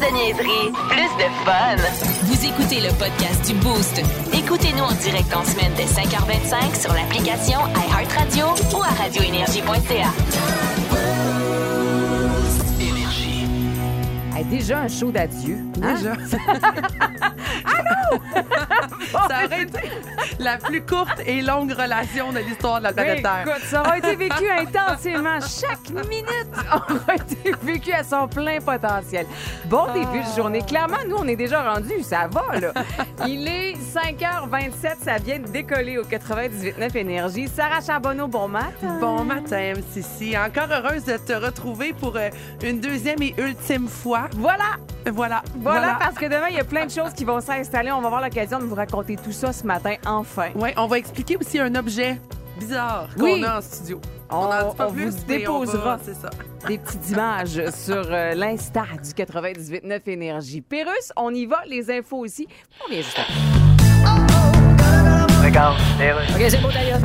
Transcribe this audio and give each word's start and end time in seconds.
de 0.00 0.06
niaiserie, 0.14 0.72
plus 0.88 1.10
de 1.18 1.28
fun. 1.44 1.76
Vous 2.24 2.44
écoutez 2.46 2.80
le 2.80 2.88
podcast 2.94 3.46
du 3.46 3.52
Boost. 3.58 4.00
Écoutez-nous 4.32 4.82
en 4.84 4.92
direct 4.92 5.34
en 5.36 5.44
semaine 5.44 5.72
dès 5.76 5.84
5h25 5.84 6.80
sur 6.80 6.92
l'application 6.94 7.58
iHeartRadio 7.76 8.46
ou 8.76 8.82
à 8.82 8.88
radioénergie.ca. 9.02 10.10
Hey, 14.36 14.44
déjà 14.44 14.78
un 14.80 14.88
show 14.88 15.10
d'adieu. 15.10 15.58
hein? 15.82 15.94
Déjà. 15.94 16.14
Ça 19.12 19.18
la 20.38 20.56
plus 20.56 20.82
courte 20.84 21.20
et 21.26 21.42
longue 21.42 21.72
relation 21.72 22.32
de 22.32 22.38
l'histoire 22.38 22.78
de 22.78 22.84
la 22.84 22.92
planète 22.92 23.16
Oui, 23.16 23.22
Terre. 23.22 23.44
écoute, 23.46 23.62
ça 23.64 23.80
aura 23.80 23.98
été 23.98 24.16
vécu 24.16 24.50
intensément. 24.50 25.38
Chaque 25.40 25.90
minute 26.08 26.48
aura 26.72 27.14
été 27.14 27.54
vécu 27.62 27.92
à 27.92 28.02
son 28.04 28.28
plein 28.28 28.58
potentiel. 28.60 29.26
Bon 29.66 29.86
début 29.92 30.20
de 30.20 30.36
journée. 30.36 30.62
Clairement, 30.62 30.96
nous, 31.08 31.16
on 31.16 31.26
est 31.28 31.36
déjà 31.36 31.62
rendus. 31.72 32.02
Ça 32.02 32.28
va, 32.30 32.58
là. 32.58 32.72
Il 33.26 33.46
est 33.48 33.74
5h27. 33.74 34.96
Ça 35.04 35.16
vient 35.18 35.38
de 35.38 35.48
décoller 35.48 35.98
au 35.98 36.04
98.9 36.04 36.96
Énergie. 36.96 37.48
Sarah 37.48 37.80
Charbonneau, 37.80 38.26
bon 38.28 38.48
matin. 38.48 38.98
Bon 39.00 39.24
matin, 39.24 39.74
Sissi. 39.92 40.36
Encore 40.36 40.68
heureuse 40.70 41.04
de 41.04 41.16
te 41.16 41.32
retrouver 41.32 41.92
pour 41.92 42.16
euh, 42.16 42.28
une 42.62 42.80
deuxième 42.80 43.22
et 43.22 43.34
ultime 43.38 43.88
fois. 43.88 44.28
Voilà. 44.36 44.64
Voilà. 45.12 45.42
Voilà, 45.56 45.96
parce 45.98 46.14
que 46.16 46.26
demain, 46.26 46.48
il 46.50 46.56
y 46.56 46.60
a 46.60 46.64
plein 46.64 46.84
de 46.84 46.90
choses 46.90 47.12
qui 47.14 47.24
vont 47.24 47.40
s'installer. 47.40 47.90
On 47.90 48.00
va 48.00 48.06
avoir 48.08 48.20
l'occasion 48.22 48.58
de 48.58 48.64
vous 48.64 48.74
raconter 48.74 49.16
tout 49.16 49.29
ça 49.32 49.52
ce 49.52 49.66
matin, 49.66 49.94
enfin. 50.06 50.50
Ouais, 50.54 50.74
on 50.76 50.86
va 50.86 50.98
expliquer 50.98 51.36
aussi 51.36 51.58
un 51.58 51.74
objet 51.74 52.18
bizarre 52.58 53.08
qu'on 53.16 53.22
Oui. 53.24 53.44
a 53.44 53.58
en 53.58 53.60
studio. 53.60 54.00
On- 54.32 54.36
en 54.36 54.70
dit 54.70 54.76
pas 54.76 54.88
on 54.88 54.92
plus, 54.92 55.10
vous 55.10 55.24
déposera. 55.26 55.96
va- 55.96 56.14
ça. 56.14 56.30
des 56.68 56.78
petites 56.78 57.10
images 57.10 57.62
sur 57.70 58.04
euh, 58.10 58.34
l'Insta 58.34 58.84
du 59.02 59.10
98.9 59.10 60.00
Énergie. 60.06 60.60
Pérus, 60.60 61.12
on 61.16 61.34
y 61.34 61.46
va, 61.46 61.62
les 61.66 61.90
infos 61.90 62.18
aussi. 62.18 62.46
On 62.86 62.90
vient 62.90 63.02
juste 63.02 63.18
après. 63.18 63.32
OK, 66.36 66.46
c'est 66.48 66.60
beau 66.62 66.70
d'ailleurs. 66.70 67.00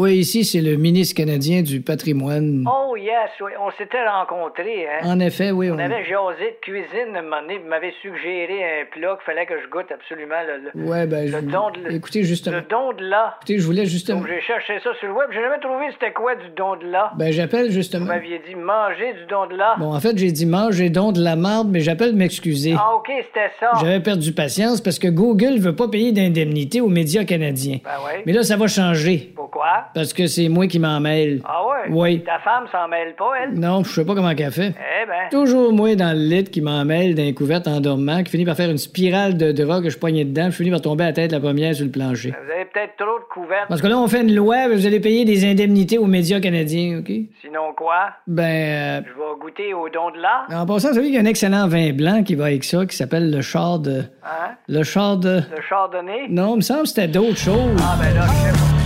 Oui, 0.00 0.18
ici, 0.18 0.44
c'est 0.44 0.60
le 0.60 0.76
ministre 0.76 1.16
canadien 1.16 1.62
du 1.62 1.80
patrimoine. 1.80 2.64
Oh 2.70 2.94
yes, 2.96 3.30
oui. 3.40 3.50
On 3.60 3.72
s'était 3.72 3.98
rencontrés, 4.08 4.86
hein? 4.86 5.00
En 5.02 5.18
effet, 5.18 5.50
oui. 5.50 5.72
On 5.72 5.78
avait 5.78 6.04
jasé 6.04 6.54
de 6.54 6.60
cuisine 6.62 7.16
un 7.16 7.22
moment 7.22 7.42
donné, 7.42 7.58
vous 7.58 7.68
m'avez 7.68 7.92
suggéré 8.00 8.62
un 8.62 8.84
plat 8.92 9.16
qu'il 9.16 9.24
fallait 9.26 9.44
que 9.46 9.54
je 9.60 9.68
goûte 9.68 9.90
absolument. 9.92 10.36
Le, 10.46 10.70
le, 10.80 10.88
Ouais, 10.88 11.04
ben, 11.08 11.24
le 11.28 11.40
je... 11.40 11.46
don 11.46 11.70
de 11.70 11.90
Écoutez, 11.96 12.22
justement. 12.22 12.58
le 12.58 12.62
don 12.70 12.92
de 12.92 13.02
là. 13.08 13.34
Écoutez, 13.38 13.58
je 13.58 13.66
voulais 13.66 13.86
justement. 13.86 14.20
Donc 14.20 14.28
j'ai 14.28 14.40
cherché 14.40 14.78
ça 14.84 14.90
sur 15.00 15.08
le 15.08 15.14
web, 15.14 15.30
j'ai 15.32 15.40
jamais 15.42 15.58
trouvé 15.58 15.86
c'était 15.94 16.12
quoi 16.12 16.36
du 16.36 16.48
don 16.56 16.76
de 16.76 16.86
là. 16.86 17.10
Ben, 17.16 17.32
j'appelle 17.32 17.66
Vous 17.66 17.72
justement. 17.72 18.06
m'aviez 18.06 18.38
dit 18.48 18.54
manger 18.54 19.14
du 19.14 19.26
don 19.28 19.46
de 19.48 19.56
là. 19.56 19.74
Bon, 19.80 19.92
en 19.92 19.98
fait, 19.98 20.16
j'ai 20.16 20.30
dit 20.30 20.46
manger 20.46 20.90
donc 20.90 21.14
de 21.16 21.22
la 21.24 21.34
marde, 21.34 21.66
mais 21.72 21.80
j'appelle 21.80 22.14
m'excuser. 22.14 22.76
Ah 22.78 22.94
ok, 22.94 23.08
c'était 23.26 23.50
ça. 23.58 23.72
J'avais 23.80 23.98
perdu 23.98 24.32
patience 24.32 24.80
parce 24.80 25.00
que 25.00 25.08
Google 25.08 25.58
veut 25.58 25.74
pas 25.74 25.88
payer 25.88 26.12
d'indemnité 26.12 26.80
aux 26.80 26.88
médias 26.88 27.24
canadiens. 27.24 27.78
Ben 27.82 27.90
oui. 28.06 28.22
Mais 28.26 28.32
là, 28.32 28.44
ça 28.44 28.56
va 28.56 28.68
changer. 28.68 29.32
Pourquoi? 29.34 29.86
Parce 29.94 30.12
que 30.12 30.26
c'est 30.26 30.48
moi 30.48 30.66
qui 30.66 30.78
m'en 30.78 31.00
mêle. 31.00 31.40
Ah 31.44 31.62
ouais? 31.66 31.88
Oui. 31.90 32.22
Ta 32.24 32.38
femme 32.40 32.64
s'en 32.72 32.88
mêle 32.88 33.14
pas, 33.16 33.30
elle? 33.42 33.58
Non, 33.58 33.82
je 33.84 33.90
sais 33.90 34.04
pas 34.04 34.14
comment 34.14 34.34
qu'elle 34.34 34.52
fait. 34.52 34.74
Eh 34.76 35.06
ben. 35.06 35.28
Toujours 35.30 35.72
moi 35.72 35.94
dans 35.94 36.16
le 36.16 36.22
lit 36.22 36.44
qui 36.44 36.60
m'en 36.60 36.84
mêle 36.84 37.14
d'un 37.14 37.32
couvert 37.32 37.60
en 37.66 37.80
dormant, 37.80 38.22
qui 38.22 38.30
finit 38.30 38.44
par 38.44 38.56
faire 38.56 38.70
une 38.70 38.78
spirale 38.78 39.36
de 39.36 39.52
drogue 39.52 39.84
que 39.84 39.90
je 39.90 39.98
poignais 39.98 40.24
dedans, 40.24 40.46
je 40.50 40.56
finis 40.56 40.70
par 40.70 40.80
tomber 40.80 41.04
à 41.04 41.06
la 41.08 41.12
tête 41.12 41.32
la 41.32 41.40
première 41.40 41.74
sur 41.74 41.84
le 41.84 41.90
plancher. 41.90 42.30
Vous 42.30 42.52
avez 42.52 42.64
peut-être 42.66 42.96
trop 42.96 43.18
de 43.18 43.24
couvertes. 43.32 43.68
Parce 43.68 43.80
que 43.80 43.86
là, 43.86 43.98
on 43.98 44.08
fait 44.08 44.20
une 44.22 44.34
loi, 44.34 44.68
vous 44.68 44.86
allez 44.86 45.00
payer 45.00 45.24
des 45.24 45.44
indemnités 45.50 45.98
aux 45.98 46.06
médias 46.06 46.40
canadiens, 46.40 46.98
OK? 46.98 47.10
Sinon 47.40 47.72
quoi? 47.76 48.10
Ben, 48.26 49.04
Je 49.06 49.10
vais 49.12 49.40
goûter 49.40 49.74
au 49.74 49.88
don 49.88 50.10
de 50.10 50.18
là. 50.20 50.46
euh, 50.50 50.56
en 50.56 50.66
passant, 50.66 50.88
vous 50.88 50.94
savez 50.94 51.06
qu'il 51.06 51.14
y 51.14 51.18
a 51.18 51.22
un 51.22 51.24
excellent 51.26 51.66
vin 51.68 51.92
blanc 51.92 52.22
qui 52.22 52.34
va 52.34 52.46
avec 52.46 52.64
ça, 52.64 52.84
qui 52.86 52.96
s'appelle 52.96 53.30
le 53.30 53.40
char 53.40 53.78
de... 53.78 54.02
Hein? 54.24 54.52
Le 54.68 54.82
char 54.82 55.16
de... 55.16 55.36
Le 55.36 55.62
chardonnay? 55.68 56.26
Non, 56.28 56.54
il 56.54 56.56
me 56.56 56.60
semble 56.62 56.82
que 56.82 56.88
c'était 56.88 57.08
d'autres 57.08 57.36
choses. 57.38 57.76
Ah 57.80 57.96
ben 58.00 58.14
là, 58.14 58.26
je 58.26 58.32
sais 58.32 58.52
pas. 58.52 58.77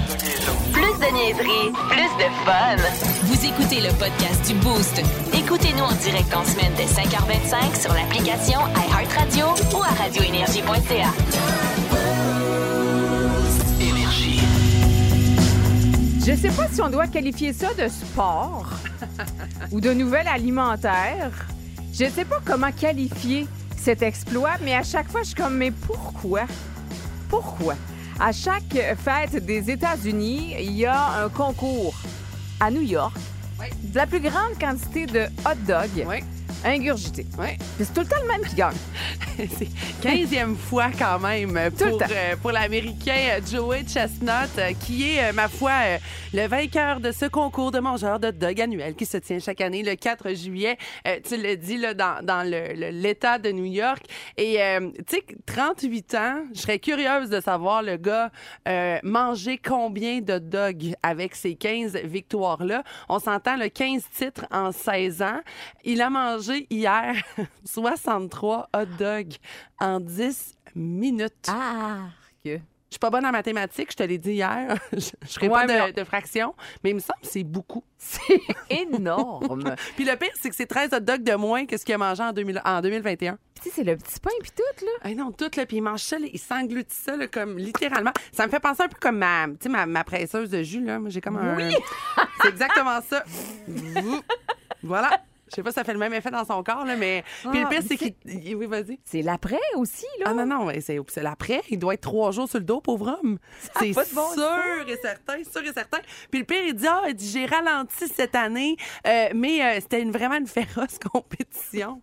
Niaiserie, 1.23 1.71
plus 1.89 2.13
de 2.19 2.29
fun. 2.45 2.77
Vous 3.25 3.47
écoutez 3.47 3.81
le 3.81 3.91
podcast 3.97 4.45
du 4.47 4.55
Boost. 4.55 5.01
Écoutez-nous 5.33 5.85
en 5.85 5.93
direct 5.93 6.35
en 6.35 6.45
semaine 6.45 6.73
dès 6.77 6.87
5h25 6.87 7.81
sur 7.81 7.93
l'application 7.95 8.59
iHeartRadio 8.75 9.47
ou 9.77 9.83
à 9.83 9.89
radioénergie.ca. 10.03 11.13
Je 16.25 16.37
sais 16.37 16.51
pas 16.51 16.69
si 16.73 16.83
on 16.83 16.89
doit 16.89 17.07
qualifier 17.07 17.53
ça 17.53 17.69
de 17.75 17.89
sport 17.89 18.71
ou 19.71 19.81
de 19.81 19.93
nouvelle 19.93 20.29
alimentaire. 20.29 21.31
Je 21.93 22.09
sais 22.09 22.25
pas 22.25 22.41
comment 22.45 22.73
qualifier 22.73 23.47
cet 23.77 24.03
exploit, 24.03 24.55
mais 24.65 24.75
à 24.75 24.83
chaque 24.83 25.09
fois, 25.09 25.23
je 25.23 25.29
suis 25.29 25.37
comme, 25.37 25.57
mais 25.57 25.71
pourquoi? 25.71 26.43
Pourquoi? 27.29 27.75
À 28.25 28.31
chaque 28.31 28.79
fête 29.05 29.45
des 29.45 29.69
États-Unis, 29.69 30.55
il 30.57 30.71
y 30.77 30.87
a 30.87 31.25
un 31.25 31.29
concours 31.29 31.93
à 32.61 32.71
New 32.71 32.83
York. 32.83 33.17
De 33.83 33.97
la 33.97 34.07
plus 34.07 34.21
grande 34.21 34.57
quantité 34.61 35.07
de 35.07 35.23
hot 35.45 35.57
dogs. 35.67 36.07
Oui. 36.07 36.19
Ingurgités. 36.65 37.27
Oui. 37.39 37.49
Puis 37.77 37.85
C'est 37.87 37.95
tout 37.95 38.01
le 38.01 38.07
temps 38.07 38.21
le 38.23 38.29
même 38.29 38.49
qui 38.49 38.55
gagne. 38.57 38.77
C'est 39.37 39.69
15e 40.07 40.55
fois 40.57 40.91
quand 40.97 41.19
même 41.19 41.51
Tout 41.79 41.85
le 41.85 41.91
pour, 41.91 41.99
temps. 41.99 42.07
euh, 42.11 42.37
pour 42.37 42.53
l'Américain 42.53 43.15
euh, 43.17 43.41
Joey 43.51 43.85
Chestnut, 43.87 44.31
euh, 44.59 44.73
qui 44.81 45.11
est, 45.11 45.31
euh, 45.31 45.33
ma 45.33 45.49
foi, 45.49 45.71
euh, 45.85 45.99
le 46.35 46.47
vainqueur 46.47 47.01
de 47.01 47.13
ce 47.13 47.27
concours 47.27 47.71
de 47.73 47.79
mangeurs 47.81 48.21
de 48.21 48.31
dog 48.31 48.61
annuel 48.61 48.95
qui 48.95 49.07
se 49.07 49.17
tient 49.17 49.39
chaque 49.39 49.61
année 49.61 49.83
le 49.83 49.95
4 49.97 50.35
juillet. 50.35 50.77
Euh, 51.07 51.19
tu 51.27 51.37
le 51.37 51.57
dis 51.57 51.77
là, 51.79 51.95
dans, 51.95 52.25
dans 52.25 52.43
le- 52.49 52.75
le- 52.75 52.91
l'État 52.91 53.39
de 53.39 53.51
New 53.51 53.65
York. 53.65 54.03
Et 54.37 54.63
euh, 54.63 54.91
tu 55.09 55.17
sais, 55.17 55.23
38 55.47 56.15
ans, 56.15 56.43
je 56.55 56.61
serais 56.61 56.79
curieuse 56.79 57.31
de 57.31 57.41
savoir 57.41 57.83
le 57.83 57.97
gars 57.97 58.31
euh, 58.69 58.99
manger 59.03 59.59
combien 59.59 60.21
de 60.21 60.39
dogs 60.39 60.95
avec 61.03 61.35
ces 61.35 61.55
15 61.55 61.97
victoires-là. 62.05 62.83
On 63.09 63.19
s'entend 63.19 63.57
le 63.57 63.69
15 63.69 64.03
titres 64.17 64.47
en 64.51 64.73
16 64.73 65.23
ans. 65.23 65.41
Il 65.85 66.01
a 66.03 66.11
mangé 66.11 66.52
hier 66.71 67.15
63 67.65 68.69
hot 68.75 68.85
dogs 68.99 69.35
en 69.79 70.01
10 70.01 70.55
minutes. 70.75 71.47
Ah! 71.49 72.09
que- 72.45 72.59
Je 72.59 72.95
suis 72.97 72.99
pas 73.01 73.09
bonne 73.11 73.25
en 73.25 73.31
mathématiques, 73.33 73.93
je 73.93 73.97
te 73.97 74.03
l'ai 74.03 74.19
dit 74.19 74.33
hier. 74.33 74.77
je 74.93 74.97
ne 75.47 75.51
Ouais, 75.51 75.67
pas 75.67 75.91
de, 75.91 75.95
de 75.95 76.05
fractions, 76.05 76.55
mais 76.85 76.91
il 76.91 76.95
me 76.95 77.01
semble 77.01 77.21
que 77.23 77.29
c'est 77.29 77.45
beaucoup. 77.45 77.83
C'est 77.99 78.41
énorme. 78.69 79.77
Puis 79.95 80.05
le 80.05 80.17
pire, 80.17 80.33
c'est 80.35 80.51
que 80.51 80.57
c'est 80.57 80.67
13 80.67 80.93
hot 80.93 80.99
dogs 81.01 81.23
de 81.23 81.35
moins 81.37 81.67
que 81.67 81.77
ce 81.77 81.85
qu'il 81.85 81.95
a 81.95 81.99
mangé 81.99 82.21
en, 82.23 82.33
2000 82.33 82.61
en 82.65 82.81
2021. 82.81 83.39
Puis 83.55 83.63
tu 83.63 83.69
sais, 83.71 83.75
c'est 83.77 83.85
le 83.85 83.97
petit 83.97 84.19
pain 84.19 84.31
puis 84.41 84.51
tout, 84.51 84.85
là. 84.85 84.91
Ah 85.03 85.15
non, 85.15 85.31
tout, 85.31 85.49
là, 85.57 85.65
puis 85.67 85.77
il 85.77 85.83
mange 85.83 86.01
ça, 86.03 86.19
là, 86.19 86.27
il 86.33 86.39
s'engloutit 86.41 86.95
ça, 86.97 87.17
là, 87.17 87.29
comme 87.29 87.57
littéralement. 87.59 88.11
Ça 88.33 88.45
me 88.45 88.51
fait 88.51 88.59
penser 88.59 88.83
un 88.83 88.89
peu 88.89 88.99
comme 89.01 89.19
ma, 89.19 89.47
ma, 89.69 89.87
ma 89.87 90.03
presseuse 90.03 90.51
de 90.51 90.65
jus, 90.65 90.85
là. 90.85 90.99
Moi, 90.99 91.11
j'ai 91.11 91.21
comme 91.21 91.37
un... 91.37 91.57
Oui! 91.57 91.77
c'est 92.43 92.49
exactement 92.49 93.01
ça. 93.09 93.23
Voilà. 94.83 95.23
Je 95.53 95.57
sais 95.57 95.63
pas 95.63 95.71
si 95.71 95.75
ça 95.75 95.85
fait 95.85 95.93
le 95.93 95.99
même 95.99 96.15
effet 96.15 96.31
dans 96.31 96.47
son 96.47 96.63
corps, 96.63 96.87
là, 96.87 96.97
mais... 96.97 97.23
Puis 97.51 97.61
le 97.61 97.67
Ah, 97.67 97.69
pire, 97.69 97.83
c'est 97.87 97.97
qu'il... 97.99 98.57
Oui, 98.57 98.65
vas-y. 98.67 98.99
C'est 99.05 99.21
l'après 99.21 99.61
aussi, 99.77 100.07
là. 100.21 100.27
Ah 100.31 100.35
non, 100.35 100.47
non, 100.47 100.69
c'est 100.81 101.23
l'après. 101.23 101.61
Il 101.69 101.79
doit 101.79 101.93
être 101.95 102.01
trois 102.01 102.31
jours 102.33 102.49
sur 102.49 102.59
le 102.59 102.65
dos, 102.65 102.81
pauvre 102.81 103.19
homme. 103.23 103.39
C'est 103.79 103.93
bon 104.15 104.33
sûr 104.33 104.89
et 104.89 104.97
certain, 104.97 105.45
sûr 105.45 105.63
et 105.63 105.73
certain. 105.75 105.99
Puis 106.31 106.41
le 106.41 106.47
pire, 106.47 106.63
il 106.67 106.75
dit, 106.75 106.87
ah, 106.87 107.03
j'ai 107.19 107.45
ralenti 107.45 108.09
cette 108.09 108.35
année, 108.35 108.77
euh, 109.07 109.29
mais 109.35 109.63
euh, 109.63 109.81
c'était 109.81 110.01
une- 110.01 110.11
vraiment 110.13 110.37
une 110.37 110.47
féroce 110.47 110.99
compétition. 111.13 112.01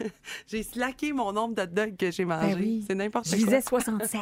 j'ai 0.46 0.62
slacké 0.62 1.12
mon 1.12 1.32
nombre 1.32 1.54
de 1.54 1.64
dogs 1.66 1.96
que 1.96 2.10
j'ai 2.10 2.24
mangé. 2.24 2.54
Ben 2.54 2.58
oui. 2.58 2.84
C'est 2.88 2.94
n'importe 2.94 3.26
Je 3.26 3.30
quoi. 3.36 3.38
visais 3.44 3.60
67. 3.60 4.20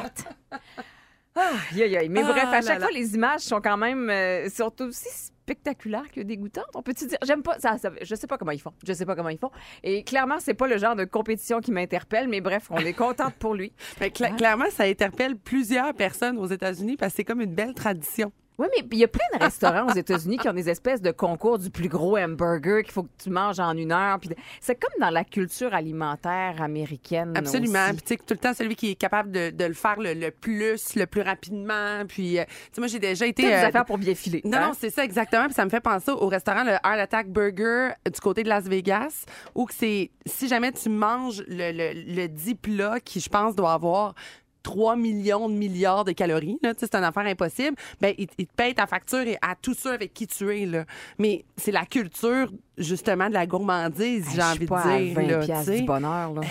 Ah, 1.37 1.51
aïe. 1.73 2.09
Mais 2.09 2.21
Ah 2.23 2.31
bref, 2.31 2.45
à 2.45 2.61
chaque 2.61 2.79
là. 2.79 2.87
fois, 2.87 2.91
les 2.91 3.13
images 3.15 3.41
sont 3.41 3.59
quand 3.61 3.77
même 3.77 4.09
euh, 4.09 4.49
sont 4.49 4.73
aussi 4.81 5.31
spectaculaires 5.45 6.09
que 6.11 6.21
dégoûtantes. 6.21 6.65
On 6.73 6.81
peut-tu 6.81 7.05
dire? 7.05 7.19
J'aime 7.23 7.43
pas 7.43 7.59
ça, 7.59 7.77
ça- 7.77 7.91
Je 8.01 8.15
sais 8.15 8.25
pas 8.25 8.37
comment 8.39 8.51
ils 8.51 8.59
font. 8.59 8.73
Je 8.85 8.93
sais 8.93 9.05
pas 9.05 9.15
comment 9.15 9.29
ils 9.29 9.37
font. 9.37 9.51
Et 9.83 10.03
clairement, 10.03 10.39
c'est 10.39 10.55
pas 10.55 10.67
le 10.67 10.77
genre 10.79 10.95
de 10.95 11.05
compétition 11.05 11.59
qui 11.61 11.71
m'interpelle. 11.71 12.27
Mais 12.27 12.41
bref, 12.41 12.67
on 12.71 12.77
est 12.79 12.93
contente 12.93 13.35
pour 13.35 13.53
lui. 13.53 13.71
Mais 14.01 14.07
cla- 14.09 14.35
clairement, 14.35 14.69
ça 14.71 14.85
interpelle 14.85 15.37
plusieurs 15.37 15.93
personnes 15.93 16.39
aux 16.39 16.47
États-Unis 16.47 16.97
parce 16.97 17.13
que 17.13 17.17
c'est 17.17 17.23
comme 17.23 17.41
une 17.41 17.53
belle 17.53 17.75
tradition. 17.75 18.31
Oui, 18.57 18.67
mais 18.71 18.87
il 18.91 18.99
y 18.99 19.03
a 19.03 19.07
plein 19.07 19.25
de 19.33 19.43
restaurants 19.43 19.87
aux 19.87 19.95
États-Unis 19.95 20.37
qui 20.37 20.47
ont 20.47 20.53
des 20.53 20.69
espèces 20.69 21.01
de 21.01 21.11
concours 21.11 21.59
du 21.59 21.69
plus 21.69 21.89
gros 21.89 22.17
hamburger 22.17 22.83
qu'il 22.83 22.93
faut 22.93 23.03
que 23.03 23.09
tu 23.21 23.29
manges 23.29 23.59
en 23.59 23.75
une 23.75 23.91
heure. 23.91 24.19
Puis 24.19 24.29
c'est 24.61 24.75
comme 24.75 24.99
dans 24.99 25.09
la 25.09 25.25
culture 25.25 25.73
alimentaire 25.73 26.61
américaine. 26.61 27.33
Absolument. 27.35 27.85
aussi. 27.85 27.93
Puis, 27.93 28.01
tu 28.01 28.13
sais, 28.13 28.17
tout 28.17 28.33
le 28.33 28.37
temps, 28.37 28.53
celui 28.53 28.75
qui 28.75 28.91
est 28.91 28.95
capable 28.95 29.31
de, 29.31 29.49
de 29.49 29.65
le 29.65 29.73
faire 29.73 29.99
le, 29.99 30.13
le 30.13 30.31
plus, 30.31 30.95
le 30.95 31.05
plus 31.05 31.21
rapidement. 31.21 32.05
Puis, 32.07 32.39
euh, 32.39 32.45
tu 32.45 32.51
sais, 32.73 32.81
moi, 32.81 32.87
j'ai 32.87 32.99
déjà 32.99 33.25
été. 33.25 33.43
Toutes 33.43 33.51
des 33.51 33.57
euh, 33.57 33.67
affaires 33.67 33.85
pour 33.85 33.97
bien 33.97 34.15
filer. 34.15 34.41
Non, 34.45 34.57
hein? 34.57 34.67
non, 34.67 34.73
c'est 34.77 34.89
ça 34.89 35.03
exactement. 35.03 35.45
Puis 35.45 35.53
ça 35.53 35.65
me 35.65 35.69
fait 35.69 35.81
penser 35.81 36.11
au 36.11 36.27
restaurant 36.27 36.63
le 36.63 36.71
Heart 36.71 36.99
Attack 36.99 37.27
Burger 37.29 37.89
du 38.05 38.19
côté 38.21 38.43
de 38.43 38.49
Las 38.49 38.63
Vegas, 38.63 39.25
où 39.53 39.67
c'est 39.69 40.11
si 40.25 40.47
jamais 40.47 40.71
tu 40.71 40.89
manges 40.89 41.43
le, 41.47 41.71
le, 41.71 42.15
le 42.15 42.27
10 42.27 42.55
plats 42.55 42.99
qui, 42.99 43.19
je 43.19 43.29
pense, 43.29 43.55
doit 43.55 43.73
avoir 43.73 44.15
3 44.65 44.95
millions 44.95 45.47
de 45.47 45.53
milliards 45.53 46.05
de 46.05 46.11
calories, 46.11 46.57
là, 46.63 46.73
c'est 46.75 46.95
une 46.95 47.03
affaire 47.03 47.25
impossible, 47.27 47.77
ben, 48.01 48.15
il, 48.17 48.27
il 48.39 48.47
te 48.47 48.53
paye 48.55 48.73
ta 48.73 48.87
facture 48.87 49.19
et 49.19 49.37
à 49.43 49.53
tous 49.55 49.75
ceux 49.75 49.93
avec 49.93 50.11
qui 50.13 50.25
tu 50.25 50.51
es. 50.55 50.65
Là. 50.65 50.85
Mais 51.19 51.45
c'est 51.55 51.71
la 51.71 51.85
culture, 51.85 52.51
justement, 52.77 53.29
de 53.29 53.35
la 53.35 53.45
gourmandise, 53.45 54.25
j'ai 54.33 54.41
envie 54.41 54.65
pas 54.65 54.83
de 54.83 54.89
à 54.89 54.97
dire. 54.99 55.13
20 55.15 55.21
là, 55.21 55.37
piastres 55.37 55.71
du 55.71 55.83
bonheur, 55.83 56.33
là. 56.33 56.41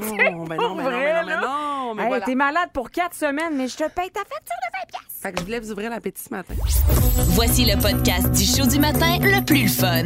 Non, 0.00 0.16
ben 0.16 0.32
non, 0.32 0.44
ben 0.44 0.56
non, 0.56 0.74
vrai, 0.76 1.22
non, 1.24 1.40
non, 1.40 1.94
mais 1.94 2.02
Hey, 2.02 2.08
voilà. 2.08 2.24
T'es 2.26 2.34
malade 2.34 2.68
pour 2.74 2.90
quatre 2.90 3.14
semaines, 3.16 3.56
mais 3.56 3.68
je 3.68 3.76
te 3.76 3.88
paye 3.90 4.10
ta 4.10 4.20
facture 4.20 4.36
de 4.36 4.78
20 4.78 4.86
piastres. 4.88 5.06
Fait 5.22 5.32
que 5.32 5.38
je 5.40 5.44
voulais 5.44 5.60
vous 5.60 5.72
ouvrir 5.72 5.90
l'appétit 5.90 6.22
ce 6.22 6.30
matin. 6.30 6.54
Voici 7.30 7.64
le 7.64 7.80
podcast 7.80 8.30
du 8.32 8.44
show 8.44 8.66
du 8.66 8.78
matin 8.78 9.18
le 9.20 9.42
plus 9.44 9.68
fun. 9.68 10.02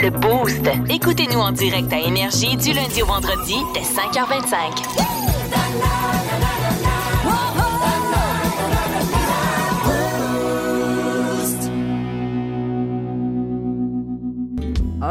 Le 0.00 0.10
Boost. 0.10 0.62
Écoutez-nous 0.88 1.38
en 1.40 1.50
direct 1.52 1.92
à 1.92 1.98
Énergie 1.98 2.56
du 2.56 2.72
lundi 2.72 3.02
au 3.02 3.06
vendredi 3.06 3.56
dès 3.74 3.80
5h25. 3.80 6.21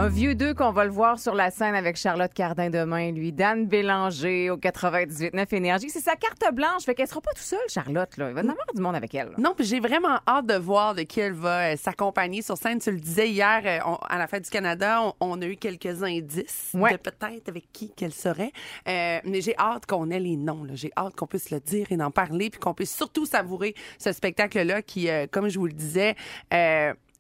Un 0.02 0.08
vieux 0.10 0.34
deux 0.34 0.56
qu'on 0.56 0.72
va 0.72 0.84
le 0.86 0.90
voir 0.90 1.20
sur 1.20 1.36
la 1.36 1.52
scène 1.52 1.76
avec 1.76 1.96
Charlotte 1.96 2.34
Cardin 2.34 2.72
demain, 2.72 3.12
lui. 3.12 3.32
Dan 3.32 3.68
Bélanger 3.68 4.50
au 4.50 4.58
98.9 4.58 5.54
Énergie. 5.56 5.92
C'est 5.92 6.00
sa 6.00 6.16
carte 6.16 6.44
blanche. 6.56 6.86
Fait 6.86 6.96
qu'elle 6.96 7.08
sera 7.08 7.22
pas 7.22 7.30
tout 7.36 7.44
seule, 7.44 7.60
Charlotte. 7.68 8.18
Là. 8.18 8.30
Il 8.30 8.34
va 8.34 8.42
y 8.42 8.46
avoir 8.46 8.66
du 8.74 8.82
monde 8.82 8.96
avec 8.96 9.14
elle. 9.14 9.28
là. 9.28 9.34
Non, 9.38 9.54
puis 9.56 9.64
j'ai 9.64 9.80
vraiment 9.80 10.20
hâte 10.28 10.48
de 10.48 10.56
voir 10.56 10.96
de 10.96 11.04
qui 11.04 11.20
elle 11.20 11.34
va 11.34 11.74
euh, 11.74 11.76
s'accompagner 11.78 12.42
sur 12.42 12.58
scène. 12.58 12.80
Tu 12.80 12.90
le 12.90 13.00
disais 13.00 13.30
hier, 13.30 13.62
euh, 13.64 13.78
on- 13.92 13.98
à 13.98 14.18
la 14.18 14.26
Fête 14.26 14.44
du 14.46 14.50
Canada, 14.50 15.04
on, 15.04 15.14
on 15.20 15.40
a 15.44 15.46
eu 15.46 15.56
quelques 15.56 16.02
indices 16.02 16.72
Ouais. 16.74 16.94
de 16.94 16.98
peut-être 16.98 17.48
avec 17.50 17.72
qui 17.72 17.92
qu'elle 17.94 18.14
serait. 18.14 18.52
Euh, 18.88 19.20
mais 19.24 19.42
j'ai 19.42 19.56
hâte 19.60 19.86
qu'on 19.86 20.10
ait 20.10 20.20
les 20.20 20.36
noms. 20.36 20.64
là. 20.64 20.74
J'ai 20.74 20.92
hâte 20.98 21.16
qu'on 21.16 21.28
puisse 21.28 21.52
le 21.52 21.60
dire 21.60 21.86
et 21.92 22.02
en 22.02 22.10
parler, 22.10 22.50
puis 22.50 22.60
qu'on 22.60 22.74
puisse 22.74 22.96
surtout 22.96 23.28
savourer 23.28 23.76
ce 24.00 24.12
spectacle-là 24.12 24.82
qui, 24.82 25.10
comme 25.30 25.48
je 25.50 25.60
vous 25.60 25.68
le 25.68 25.74
disais, 25.74 26.16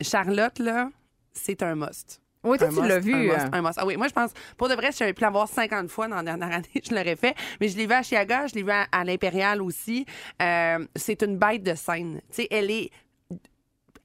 Charlotte, 0.01 0.57
là, 0.57 0.89
c'est 1.33 1.61
un 1.61 1.75
must. 1.75 2.20
Oui, 2.43 2.57
toi, 2.57 2.67
Un 2.67 2.71
tu 2.71 2.75
must, 2.79 2.87
l'as 2.89 2.95
un 2.95 2.99
vu. 2.99 3.13
must, 3.15 3.39
euh. 3.39 3.49
un 3.53 3.61
must. 3.61 3.77
Ah 3.77 3.85
oui, 3.85 3.97
moi, 3.97 4.07
je 4.07 4.13
pense, 4.13 4.31
pour 4.57 4.67
de 4.69 4.73
vrai, 4.73 4.91
si 4.91 4.97
j'avais 4.99 5.13
pu 5.13 5.21
l'avoir 5.21 5.47
50 5.47 5.89
fois 5.89 6.07
dans 6.07 6.15
la 6.15 6.23
dernière 6.23 6.51
année, 6.57 6.67
je 6.83 6.89
l'aurais 6.93 7.15
fait. 7.15 7.35
Mais 7.59 7.67
je 7.67 7.77
l'ai 7.77 7.85
vu 7.85 7.93
à 7.93 8.01
Chiaga, 8.01 8.47
je 8.47 8.55
l'ai 8.55 8.63
vu 8.63 8.71
à, 8.71 8.87
à 8.91 9.03
l'Impérial 9.03 9.61
aussi. 9.61 10.05
Euh, 10.41 10.85
c'est 10.95 11.21
une 11.21 11.37
bête 11.37 11.63
de 11.63 11.75
scène. 11.75 12.21
Tu 12.29 12.35
sais, 12.43 12.47
elle 12.49 12.71
est 12.71 12.89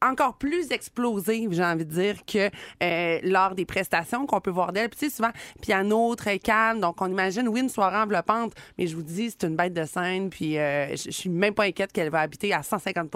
encore 0.03 0.37
plus 0.37 0.71
explosive, 0.73 1.53
j'ai 1.53 1.65
envie 1.65 1.87
de 1.87 1.93
dire, 1.93 2.17
que 2.27 2.51
euh, 2.83 3.19
lors 3.23 3.55
des 3.55 3.65
prestations 3.65 4.27
qu'on 4.27 4.41
peut 4.41 4.51
voir 4.51 4.73
d'elle. 4.73 4.89
Puis 4.89 4.99
tu 4.99 5.11
sais, 5.11 5.17
souvent, 5.17 5.31
piano, 5.63 6.15
très 6.15 6.39
calme. 6.39 6.81
Donc, 6.81 7.01
on 7.01 7.07
imagine, 7.09 7.49
oui, 7.49 7.61
une 7.61 7.69
soirée 7.69 7.97
enveloppante, 7.97 8.53
mais 8.79 8.87
je 8.87 8.97
vous 8.97 9.03
dis, 9.03 9.31
c'est 9.31 9.47
une 9.47 9.57
bête 9.57 9.73
de 9.73 9.85
scène. 9.85 10.31
Puis 10.31 10.59
euh, 10.59 10.91
je 10.91 11.11
suis 11.11 11.31
même 11.31 11.55
pas 11.55 11.65
inquiète 11.65 11.93
qu'elle 11.93 12.11
va 12.11 12.21
habiter 12.21 12.53
à 12.53 12.63
150 12.63 13.07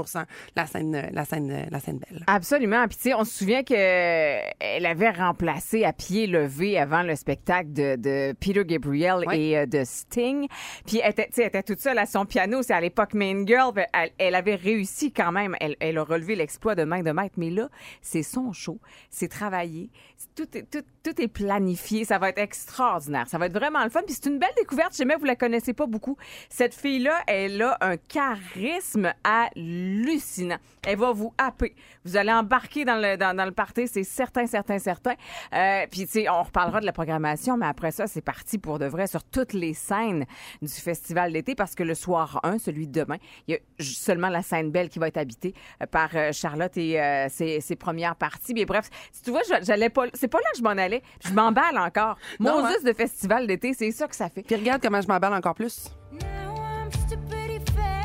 la 0.57 0.67
scène, 0.67 1.11
la 1.13 1.25
scène, 1.25 1.69
la 1.71 1.81
scène 1.81 1.99
belle. 1.99 2.25
Absolument. 2.27 2.87
Puis, 2.89 2.97
tu 2.97 3.03
sais, 3.11 3.15
on 3.15 3.25
se 3.25 3.39
souvient 3.39 3.63
qu'elle 3.63 4.87
avait 4.87 5.11
remplacé 5.11 5.85
à 5.85 5.93
pied 5.93 6.27
levé 6.27 6.79
avant 6.79 7.03
le 7.03 7.15
spectacle 7.17 7.73
de, 7.73 7.97
de 7.97 8.35
Peter 8.41 8.65
Gabriel 8.65 9.25
et 9.33 9.59
euh, 9.59 9.67
de 9.67 9.83
Sting. 9.85 10.47
Puis, 10.87 11.01
elle 11.03 11.11
était, 11.11 11.29
elle 11.37 11.47
était 11.47 11.63
toute 11.63 11.81
seule 11.81 11.99
à 11.99 12.07
son 12.07 12.25
piano. 12.25 12.63
C'est 12.63 12.75
à 12.75 12.81
l'époque 12.81 13.15
Main 13.15 13.47
Girl. 13.47 13.73
Elle, 13.93 14.11
elle 14.19 14.35
avait 14.35 14.55
réussi 14.55 15.13
quand 15.13 15.33
même. 15.33 15.55
Elle, 15.61 15.77
elle 15.81 15.99
a 15.99 16.05
relevé 16.05 16.37
l'exploit 16.37 16.70
de 16.75 16.85
main 16.85 17.03
de 17.03 17.11
maître. 17.11 17.35
Mais 17.37 17.51
là, 17.51 17.69
c'est 18.03 18.23
son 18.23 18.53
show. 18.53 18.79
C'est 19.11 19.29
travaillé. 19.29 19.91
Tout 20.35 20.57
est, 20.57 20.71
tout, 20.71 20.85
tout 21.03 21.21
est 21.21 21.29
planifié. 21.29 22.05
Ça 22.05 22.19
va 22.19 22.31
être 22.31 22.39
extraordinaire. 22.39 23.29
Ça 23.29 23.39
va 23.39 23.47
être 23.47 23.55
vraiment 23.55 23.83
le 23.85 23.91
fun. 23.91 24.03
Puis, 24.05 24.15
c'est 24.15 24.29
une 24.29 24.39
belle 24.39 24.55
découverte. 24.57 24.93
Si 24.93 24.99
jamais 24.99 25.17
vous 25.17 25.25
la 25.25 25.37
connaissez 25.37 25.73
pas 25.73 25.87
beaucoup. 25.87 26.17
Cette 26.49 26.75
fille-là, 26.75 27.21
elle 27.27 27.61
a 27.63 27.77
un 27.81 27.97
charisme 27.97 29.13
hallucinant. 29.25 30.59
Elle 30.83 30.99
va 30.99 31.13
vous 31.13 31.33
happer. 31.39 31.75
Vous 32.05 32.17
allez 32.17 32.33
embarquer 32.33 32.85
dans 32.85 32.97
le, 32.97 33.17
dans, 33.17 33.45
le 33.45 33.53
party, 33.53 33.87
c'est 33.87 34.05
certain, 34.05 34.47
certain, 34.47 34.79
certain. 34.79 35.15
Euh, 35.53 35.87
puis, 35.91 36.07
tu 36.07 36.13
sais, 36.13 36.29
on 36.29 36.43
reparlera 36.43 36.81
de 36.81 36.87
la 36.87 36.93
programmation, 36.93 37.57
mais 37.57 37.67
après 37.67 37.91
ça, 37.91 38.07
c'est 38.07 38.23
parti 38.23 38.59
pour 38.59 38.79
de 38.79 38.87
vrai 38.87 39.07
sur 39.07 39.23
toutes 39.23 39.53
les 39.53 39.75
scènes 39.75 40.25
du 40.63 40.73
festival 40.73 41.33
d'été 41.33 41.55
parce 41.55 41.75
que 41.75 41.83
le 41.83 41.95
soir 41.95 42.41
1, 42.43 42.59
celui 42.59 42.87
de 42.87 43.01
demain, 43.01 43.17
il 43.47 43.55
y 43.55 43.57
a 43.57 43.61
seulement 43.79 44.29
la 44.29 44.43
scène 44.43 44.71
belle 44.71 44.89
qui 44.89 44.99
va 44.99 45.09
être 45.09 45.19
habitée 45.19 45.55
euh, 45.83 45.87
par 45.87 46.11
euh, 46.15 46.33
Charlotte 46.61 46.77
et 46.77 47.01
euh, 47.01 47.29
ses, 47.29 47.61
ses 47.61 47.77
premières 47.77 48.17
parties. 48.17 48.55
Mais 48.55 48.65
bref, 48.65 48.89
si 49.13 49.23
tu 49.23 49.31
vois, 49.31 49.43
j'allais 49.63 49.89
pas, 49.89 50.07
c'est 50.15 50.29
pas 50.29 50.39
là 50.39 50.51
que 50.53 50.59
je 50.59 50.63
m'en 50.63 50.71
allais. 50.71 51.03
Je 51.25 51.33
m'emballe 51.33 51.79
encore. 51.79 52.17
Mon 52.39 52.65
hein? 52.65 52.71
juste 52.73 52.87
de 52.87 52.93
festival 52.93 53.47
d'été, 53.47 53.73
c'est 53.75 53.91
ça 53.91 54.09
que 54.09 54.17
ça 54.17 54.29
fait. 54.29 54.43
Puis 54.43 54.57
regarde 54.57 54.83
comment 54.83 55.01
je 55.01 55.09
m'emballe 55.09 55.35
encore 55.35 55.55
plus. 55.55 55.89
Now 56.13 56.55
I'm 56.57 56.91
just 56.91 57.13
a 57.13 57.17
pretty 57.29 57.59
face. 57.75 58.01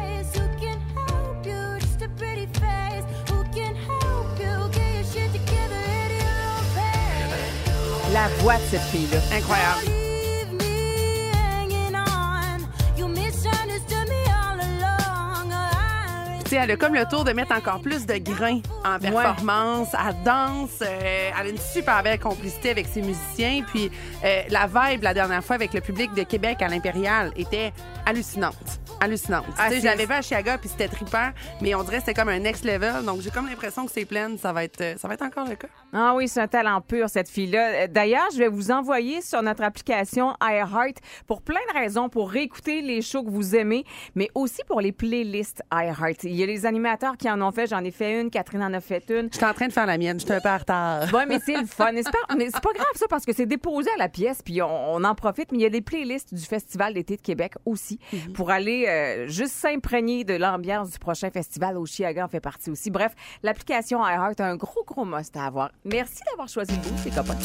Sais, 16.55 16.63
elle 16.63 16.71
a 16.71 16.75
comme 16.77 16.95
le 16.95 17.05
tour 17.05 17.23
de 17.23 17.31
mettre 17.31 17.53
encore 17.53 17.81
plus 17.81 18.05
de 18.05 18.17
grains 18.17 18.59
en 18.83 18.99
performance. 18.99 19.89
Elle 19.93 20.23
danse. 20.23 20.81
euh, 20.81 21.31
elle 21.39 21.47
a 21.47 21.49
une 21.49 21.57
super 21.57 22.01
belle 22.03 22.19
complicité 22.19 22.69
avec 22.71 22.87
ses 22.87 23.01
musiciens. 23.01 23.63
Puis 23.67 23.91
euh, 24.23 24.41
la 24.49 24.67
vibe 24.67 25.03
la 25.03 25.13
dernière 25.13 25.43
fois 25.43 25.55
avec 25.55 25.73
le 25.73 25.81
public 25.81 26.13
de 26.13 26.23
Québec 26.23 26.61
à 26.61 26.67
l'Impérial 26.67 27.31
était 27.35 27.73
hallucinante. 28.05 28.79
Hallucinante. 29.05 29.45
Ah, 29.57 29.65
tu 29.67 29.75
sais, 29.75 29.81
c'est- 29.81 29.87
j'avais 29.87 30.05
vu 30.05 30.13
à 30.13 30.21
Chiaga 30.21 30.57
puis 30.57 30.67
c'était 30.67 30.87
trippant, 30.87 31.29
mais 31.61 31.75
on 31.75 31.83
dirait 31.83 31.97
que 31.97 32.05
c'était 32.05 32.13
comme 32.19 32.29
un 32.29 32.39
next 32.39 32.65
level. 32.65 33.05
Donc 33.05 33.21
j'ai 33.21 33.29
comme 33.29 33.47
l'impression 33.47 33.85
que 33.85 33.91
c'est 33.91 34.05
pleine. 34.05 34.37
Ça 34.39 34.51
va 34.51 34.63
être, 34.63 34.81
euh, 34.81 34.95
ça 34.97 35.07
va 35.07 35.13
être 35.13 35.21
encore 35.21 35.47
le 35.47 35.55
cas. 35.55 35.67
Ah 35.93 36.13
oui, 36.15 36.27
c'est 36.27 36.41
un 36.41 36.47
talent 36.47 36.81
pur, 36.81 37.07
cette 37.09 37.29
fille-là. 37.29 37.83
Euh, 37.83 37.87
D'ailleurs, 37.87 38.27
je 38.33 38.39
vais 38.39 38.47
vous 38.47 38.71
envoyer 38.71 39.21
sur 39.21 39.41
notre 39.43 39.61
application 39.63 40.33
iHeart 40.41 40.97
pour 41.27 41.41
plein 41.43 41.59
de 41.71 41.79
raisons, 41.79 42.09
pour 42.09 42.31
réécouter 42.31 42.81
les 42.81 43.01
shows 43.03 43.23
que 43.23 43.29
vous 43.29 43.55
aimez, 43.55 43.85
mais 44.15 44.29
aussi 44.33 44.61
pour 44.67 44.81
les 44.81 44.91
playlists 44.91 45.61
iHeart. 45.71 46.23
Il 46.23 46.35
y 46.35 46.41
a 46.43 46.47
les 46.47 46.65
animateurs 46.65 47.15
qui 47.17 47.29
en 47.29 47.39
ont 47.41 47.51
fait. 47.51 47.67
J'en 47.67 47.83
ai 47.83 47.91
fait 47.91 48.19
une, 48.19 48.29
Catherine 48.31 48.63
en 48.63 48.73
a 48.73 48.79
fait 48.81 49.03
une. 49.09 49.29
Je 49.31 49.37
suis 49.37 49.45
en 49.45 49.53
train 49.53 49.67
de 49.67 49.73
faire 49.73 49.85
la 49.85 49.97
mienne. 49.99 50.19
Je 50.19 50.25
suis 50.25 50.33
un 50.33 50.41
peu 50.41 50.49
en 50.49 50.57
retard. 50.57 51.13
Ouais, 51.13 51.25
mais 51.27 51.39
c'est 51.45 51.55
le 51.57 51.67
fun. 51.67 51.91
n'est-ce 51.91 52.09
pas? 52.09 52.35
Mais 52.35 52.45
c'est 52.45 52.59
pas 52.63 52.73
grave 52.73 52.87
ça 52.95 53.05
parce 53.07 53.23
que 53.25 53.33
c'est 53.33 53.45
déposé 53.45 53.89
à 53.95 53.99
la 53.99 54.09
pièce 54.09 54.41
puis 54.43 54.61
on, 54.63 54.95
on 54.95 55.03
en 55.03 55.13
profite. 55.15 55.51
Mais 55.51 55.59
il 55.59 55.61
y 55.61 55.65
a 55.65 55.69
des 55.69 55.81
playlists 55.81 56.33
du 56.33 56.43
Festival 56.43 56.93
d'été 56.95 57.15
de 57.17 57.21
Québec 57.21 57.53
aussi 57.65 57.99
pour 58.33 58.49
aller 58.49 58.85
euh, 58.95 59.27
juste 59.27 59.53
s'imprégner 59.53 60.23
de 60.23 60.35
l'ambiance 60.35 60.91
du 60.91 60.99
prochain 60.99 61.29
festival 61.29 61.77
au 61.77 61.85
Chiaga 61.85 62.25
en 62.25 62.27
fait 62.27 62.39
partie 62.39 62.69
aussi. 62.69 62.89
Bref, 62.89 63.13
l'application 63.43 64.05
iHeart 64.05 64.39
a 64.39 64.45
un 64.45 64.55
gros 64.55 64.83
gros 64.85 65.05
must 65.05 65.35
à 65.37 65.45
avoir. 65.45 65.71
Merci 65.83 66.21
d'avoir 66.29 66.47
choisi 66.47 66.73
le 66.73 66.81
goût, 66.81 66.95
c'est 67.03 67.13
copains. 67.13 67.35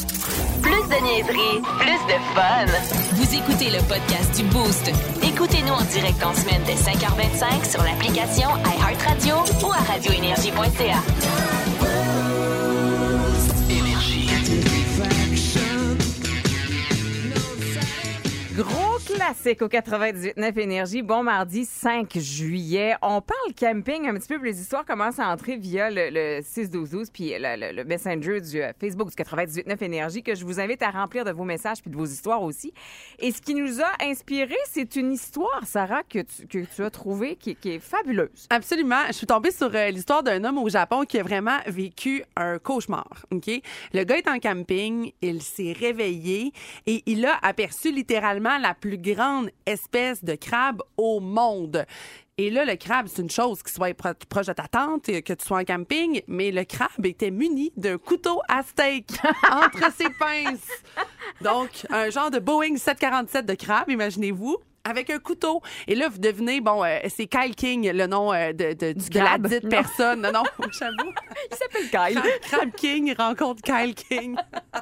Plus 0.61 0.71
de 0.71 1.03
niaiserie, 1.03 1.61
plus 1.79 2.01
de 2.07 2.17
fun. 2.33 2.65
Vous 3.13 3.35
écoutez 3.35 3.69
le 3.69 3.79
podcast 3.87 4.35
du 4.35 4.43
Boost. 4.49 4.91
Écoutez-nous 5.23 5.73
en 5.73 5.83
direct 5.85 6.23
en 6.23 6.33
semaine 6.33 6.61
dès 6.65 6.75
5h25 6.75 7.69
sur 7.69 7.83
l'application 7.83 8.49
iHeartRadio 8.65 9.35
ou 9.65 9.71
à 9.71 9.77
radioénergie.ca. 9.91 11.01
Gros 18.55 18.90
classique 19.23 19.61
au 19.61 19.67
98.9 19.67 20.59
Énergie. 20.59 21.03
Bon 21.03 21.21
mardi 21.21 21.63
5 21.63 22.17
juillet. 22.17 22.95
On 23.03 23.21
parle 23.21 23.53
camping 23.55 24.07
un 24.07 24.15
petit 24.15 24.27
peu. 24.27 24.43
Les 24.43 24.59
histoires 24.59 24.83
commencent 24.83 25.19
à 25.19 25.29
entrer 25.29 25.57
via 25.57 25.91
le, 25.91 26.09
le 26.09 26.39
6-12-12 26.41 27.11
puis 27.13 27.33
le, 27.37 27.71
le- 27.71 27.83
messenger 27.83 28.41
du 28.41 28.59
euh, 28.59 28.71
Facebook 28.79 29.09
du 29.09 29.15
98.9 29.15 29.83
Énergie 29.83 30.23
que 30.23 30.33
je 30.33 30.43
vous 30.43 30.59
invite 30.59 30.81
à 30.81 30.89
remplir 30.89 31.23
de 31.23 31.29
vos 31.31 31.43
messages 31.43 31.81
puis 31.83 31.91
de 31.91 31.95
vos 31.95 32.05
histoires 32.05 32.41
aussi. 32.41 32.73
Et 33.19 33.31
ce 33.31 33.39
qui 33.43 33.53
nous 33.53 33.79
a 33.79 33.91
inspiré, 34.03 34.55
c'est 34.67 34.95
une 34.95 35.11
histoire, 35.11 35.61
Sarah, 35.65 36.01
que 36.01 36.19
tu, 36.49 36.65
as 36.79 36.89
trouvée 36.89 37.35
qui, 37.35 37.55
qui 37.55 37.73
est 37.73 37.79
fabuleuse. 37.79 38.47
Absolument. 38.49 39.05
Je 39.09 39.13
suis 39.13 39.27
tombée 39.27 39.51
sur 39.51 39.69
euh, 39.75 39.91
l'histoire 39.91 40.23
d'un 40.23 40.43
homme 40.43 40.57
au 40.57 40.67
Japon 40.69 41.03
qui 41.03 41.19
a 41.19 41.23
vraiment 41.23 41.59
vécu 41.67 42.23
un 42.35 42.57
cauchemar. 42.57 43.25
OK? 43.29 43.51
Le 43.93 44.03
gars 44.03 44.17
est 44.17 44.27
en 44.27 44.39
camping, 44.39 45.11
il 45.21 45.43
s'est 45.43 45.75
réveillé 45.79 46.53
et 46.87 47.03
il 47.05 47.23
a 47.27 47.37
aperçu 47.43 47.91
littéralement 47.91 48.57
la 48.57 48.73
plus 48.73 48.97
grande 48.97 49.10
espèce 49.65 50.23
de 50.23 50.35
crabe 50.35 50.81
au 50.97 51.19
monde. 51.19 51.85
Et 52.37 52.49
là, 52.49 52.65
le 52.65 52.75
crabe, 52.75 53.07
c'est 53.07 53.21
une 53.21 53.29
chose 53.29 53.61
qui 53.61 53.71
soit 53.71 53.93
pro- 53.93 54.09
proche 54.27 54.47
de 54.47 54.53
ta 54.53 54.67
tente, 54.67 55.09
et 55.09 55.21
que 55.21 55.33
tu 55.33 55.45
sois 55.45 55.59
en 55.59 55.63
camping, 55.63 56.21
mais 56.27 56.51
le 56.51 56.63
crabe 56.63 57.05
était 57.05 57.29
muni 57.29 57.71
d'un 57.77 57.97
couteau 57.97 58.41
à 58.47 58.63
steak 58.63 59.09
entre 59.51 59.91
ses 59.93 60.09
pinces. 60.19 60.67
Donc, 61.41 61.69
un 61.91 62.09
genre 62.09 62.31
de 62.31 62.39
Boeing 62.39 62.77
747 62.77 63.45
de 63.45 63.53
crabe, 63.53 63.89
imaginez-vous. 63.89 64.57
Avec 64.83 65.11
un 65.11 65.19
couteau. 65.19 65.61
Et 65.87 65.93
là, 65.93 66.09
vous 66.09 66.17
devenez, 66.17 66.59
bon, 66.59 66.83
euh, 66.83 66.97
c'est 67.15 67.27
Kyle 67.27 67.53
King, 67.53 67.91
le 67.93 68.07
nom 68.07 68.33
euh, 68.33 68.51
de, 68.51 68.73
de, 68.73 68.93
de 68.93 69.19
la 69.19 69.37
dite 69.37 69.61
Non. 69.65 69.69
personne. 69.69 70.21
Non, 70.21 70.31
non, 70.31 70.41
j'avoue. 70.71 71.11
Il 71.51 71.55
s'appelle 71.55 71.89
Kyle. 72.15 72.21
Crab 72.41 72.71
King 72.71 73.13
rencontre 73.15 73.61
Kyle 73.61 73.93
King. 73.93 74.35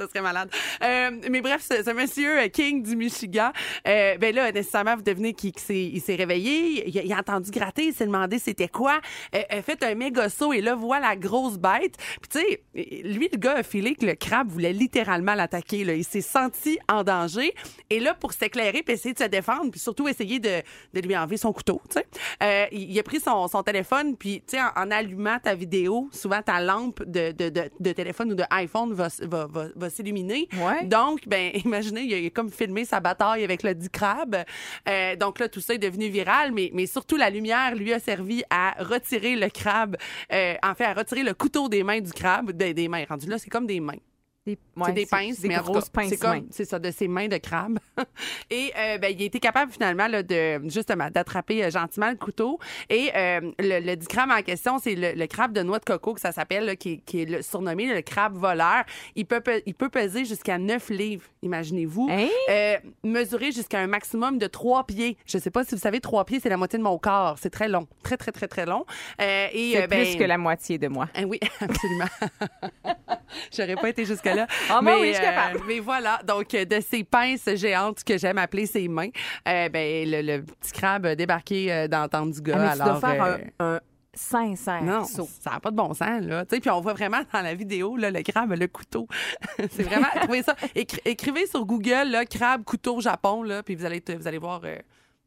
ça 0.00 0.08
serait 0.08 0.22
malade. 0.22 0.50
Euh, 0.82 1.10
mais 1.30 1.40
bref, 1.40 1.62
ce, 1.62 1.92
monsieur 1.92 2.40
euh, 2.40 2.48
King 2.48 2.82
du 2.82 2.96
Michigan, 2.96 3.52
euh, 3.86 4.16
ben 4.16 4.34
là, 4.34 4.50
nécessairement, 4.50 4.96
vous 4.96 5.02
devenez 5.02 5.34
qu'il 5.34 5.52
qu'il 5.52 5.62
s'est 5.62 5.90
il 5.92 6.00
s'est 6.00 6.14
réveillé, 6.14 6.88
il 6.88 7.12
a, 7.12 7.18
entendu 7.18 7.50
gratter, 7.50 7.86
il 7.86 7.94
s'est 7.94 8.06
demandé 8.06 8.38
c'était 8.38 8.68
quoi, 8.68 9.00
euh, 9.34 9.62
fait 9.62 9.82
un 9.82 9.94
méga 9.94 10.28
saut 10.28 10.52
et 10.52 10.60
là, 10.60 10.74
voit 10.74 11.00
la 11.00 11.16
grosse 11.16 11.58
bête. 11.58 11.96
Puis 12.20 12.30
tu 12.30 12.38
sais, 12.38 12.62
lui, 13.02 13.28
le 13.30 13.38
gars 13.38 13.56
a 13.56 13.62
filé 13.62 13.94
que 13.94 14.06
le 14.06 14.14
crabe 14.14 14.48
voulait 14.48 14.72
littéralement 14.72 15.34
l'attaquer. 15.34 15.80
Il 15.80 16.04
s'est 16.04 16.20
senti 16.20 16.78
en 16.88 17.04
danger. 17.04 17.52
Et 17.90 18.00
là, 18.00 18.14
pour 18.14 18.32
s'éclairer 18.32 18.82
puis 18.82 18.94
essayer 18.94 19.14
de 19.14 19.18
se 19.18 19.24
défendre, 19.28 19.70
puis 19.70 19.80
surtout 19.80 20.08
essayer 20.08 20.38
de, 20.38 20.62
de 20.94 21.00
lui 21.00 21.16
enlever 21.16 21.36
son 21.36 21.52
couteau, 21.52 21.82
tu 21.90 21.98
sais, 21.98 22.06
euh, 22.42 22.66
il, 22.72 22.98
a 22.98 23.02
pris 23.02 23.20
son, 23.20 23.48
téléphone, 23.62 24.16
puis 24.16 24.42
tu 24.46 24.56
sais, 24.56 24.62
en, 24.76 24.90
allumant 24.90 25.38
ta 25.38 25.54
vidéo, 25.54 26.08
souvent 26.12 26.40
ta 26.42 26.60
lampe 26.60 27.02
de, 27.04 27.32
de, 27.32 27.92
téléphone 27.92 28.32
ou 28.32 28.34
de 28.34 28.44
iPhone 28.50 28.92
va, 28.92 29.08
va, 29.22 29.46
va, 29.46 29.66
va 29.74 29.89
s'illuminer. 29.90 30.48
Ouais. 30.56 30.84
Donc, 30.84 31.20
ben, 31.26 31.50
imaginez, 31.64 32.02
il 32.02 32.14
a, 32.14 32.18
il 32.18 32.26
a 32.26 32.30
comme 32.30 32.50
filmé 32.50 32.84
sa 32.84 33.00
bataille 33.00 33.44
avec 33.44 33.62
le 33.62 33.74
dit 33.74 33.90
crabe. 33.90 34.36
Euh, 34.88 35.16
donc 35.16 35.38
là, 35.38 35.48
tout 35.48 35.60
ça 35.60 35.74
est 35.74 35.78
devenu 35.78 36.08
viral, 36.08 36.52
mais, 36.52 36.70
mais 36.72 36.86
surtout 36.86 37.16
la 37.16 37.30
lumière 37.30 37.74
lui 37.74 37.92
a 37.92 37.98
servi 37.98 38.42
à 38.50 38.74
retirer 38.78 39.36
le 39.36 39.48
crabe, 39.48 39.96
euh, 40.32 40.54
en 40.62 40.74
fait, 40.74 40.84
à 40.84 40.94
retirer 40.94 41.22
le 41.22 41.34
couteau 41.34 41.68
des 41.68 41.82
mains 41.82 42.00
du 42.00 42.12
crabe, 42.12 42.52
des, 42.52 42.74
des 42.74 42.88
mains. 42.88 43.04
Rendu 43.08 43.28
là, 43.28 43.38
c'est 43.38 43.50
comme 43.50 43.66
des 43.66 43.80
mains. 43.80 43.98
Des, 44.56 44.84
c'est 44.86 44.92
des 44.92 45.06
pinces, 45.06 45.40
des 45.40 45.48
mais 45.48 45.56
grosses 45.56 45.84
cas, 45.90 46.00
pinces 46.00 46.08
c'est 46.10 46.16
comme, 46.16 46.30
mains. 46.30 46.44
c'est 46.50 46.64
ça, 46.64 46.78
de 46.78 46.90
ses 46.90 47.08
mains 47.08 47.28
de 47.28 47.36
crabe. 47.36 47.78
et 48.50 48.72
euh, 48.78 48.98
ben, 48.98 49.14
il 49.16 49.22
a 49.22 49.24
été 49.26 49.38
capable 49.40 49.70
finalement 49.72 50.06
là, 50.08 50.22
de 50.22 50.60
justement 50.68 51.10
d'attraper 51.10 51.64
euh, 51.64 51.70
gentiment 51.70 52.10
le 52.10 52.16
couteau. 52.16 52.58
Et 52.88 53.10
euh, 53.14 53.40
le, 53.58 53.80
le 53.80 53.96
dit 53.96 54.06
crabe 54.06 54.30
en 54.30 54.42
question, 54.42 54.78
c'est 54.78 54.94
le, 54.94 55.12
le 55.12 55.26
crabe 55.26 55.52
de 55.52 55.62
noix 55.62 55.78
de 55.78 55.84
coco 55.84 56.14
que 56.14 56.20
ça 56.20 56.32
s'appelle, 56.32 56.64
là, 56.64 56.76
qui, 56.76 56.92
est- 56.92 56.96
qui 57.04 57.22
est 57.22 57.24
le- 57.26 57.42
surnommé 57.42 57.86
le 57.86 58.00
crabe 58.02 58.36
voleur. 58.36 58.84
Il 59.16 59.26
peut, 59.26 59.40
pe- 59.40 59.62
il 59.66 59.74
peut 59.74 59.88
peser 59.90 60.24
jusqu'à 60.24 60.58
9 60.58 60.90
livres, 60.90 61.24
imaginez-vous. 61.42 62.08
Hein? 62.10 62.28
Euh, 62.48 62.76
mesurer 63.04 63.52
jusqu'à 63.52 63.80
un 63.80 63.86
maximum 63.86 64.38
de 64.38 64.46
3 64.46 64.84
pieds. 64.86 65.16
Je 65.26 65.38
sais 65.38 65.50
pas 65.50 65.64
si 65.64 65.74
vous 65.74 65.80
savez, 65.80 66.00
3 66.00 66.24
pieds, 66.24 66.40
c'est 66.40 66.48
la 66.48 66.56
moitié 66.56 66.78
de 66.78 66.84
mon 66.84 66.98
corps. 66.98 67.36
C'est 67.40 67.50
très 67.50 67.68
long. 67.68 67.86
Très, 68.02 68.16
très, 68.16 68.32
très, 68.32 68.48
très 68.48 68.66
long. 68.66 68.84
Et, 69.18 69.72
C'est 69.74 69.86
ben, 69.88 70.04
plus 70.06 70.16
que 70.16 70.24
la 70.24 70.38
moitié 70.38 70.78
de 70.78 70.88
moi. 70.88 71.08
ah 71.14 71.22
oui, 71.26 71.38
absolument. 71.60 72.06
J'aurais 73.56 73.76
pas 73.76 73.88
été 73.88 74.04
Ah, 74.68 74.80
moi, 74.82 74.94
mais, 74.96 75.00
oui, 75.00 75.08
je 75.08 75.12
suis 75.14 75.22
capable. 75.22 75.56
euh, 75.58 75.64
mais 75.66 75.80
voilà, 75.80 76.20
donc 76.26 76.50
de 76.50 76.80
ces 76.80 77.04
pinces 77.04 77.48
géantes 77.56 78.02
que 78.04 78.18
j'aime 78.18 78.38
appeler 78.38 78.66
ses 78.66 78.88
mains, 78.88 79.10
euh, 79.48 79.68
ben, 79.68 80.08
le, 80.08 80.22
le 80.22 80.42
petit 80.42 80.72
crabe 80.72 81.06
a 81.06 81.14
débarqué 81.14 81.72
euh, 81.72 81.88
dans 81.88 82.08
tente 82.08 82.30
du 82.32 82.40
gars. 82.42 82.56
Ah, 82.56 82.62
mais 82.62 82.76
tu 82.76 82.82
alors, 82.82 83.00
dois 83.00 83.10
faire 83.10 83.22
un, 83.60 83.74
un 83.74 83.80
sincère 84.12 84.82
non, 84.82 85.04
saut. 85.04 85.28
ça 85.40 85.50
n'a 85.52 85.60
pas 85.60 85.70
de 85.70 85.76
bon 85.76 85.94
sens, 85.94 86.22
là. 86.22 86.44
Tu 86.44 86.54
sais, 86.56 86.60
puis 86.60 86.70
on 86.70 86.80
voit 86.80 86.92
vraiment 86.94 87.20
dans 87.32 87.40
la 87.42 87.54
vidéo, 87.54 87.96
là, 87.96 88.10
le 88.10 88.22
crabe, 88.22 88.52
le 88.52 88.66
couteau. 88.66 89.06
c'est 89.70 89.82
vraiment, 89.84 90.08
trouvez 90.22 90.42
ça. 90.42 90.54
Écri- 90.74 91.00
écrivez 91.04 91.46
sur 91.46 91.64
Google, 91.64 92.08
là, 92.10 92.24
crabe, 92.24 92.64
couteau, 92.64 93.00
Japon, 93.00 93.42
là, 93.42 93.62
puis 93.62 93.74
vous 93.76 93.84
allez, 93.84 94.02
vous 94.18 94.26
allez 94.26 94.38
voir, 94.38 94.60
euh, 94.64 94.76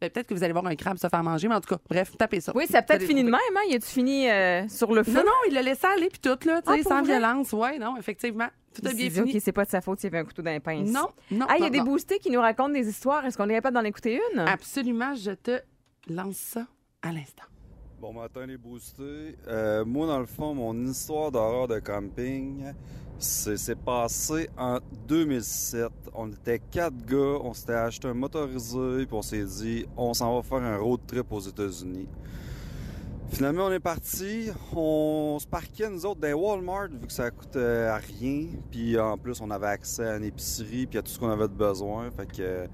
ben, 0.01 0.09
peut-être 0.09 0.27
que 0.27 0.33
vous 0.33 0.43
allez 0.43 0.51
voir 0.51 0.65
un 0.67 0.75
crabe 0.75 0.97
se 0.97 1.07
faire 1.07 1.23
manger, 1.23 1.47
mais 1.47 1.55
en 1.55 1.61
tout 1.61 1.73
cas, 1.73 1.81
bref, 1.89 2.11
tapez 2.17 2.41
ça. 2.41 2.51
Oui, 2.55 2.67
ça 2.67 2.79
a 2.79 2.81
peut-être 2.81 3.03
fini 3.03 3.23
de 3.23 3.29
même, 3.29 3.39
hein? 3.55 3.61
Il 3.69 3.75
a-tu 3.75 3.85
fini 3.87 4.29
euh, 4.29 4.67
sur 4.67 4.93
le 4.93 5.01
feu? 5.03 5.11
Non, 5.13 5.23
non, 5.23 5.31
il 5.47 5.53
l'a 5.53 5.61
laissé 5.61 5.87
aller, 5.87 6.09
puis 6.09 6.19
tout, 6.19 6.37
là, 6.45 6.61
tu 6.61 6.69
Ah, 6.69 6.73
sais, 6.75 6.83
sans 6.83 7.01
vrai? 7.03 7.13
violence. 7.17 7.53
Ouais, 7.53 7.79
non, 7.79 7.95
effectivement. 7.97 8.49
Tout 8.73 8.81
a 8.87 8.93
bien 8.93 9.09
fini. 9.09 9.35
OK, 9.35 9.41
c'est 9.41 9.51
pas 9.51 9.65
de 9.65 9.69
sa 9.69 9.81
faute 9.81 9.99
s'il 9.99 10.07
y 10.11 10.13
avait 10.13 10.23
un 10.23 10.25
couteau 10.25 10.41
dans 10.41 10.51
les 10.51 10.59
pinces. 10.59 10.89
Non, 10.89 11.07
non. 11.31 11.45
Ah, 11.49 11.55
il 11.57 11.61
y 11.61 11.63
a 11.63 11.67
non, 11.67 11.71
des 11.71 11.79
non. 11.79 11.85
boostés 11.85 12.19
qui 12.19 12.29
nous 12.31 12.39
racontent 12.41 12.69
des 12.73 12.87
histoires. 12.87 13.25
Est-ce 13.25 13.37
qu'on 13.37 13.49
est 13.49 13.53
capable 13.53 13.75
d'en 13.75 13.83
écouter 13.83 14.19
une? 14.33 14.39
Absolument, 14.39 15.13
je 15.15 15.31
te 15.31 15.61
lance 16.09 16.37
ça 16.37 16.67
à 17.01 17.11
l'instant. 17.11 17.43
Bon 17.99 18.11
matin 18.11 18.45
les 18.45 18.57
boostés. 18.57 19.37
Euh, 19.47 19.85
moi 19.85 20.07
dans 20.07 20.19
le 20.19 20.25
fond, 20.25 20.53
mon 20.53 20.75
histoire 20.85 21.31
d'horreur 21.31 21.69
de 21.69 21.79
camping, 21.79 22.73
c'est 23.17 23.79
passé 23.79 24.49
en 24.57 24.79
2007. 25.07 25.89
On 26.13 26.29
était 26.29 26.59
quatre 26.59 26.97
gars, 27.05 27.39
on 27.41 27.53
s'était 27.53 27.73
acheté 27.73 28.09
un 28.09 28.13
motorisé, 28.13 29.05
puis 29.05 29.13
on 29.15 29.21
s'est 29.21 29.45
dit, 29.45 29.85
on 29.95 30.13
s'en 30.13 30.35
va 30.35 30.43
faire 30.43 30.57
un 30.63 30.77
road 30.77 30.99
trip 31.07 31.31
aux 31.31 31.39
États-Unis. 31.39 32.09
Finalement, 33.29 33.65
on 33.65 33.71
est 33.71 33.79
parti. 33.79 34.51
On 34.75 35.37
se 35.39 35.47
parquait, 35.47 35.89
nous 35.89 36.05
autres, 36.05 36.19
dans 36.19 36.33
Walmart, 36.33 36.89
vu 36.89 37.07
que 37.07 37.13
ça 37.13 37.31
coûtait 37.31 37.85
à 37.87 37.97
rien. 37.97 38.47
Puis 38.69 38.99
en 38.99 39.17
plus, 39.17 39.41
on 39.41 39.49
avait 39.49 39.67
accès 39.67 40.05
à 40.05 40.17
une 40.17 40.23
épicerie, 40.23 40.85
puis 40.85 40.99
à 40.99 41.01
tout 41.01 41.11
ce 41.11 41.19
qu'on 41.19 41.29
avait 41.29 41.47
de 41.47 41.53
besoin. 41.53 42.09
Fait 42.11 42.25
que, 42.25 42.67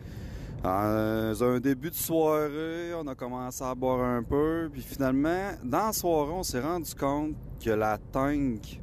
dans 0.61 1.43
un 1.43 1.59
début 1.59 1.89
de 1.89 1.95
soirée, 1.95 2.93
on 2.93 3.07
a 3.07 3.15
commencé 3.15 3.63
à 3.63 3.73
boire 3.73 4.01
un 4.01 4.23
peu. 4.23 4.69
Puis 4.71 4.81
finalement, 4.81 5.51
dans 5.63 5.87
la 5.87 5.93
soirée, 5.93 6.33
on 6.33 6.43
s'est 6.43 6.61
rendu 6.61 6.93
compte 6.93 7.35
que 7.63 7.69
la 7.69 7.97
tank 7.97 8.81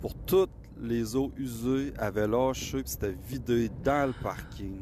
pour 0.00 0.14
toutes 0.14 0.50
les 0.82 1.16
eaux 1.16 1.30
usées 1.36 1.92
avait 1.98 2.26
lâché, 2.26 2.82
puis 2.82 2.90
c'était 2.90 3.14
vidé 3.26 3.70
dans 3.84 4.08
le 4.08 4.12
parking. 4.12 4.76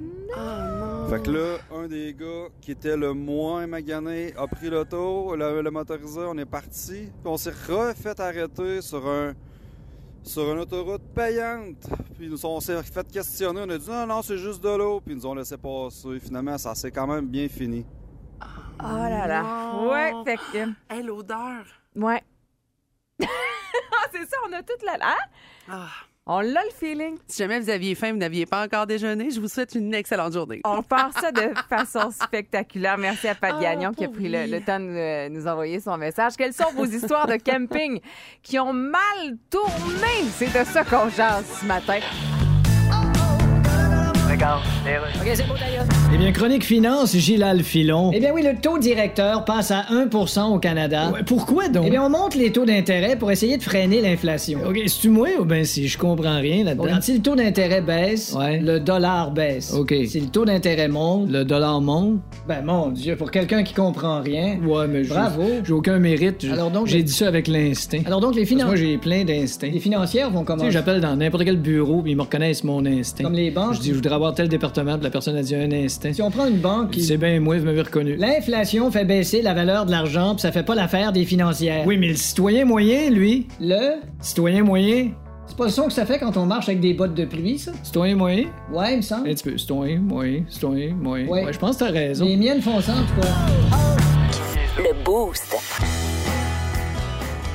Fait 1.08 1.22
que 1.22 1.30
là, 1.30 1.58
un 1.72 1.86
des 1.86 2.14
gars 2.14 2.48
qui 2.60 2.72
était 2.72 2.96
le 2.96 3.12
moins 3.12 3.66
magané 3.66 4.34
a 4.36 4.46
pris 4.46 4.70
l'auto, 4.70 5.36
le, 5.36 5.60
le 5.60 5.70
motorisé, 5.70 6.20
on 6.26 6.38
est 6.38 6.46
parti, 6.46 7.10
puis 7.22 7.26
on 7.26 7.36
s'est 7.36 7.50
refait 7.50 8.18
arrêter 8.20 8.80
sur 8.80 9.06
un 9.06 9.34
sur 10.22 10.52
une 10.52 10.58
autoroute 10.58 11.02
payante. 11.14 11.88
Puis 12.18 12.28
nous 12.28 12.44
on 12.44 12.60
s'est 12.60 12.82
fait 12.82 13.10
questionner, 13.10 13.62
on 13.64 13.70
a 13.70 13.78
dit 13.78 13.90
non 13.90 14.06
non, 14.06 14.22
c'est 14.22 14.38
juste 14.38 14.62
de 14.62 14.68
l'eau, 14.68 15.00
puis 15.00 15.14
ils 15.14 15.16
nous 15.16 15.26
ont 15.26 15.34
laissé 15.34 15.56
passer. 15.56 16.18
Finalement, 16.20 16.58
ça 16.58 16.74
s'est 16.74 16.90
quand 16.90 17.06
même 17.06 17.26
bien 17.26 17.48
fini. 17.48 17.84
Oh 18.82 18.96
là 18.96 19.26
là. 19.26 19.42
Non. 19.42 19.90
Ouais, 19.90 20.12
fait 20.24 20.36
que. 20.36 20.94
Hé, 20.94 21.02
l'odeur. 21.02 21.64
Ouais. 21.94 22.22
ah, 23.22 24.06
c'est 24.10 24.26
ça, 24.26 24.36
on 24.48 24.52
a 24.52 24.62
toute 24.62 24.82
la. 24.82 24.94
Hein? 24.94 25.16
Ah. 25.70 25.88
On 26.26 26.40
l'a 26.40 26.62
le 26.62 26.70
feeling. 26.78 27.16
Si 27.26 27.38
jamais 27.38 27.58
vous 27.58 27.70
aviez 27.70 27.94
faim, 27.94 28.12
vous 28.12 28.18
n'aviez 28.18 28.46
pas 28.46 28.64
encore 28.64 28.86
déjeuné, 28.86 29.30
je 29.30 29.40
vous 29.40 29.48
souhaite 29.48 29.74
une 29.74 29.92
excellente 29.94 30.32
journée. 30.32 30.60
On 30.64 30.82
part 30.82 31.12
ça 31.18 31.32
de 31.32 31.52
façon 31.68 32.10
spectaculaire. 32.10 32.98
Merci 32.98 33.28
à 33.28 33.34
Pat 33.34 33.54
Ah, 33.56 33.60
Gagnon 33.60 33.92
qui 33.92 34.04
a 34.04 34.08
pris 34.08 34.28
le, 34.28 34.60
temps 34.60 34.78
de 34.78 35.28
nous 35.28 35.46
envoyer 35.46 35.80
son 35.80 35.96
message. 35.96 36.34
Quelles 36.36 36.52
sont 36.52 36.70
vos 36.74 36.84
histoires 36.84 37.26
de 37.26 37.36
camping 37.36 38.00
qui 38.42 38.58
ont 38.58 38.72
mal 38.72 39.38
tourné? 39.50 40.28
C'est 40.36 40.56
de 40.56 40.64
ça 40.64 40.84
qu'on 40.84 41.08
jase 41.08 41.46
ce 41.60 41.66
matin. 41.66 41.98
OK, 44.32 45.30
c'est 45.34 45.46
beau 45.48 45.54
d'ailleurs. 45.54 45.99
Eh 46.12 46.18
bien, 46.18 46.32
Chronique 46.32 46.64
Finance, 46.64 47.16
Gilal 47.16 47.62
Filon. 47.62 48.10
Eh 48.12 48.18
bien 48.18 48.32
oui, 48.34 48.42
le 48.42 48.60
taux 48.60 48.78
directeur 48.78 49.44
passe 49.44 49.70
à 49.70 49.82
1% 49.92 50.52
au 50.52 50.58
Canada. 50.58 51.10
Ouais, 51.12 51.20
pourquoi 51.24 51.68
donc? 51.68 51.84
Eh 51.86 51.90
bien, 51.90 52.02
on 52.04 52.10
monte 52.10 52.34
les 52.34 52.50
taux 52.50 52.64
d'intérêt 52.64 53.14
pour 53.14 53.30
essayer 53.30 53.56
de 53.56 53.62
freiner 53.62 54.00
l'inflation. 54.00 54.58
OK, 54.68 54.76
c'est-tu 54.86 55.08
moi 55.08 55.28
ou 55.38 55.44
bien 55.44 55.62
si 55.62 55.86
je 55.86 55.96
comprends 55.96 56.38
rien 56.40 56.64
là-dedans? 56.64 57.00
si 57.00 57.14
le 57.14 57.20
taux 57.20 57.36
d'intérêt 57.36 57.80
baisse, 57.80 58.36
le 58.60 58.78
dollar 58.78 59.30
baisse. 59.30 59.72
OK. 59.72 59.94
Si 60.08 60.18
le 60.20 60.26
taux 60.26 60.44
d'intérêt 60.44 60.88
monte, 60.88 61.30
le 61.30 61.44
dollar 61.44 61.80
monte? 61.80 62.18
Ben, 62.48 62.62
mon 62.64 62.88
Dieu, 62.88 63.14
pour 63.14 63.30
quelqu'un 63.30 63.62
qui 63.62 63.72
comprend 63.74 64.20
rien. 64.20 64.58
Ouais, 64.66 64.88
mais 64.88 65.02
Bravo. 65.02 65.44
J'ai 65.64 65.72
aucun 65.72 66.00
mérite. 66.00 66.44
Alors 66.52 66.72
donc, 66.72 66.88
j'ai 66.88 67.04
dit 67.04 67.12
ça 67.12 67.28
avec 67.28 67.46
l'instinct. 67.46 68.00
Alors 68.04 68.20
donc, 68.20 68.34
les 68.34 68.46
finances. 68.46 68.66
Moi, 68.66 68.76
j'ai 68.76 68.98
plein 68.98 69.24
d'instincts. 69.24 69.70
Les 69.72 69.78
financières 69.80 70.30
vont 70.30 70.42
comment? 70.42 70.58
Tu 70.58 70.66
sais, 70.66 70.72
j'appelle 70.72 71.00
dans 71.00 71.14
n'importe 71.14 71.44
quel 71.44 71.56
bureau, 71.58 72.02
puis 72.02 72.12
ils 72.12 72.16
me 72.16 72.22
reconnaissent 72.22 72.64
mon 72.64 72.84
instinct. 72.84 73.22
Comme 73.22 73.34
les 73.34 73.52
banques? 73.52 73.74
Je 73.74 73.80
dis, 73.80 73.88
je 73.90 73.94
voudrais 73.94 74.14
avoir 74.16 74.34
tel 74.34 74.48
département, 74.48 74.94
puis 74.94 75.04
la 75.04 75.10
personne 75.10 75.36
a 75.36 75.42
dit 75.42 75.54
un 75.54 75.70
instinct. 75.70 75.99
Si 76.12 76.22
on 76.22 76.30
prend 76.30 76.46
une 76.46 76.58
banque 76.58 76.92
qui. 76.92 77.02
C'est 77.02 77.18
bien, 77.18 77.38
moi, 77.40 77.58
vous 77.58 77.64
m'avez 77.64 77.82
reconnu. 77.82 78.16
L'inflation 78.16 78.90
fait 78.90 79.04
baisser 79.04 79.42
la 79.42 79.52
valeur 79.54 79.84
de 79.86 79.90
l'argent, 79.90 80.34
puis 80.34 80.40
ça 80.42 80.50
fait 80.52 80.62
pas 80.62 80.74
l'affaire 80.74 81.12
des 81.12 81.24
financières. 81.24 81.86
Oui, 81.86 81.98
mais 81.98 82.08
le 82.08 82.16
citoyen 82.16 82.64
moyen, 82.64 83.10
lui. 83.10 83.46
Le? 83.60 84.00
Citoyen 84.20 84.64
moyen. 84.64 85.10
C'est 85.46 85.56
pas 85.56 85.64
le 85.64 85.70
son 85.70 85.86
que 85.86 85.92
ça 85.92 86.06
fait 86.06 86.18
quand 86.18 86.36
on 86.36 86.46
marche 86.46 86.68
avec 86.68 86.80
des 86.80 86.94
bottes 86.94 87.14
de 87.14 87.24
pluie, 87.24 87.58
ça? 87.58 87.72
Citoyen 87.82 88.16
moyen? 88.16 88.46
Ouais, 88.72 88.92
il 88.92 88.96
me 88.98 89.02
semble. 89.02 89.28
Un 89.28 89.34
petit 89.34 89.44
peu. 89.44 89.58
Citoyen 89.58 89.98
moyen, 89.98 90.44
citoyen 90.48 90.94
moyen. 90.94 91.26
Ouais, 91.26 91.52
je 91.52 91.58
pense 91.58 91.76
que 91.76 91.84
t'as 91.84 91.90
raison. 91.90 92.24
Les 92.24 92.36
miennes 92.36 92.62
font 92.62 92.80
ça, 92.80 92.92
en 92.92 93.02
tout 93.02 93.20
cas. 93.20 93.28
Le 94.78 95.04
Boost. 95.04 95.56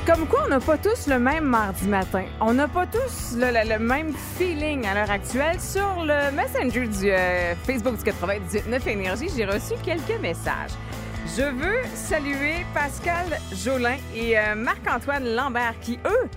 Comme 0.06 0.28
quoi, 0.28 0.42
on 0.46 0.48
n'a 0.48 0.60
pas 0.60 0.78
tous 0.78 1.08
le 1.08 1.18
même 1.18 1.46
mardi 1.46 1.88
matin. 1.88 2.26
On 2.40 2.54
n'a 2.54 2.68
pas 2.68 2.86
tous 2.86 3.34
le, 3.36 3.76
même 3.80 4.12
feeling 4.38 4.86
à 4.86 4.94
l'heure 4.94 5.10
actuelle. 5.10 5.60
Sur 5.60 6.04
le 6.04 6.30
Messenger 6.30 6.86
du 6.86 7.10
euh, 7.10 7.56
Facebook 7.64 7.96
du 7.96 8.04
98.9 8.12 8.88
Énergie, 8.88 9.28
j'ai 9.36 9.44
reçu 9.44 9.74
quelques 9.82 10.20
messages. 10.22 10.70
Je 11.36 11.42
veux 11.42 11.82
saluer 11.92 12.64
Pascal 12.72 13.26
Jolin 13.52 13.96
et 14.14 14.38
euh, 14.38 14.54
Marc-Antoine 14.54 15.24
Lambert 15.34 15.74
qui, 15.80 15.98
eux, 16.06 16.28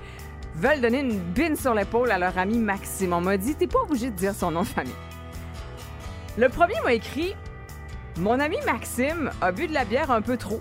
veulent 0.56 0.82
donner 0.82 1.02
une 1.02 1.20
bine 1.20 1.56
sur 1.56 1.76
l'épaule 1.76 2.10
à 2.10 2.18
leur 2.18 2.36
ami 2.40 2.58
Maxime. 2.58 3.14
On 3.14 3.22
m'a 3.22 3.38
dit, 3.38 3.54
t'es 3.54 3.68
pas 3.68 3.82
obligé 3.82 4.10
de 4.10 4.16
dire 4.16 4.34
son 4.34 4.50
nom 4.50 4.64
de 4.64 4.68
famille. 4.68 4.92
Le 6.40 6.50
premier 6.50 6.82
m'a 6.84 6.94
écrit 6.94 7.36
Mon 8.18 8.40
ami 8.40 8.58
Maxime 8.66 9.30
a 9.42 9.52
bu 9.52 9.68
de 9.68 9.74
la 9.76 9.86
bière 9.86 10.10
un 10.10 10.24
peu 10.24 10.38
trop. 10.38 10.60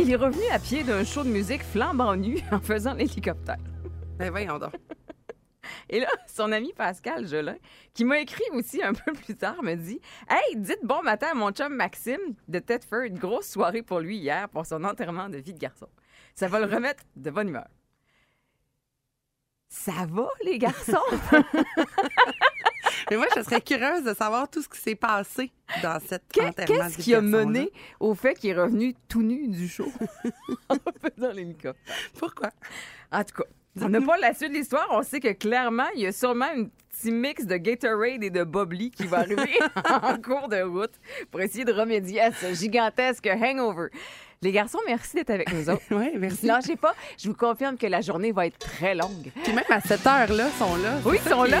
Il 0.00 0.12
est 0.12 0.16
revenu 0.16 0.44
à 0.52 0.60
pied 0.60 0.84
d'un 0.84 1.02
show 1.02 1.24
de 1.24 1.28
musique 1.28 1.62
flambant 1.62 2.14
nu 2.14 2.38
en 2.52 2.60
faisant 2.60 2.94
l'hélicoptère. 2.94 3.58
Ben 4.16 4.30
voyons 4.30 4.58
donc. 4.58 4.72
Et 5.90 5.98
là, 5.98 6.06
son 6.28 6.52
ami 6.52 6.72
Pascal 6.72 7.26
Jolin, 7.26 7.56
qui 7.94 8.04
m'a 8.04 8.20
écrit 8.20 8.44
aussi 8.52 8.80
un 8.80 8.94
peu 8.94 9.12
plus 9.12 9.36
tard, 9.36 9.60
me 9.62 9.74
dit 9.74 10.00
Hey, 10.30 10.56
dites 10.56 10.84
bon 10.84 11.02
matin 11.02 11.28
à 11.32 11.34
mon 11.34 11.50
chum 11.50 11.74
Maxime 11.74 12.20
de 12.46 12.60
Tedford. 12.60 13.10
Grosse 13.10 13.48
soirée 13.48 13.82
pour 13.82 13.98
lui 13.98 14.18
hier 14.18 14.48
pour 14.48 14.66
son 14.66 14.84
enterrement 14.84 15.28
de 15.28 15.38
vie 15.38 15.52
de 15.52 15.58
garçon. 15.58 15.88
Ça 16.36 16.46
va 16.46 16.60
le 16.60 16.72
remettre 16.72 17.02
de 17.16 17.30
bonne 17.30 17.48
humeur. 17.48 17.68
Ça 19.68 20.06
va, 20.08 20.28
les 20.44 20.58
garçons? 20.58 20.96
Mais 23.10 23.16
moi, 23.16 23.26
je 23.36 23.42
serais 23.42 23.60
curieuse 23.60 24.04
de 24.04 24.14
savoir 24.14 24.48
tout 24.48 24.62
ce 24.62 24.68
qui 24.68 24.78
s'est 24.78 24.94
passé 24.94 25.50
dans 25.82 25.98
cette 26.00 26.24
Qu'est-ce 26.32 26.98
qui 26.98 27.14
a 27.14 27.20
mené 27.20 27.70
au 28.00 28.14
fait 28.14 28.34
qu'il 28.34 28.50
est 28.50 28.60
revenu 28.60 28.94
tout 29.08 29.22
nu 29.22 29.48
du 29.48 29.68
show? 29.68 29.90
En 30.68 30.76
faisant 30.76 31.32
les 31.32 31.44
micros? 31.44 31.72
Pourquoi? 32.18 32.50
En 33.10 33.24
tout 33.24 33.42
cas, 33.42 33.48
on 33.80 33.88
n'a 33.88 34.00
pas 34.00 34.16
la 34.18 34.34
suite 34.34 34.50
de 34.50 34.56
l'histoire. 34.56 34.86
On 34.90 35.02
sait 35.02 35.20
que 35.20 35.32
clairement, 35.32 35.86
il 35.94 36.02
y 36.02 36.06
a 36.06 36.12
sûrement 36.12 36.46
un 36.46 36.64
petit 36.64 37.12
mix 37.12 37.44
de 37.44 37.56
Gatorade 37.56 38.22
et 38.22 38.30
de 38.30 38.44
Bubbly 38.44 38.90
qui 38.90 39.06
va 39.06 39.18
arriver 39.18 39.58
en 40.02 40.16
cours 40.20 40.48
de 40.48 40.62
route 40.62 40.92
pour 41.30 41.40
essayer 41.40 41.64
de 41.64 41.72
remédier 41.72 42.20
à 42.20 42.32
ce 42.32 42.52
gigantesque 42.54 43.26
hangover. 43.26 43.88
Les 44.40 44.52
garçons, 44.52 44.78
merci 44.86 45.16
d'être 45.16 45.30
avec 45.30 45.52
nous 45.52 45.68
autres. 45.68 45.82
Oui, 45.90 46.10
merci. 46.16 46.46
Lâchez 46.46 46.76
pas, 46.76 46.94
je 47.18 47.28
vous 47.28 47.34
confirme 47.34 47.76
que 47.76 47.86
la 47.86 48.00
journée 48.00 48.32
va 48.32 48.46
être 48.46 48.58
très 48.58 48.94
longue. 48.94 49.32
Puis 49.42 49.52
même 49.52 49.64
à 49.68 49.80
cette 49.80 50.06
heure-là, 50.06 50.48
ils 50.48 50.58
sont 50.58 50.76
là. 50.76 50.98
Oui, 51.04 51.18
ils 51.24 51.28
sont 51.28 51.42
là. 51.44 51.58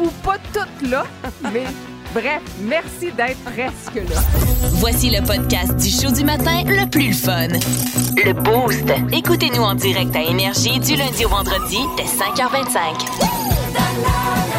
Ou 0.00 0.08
pas 0.24 0.36
toutes 0.52 0.90
là, 0.90 1.04
mais 1.52 1.64
bref, 2.14 2.40
merci 2.60 3.12
d'être 3.12 3.38
presque 3.44 3.94
là. 3.94 4.20
Voici 4.74 5.10
le 5.10 5.24
podcast 5.24 5.76
du 5.76 5.88
show 5.90 6.10
du 6.12 6.24
matin 6.24 6.62
le 6.66 6.88
plus 6.88 7.12
fun. 7.12 7.48
Le 8.16 8.32
Boost. 8.32 8.84
Écoutez-nous 9.12 9.62
en 9.62 9.74
direct 9.74 10.14
à 10.16 10.22
Énergie 10.22 10.80
du 10.80 10.96
lundi 10.96 11.24
au 11.24 11.28
vendredi 11.28 11.78
dès 11.96 12.04
5h25. 12.04 14.51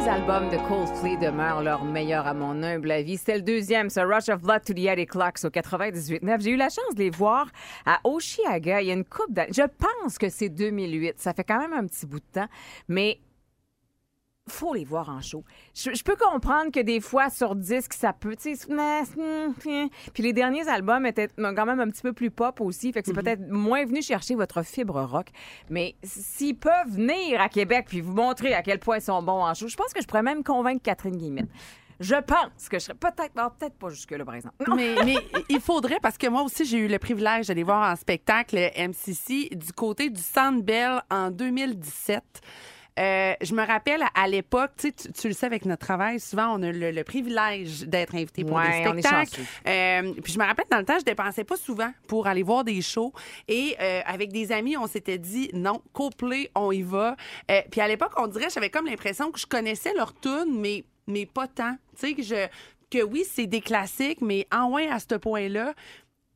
Les 0.00 0.08
albums 0.08 0.48
de 0.48 0.56
Coldplay 0.66 1.18
demeurent 1.18 1.62
leur 1.62 1.84
meilleur 1.84 2.26
à 2.26 2.32
mon 2.32 2.62
humble 2.62 2.90
avis. 2.90 3.18
C'était 3.18 3.36
le 3.36 3.42
deuxième, 3.42 3.90
ce 3.90 4.00
Rush 4.00 4.30
of 4.30 4.40
Blood 4.40 4.62
to 4.64 4.72
the 4.72 4.86
Attic 4.86 5.10
Clocks 5.10 5.44
au 5.44 5.48
98.9. 5.48 6.40
J'ai 6.40 6.50
eu 6.52 6.56
la 6.56 6.70
chance 6.70 6.94
de 6.94 7.00
les 7.02 7.10
voir 7.10 7.48
à 7.84 8.00
Oshiaga 8.04 8.80
il 8.80 8.88
y 8.88 8.90
a 8.90 8.94
une 8.94 9.04
coupe 9.04 9.30
d'années. 9.30 9.52
Je 9.52 9.62
pense 9.62 10.16
que 10.16 10.30
c'est 10.30 10.48
2008. 10.48 11.20
Ça 11.20 11.34
fait 11.34 11.44
quand 11.44 11.58
même 11.58 11.74
un 11.74 11.86
petit 11.86 12.06
bout 12.06 12.20
de 12.20 12.40
temps, 12.40 12.48
mais 12.88 13.18
faut 14.50 14.74
les 14.74 14.84
voir 14.84 15.08
en 15.08 15.20
show. 15.20 15.44
Je, 15.74 15.94
je 15.94 16.02
peux 16.02 16.16
comprendre 16.16 16.70
que 16.70 16.80
des 16.80 17.00
fois, 17.00 17.30
sur 17.30 17.54
disque, 17.54 17.94
ça 17.94 18.12
peut, 18.12 18.36
tu 18.36 18.54
sais, 18.54 18.72
nah, 18.72 19.02
hmm, 19.02 19.54
hmm. 19.64 19.88
puis 20.12 20.22
les 20.22 20.32
derniers 20.32 20.68
albums 20.68 21.06
étaient 21.06 21.28
quand 21.36 21.66
même 21.66 21.80
un 21.80 21.88
petit 21.88 22.02
peu 22.02 22.12
plus 22.12 22.30
pop 22.30 22.60
aussi, 22.60 22.92
fait 22.92 23.02
que 23.02 23.06
c'est 23.06 23.14
peut-être 23.14 23.48
moins 23.48 23.84
venu 23.84 24.02
chercher 24.02 24.34
votre 24.34 24.62
fibre 24.62 25.02
rock. 25.02 25.28
Mais 25.68 25.94
s'ils 26.02 26.56
peuvent 26.56 26.88
venir 26.88 27.40
à 27.40 27.48
Québec 27.48 27.86
puis 27.88 28.00
vous 28.00 28.14
montrer 28.14 28.54
à 28.54 28.62
quel 28.62 28.78
point 28.78 28.98
ils 28.98 29.02
sont 29.02 29.22
bons 29.22 29.42
en 29.44 29.54
show, 29.54 29.68
je 29.68 29.76
pense 29.76 29.92
que 29.92 30.02
je 30.02 30.06
pourrais 30.06 30.22
même 30.22 30.42
convaincre 30.42 30.82
Catherine 30.82 31.16
Guillemette. 31.16 31.48
Je 32.00 32.14
pense 32.14 32.68
que 32.70 32.78
je 32.78 32.84
serais 32.84 32.94
peut-être, 32.94 33.34
peut-être 33.34 33.74
pas 33.74 33.90
jusque-là, 33.90 34.24
par 34.24 34.34
exemple. 34.34 34.54
Non. 34.66 34.74
Mais, 34.74 34.94
mais 35.04 35.16
il 35.50 35.60
faudrait, 35.60 35.98
parce 36.00 36.16
que 36.16 36.26
moi 36.28 36.42
aussi, 36.42 36.64
j'ai 36.64 36.78
eu 36.78 36.88
le 36.88 36.98
privilège 36.98 37.48
d'aller 37.48 37.62
voir 37.62 37.92
en 37.92 37.94
spectacle 37.94 38.56
MCC 38.56 39.50
du 39.54 39.72
côté 39.74 40.08
du 40.08 40.20
Centre 40.20 40.62
Bell 40.62 41.02
en 41.10 41.30
2017. 41.30 42.22
Euh, 43.00 43.34
je 43.40 43.54
me 43.54 43.66
rappelle 43.66 44.04
à 44.14 44.28
l'époque, 44.28 44.72
tu, 44.78 45.28
le 45.28 45.32
sais 45.34 45.46
avec 45.46 45.64
notre 45.64 45.86
travail, 45.86 46.20
souvent 46.20 46.54
on 46.58 46.62
a 46.62 46.70
le, 46.70 46.90
le 46.90 47.04
privilège 47.04 47.86
d'être 47.86 48.14
invité 48.14 48.44
pour 48.44 48.56
Ouais, 48.56 48.82
des 48.92 49.02
spectacles. 49.02 49.40
Euh, 49.66 50.12
puis 50.22 50.32
je 50.32 50.38
me 50.38 50.44
rappelle 50.44 50.66
dans 50.70 50.78
le 50.78 50.84
temps, 50.84 50.98
je 50.98 51.04
dépensais 51.04 51.44
pas 51.44 51.56
souvent 51.56 51.90
pour 52.06 52.26
aller 52.26 52.42
voir 52.42 52.64
des 52.64 52.82
shows. 52.82 53.12
Et 53.48 53.76
euh, 53.80 54.00
avec 54.04 54.32
des 54.32 54.52
amis, 54.52 54.76
on 54.76 54.86
s'était 54.86 55.18
dit 55.18 55.50
non, 55.54 55.82
Coldplay, 55.92 56.50
on 56.54 56.72
y 56.72 56.82
va. 56.82 57.16
Euh, 57.50 57.60
puis 57.70 57.80
à 57.80 57.88
l'époque, 57.88 58.12
on 58.16 58.26
dirait, 58.26 58.50
j'avais 58.50 58.70
comme 58.70 58.86
l'impression 58.86 59.30
que 59.30 59.38
je 59.38 59.46
connaissais 59.46 59.94
leur 59.94 60.14
tune, 60.18 60.58
mais 60.58 60.84
mais 61.06 61.26
pas 61.26 61.48
tant. 61.48 61.76
Tu 61.98 62.08
sais 62.08 62.14
que 62.14 62.22
je 62.22 62.46
que 62.90 63.02
oui, 63.02 63.24
c'est 63.28 63.46
des 63.46 63.60
classiques, 63.60 64.20
mais 64.20 64.46
en 64.52 64.70
moins 64.70 64.90
à 64.90 64.98
ce 64.98 65.14
point-là, 65.14 65.74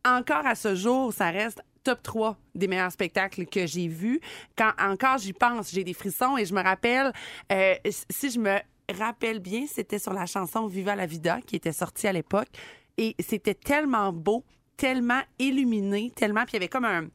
encore 0.04 0.46
à 0.46 0.54
ce 0.54 0.74
jour, 0.74 1.12
ça 1.12 1.30
reste 1.30 1.62
top 1.84 2.02
3 2.02 2.36
des 2.54 2.66
meilleurs 2.66 2.90
spectacles 2.92 3.46
que 3.46 3.66
j'ai 3.66 3.86
vus. 3.88 4.20
Quand 4.56 4.72
encore 4.80 5.18
j'y 5.18 5.32
pense, 5.32 5.70
j'ai 5.70 5.84
des 5.84 5.94
frissons 5.94 6.36
et 6.36 6.44
je 6.46 6.54
me 6.54 6.62
rappelle, 6.62 7.12
euh, 7.52 7.74
si 8.10 8.30
je 8.30 8.38
me 8.40 8.56
rappelle 8.98 9.38
bien, 9.38 9.66
c'était 9.66 9.98
sur 9.98 10.12
la 10.12 10.26
chanson 10.26 10.66
Viva 10.66 10.96
la 10.96 11.06
Vida 11.06 11.38
qui 11.46 11.56
était 11.56 11.72
sortie 11.72 12.06
à 12.08 12.12
l'époque 12.12 12.48
et 12.98 13.14
c'était 13.20 13.54
tellement 13.54 14.12
beau, 14.12 14.44
tellement 14.76 15.20
illuminé, 15.38 16.10
tellement, 16.16 16.42
puis 16.42 16.52
il 16.52 16.54
y 16.54 16.56
avait 16.56 16.68
comme 16.68 16.84
un 16.86 17.06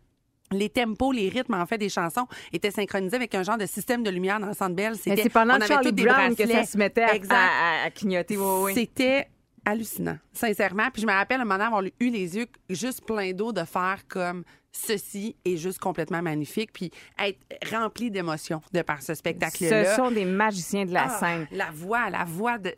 les 0.52 0.68
tempos, 0.70 1.12
les 1.12 1.30
rythmes, 1.30 1.54
en 1.54 1.66
fait, 1.68 1.78
des 1.78 1.90
chansons 1.90 2.26
étaient 2.52 2.72
synchronisés 2.72 3.16
avec 3.16 3.36
un 3.36 3.44
genre 3.44 3.60
de 3.60 3.68
système 3.68 4.02
de 4.02 4.10
lumière 4.10 4.40
dans 4.40 4.48
le 4.48 4.56
Centre 4.56 4.74
Bell. 4.76 4.96
C'était- 4.96 5.22
c'est 5.22 5.30
pendant 5.30 5.54
on 5.54 5.58
avait 5.58 5.68
Charlie 5.68 5.94
des 5.94 6.04
Brown 6.04 6.36
que 6.36 6.48
ça 6.48 6.64
se 6.64 6.76
mettait 6.76 7.04
à, 7.04 7.14
Exact. 7.14 7.36
à- 7.36 7.84
à 7.86 7.92
clignoter. 7.92 8.36
Oui, 8.36 8.64
oui. 8.64 8.74
C'était 8.74 9.28
hallucinant, 9.64 10.18
sincèrement. 10.34 10.90
Puis 10.92 11.04
je 11.04 11.08
me 11.08 11.12
rappelle 11.12 11.40
un 11.42 11.46
moment 11.46 11.64
avoir 11.64 11.84
eu 11.84 12.10
les 12.10 12.36
yeux 12.36 12.48
juste 12.68 13.06
pleins 13.06 13.32
d'eau 13.34 13.52
de 13.54 13.64
faire 13.64 14.00
comme 14.08 14.44
ceci 14.72 15.36
est 15.46 15.58
juste 15.58 15.80
complètement 15.80 16.22
magnifique, 16.22 16.72
puis 16.74 16.92
être 17.18 17.40
rempli 17.72 18.12
d'émotions 18.12 18.62
de 18.74 18.82
par 18.82 19.02
ce 19.02 19.14
spectacle-là. 19.16 19.86
Ce 19.86 19.96
sont 19.96 20.12
des 20.12 20.26
magiciens 20.26 20.86
de 20.86 20.94
la 20.94 21.06
Ah, 21.06 21.20
scène. 21.20 21.48
La 21.52 21.72
voix, 21.72 22.10
la 22.10 22.24
voix 22.26 22.58
de... 22.58 22.74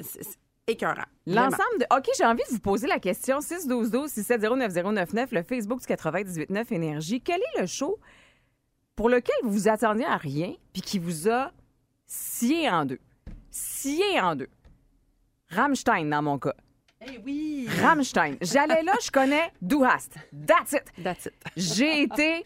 écœurant. 0.67 1.05
L'ensemble 1.27 1.79
de. 1.79 1.85
OK, 1.95 2.05
j'ai 2.17 2.25
envie 2.25 2.43
de 2.49 2.53
vous 2.53 2.59
poser 2.59 2.87
la 2.87 2.99
question 2.99 3.39
612-12-670-9099, 3.39 5.27
le 5.31 5.43
Facebook 5.43 5.79
du 5.79 5.85
98.9 5.93 6.73
Énergie. 6.73 7.21
Quel 7.21 7.41
est 7.41 7.61
le 7.61 7.67
show 7.67 7.99
pour 8.95 9.09
lequel 9.09 9.35
vous 9.43 9.51
vous 9.51 9.67
attendiez 9.67 10.05
à 10.05 10.17
rien 10.17 10.53
puis 10.73 10.81
qui 10.81 10.99
vous 10.99 11.29
a 11.29 11.51
scié 12.05 12.69
en 12.69 12.85
deux? 12.85 12.99
Scié 13.49 14.19
en 14.21 14.35
deux. 14.35 14.49
Rammstein, 15.49 16.05
dans 16.09 16.21
mon 16.21 16.39
cas. 16.39 16.53
Eh 17.03 17.19
oui! 17.25 17.67
Rammstein. 17.81 18.35
J'allais 18.41 18.83
là, 18.83 18.93
je 19.03 19.09
connais 19.09 19.51
Du 19.61 19.75
Hast. 19.83 20.13
That's 20.45 20.73
it. 20.73 20.83
That's 21.03 21.25
it. 21.25 21.33
J'ai 21.57 22.03
été 22.03 22.45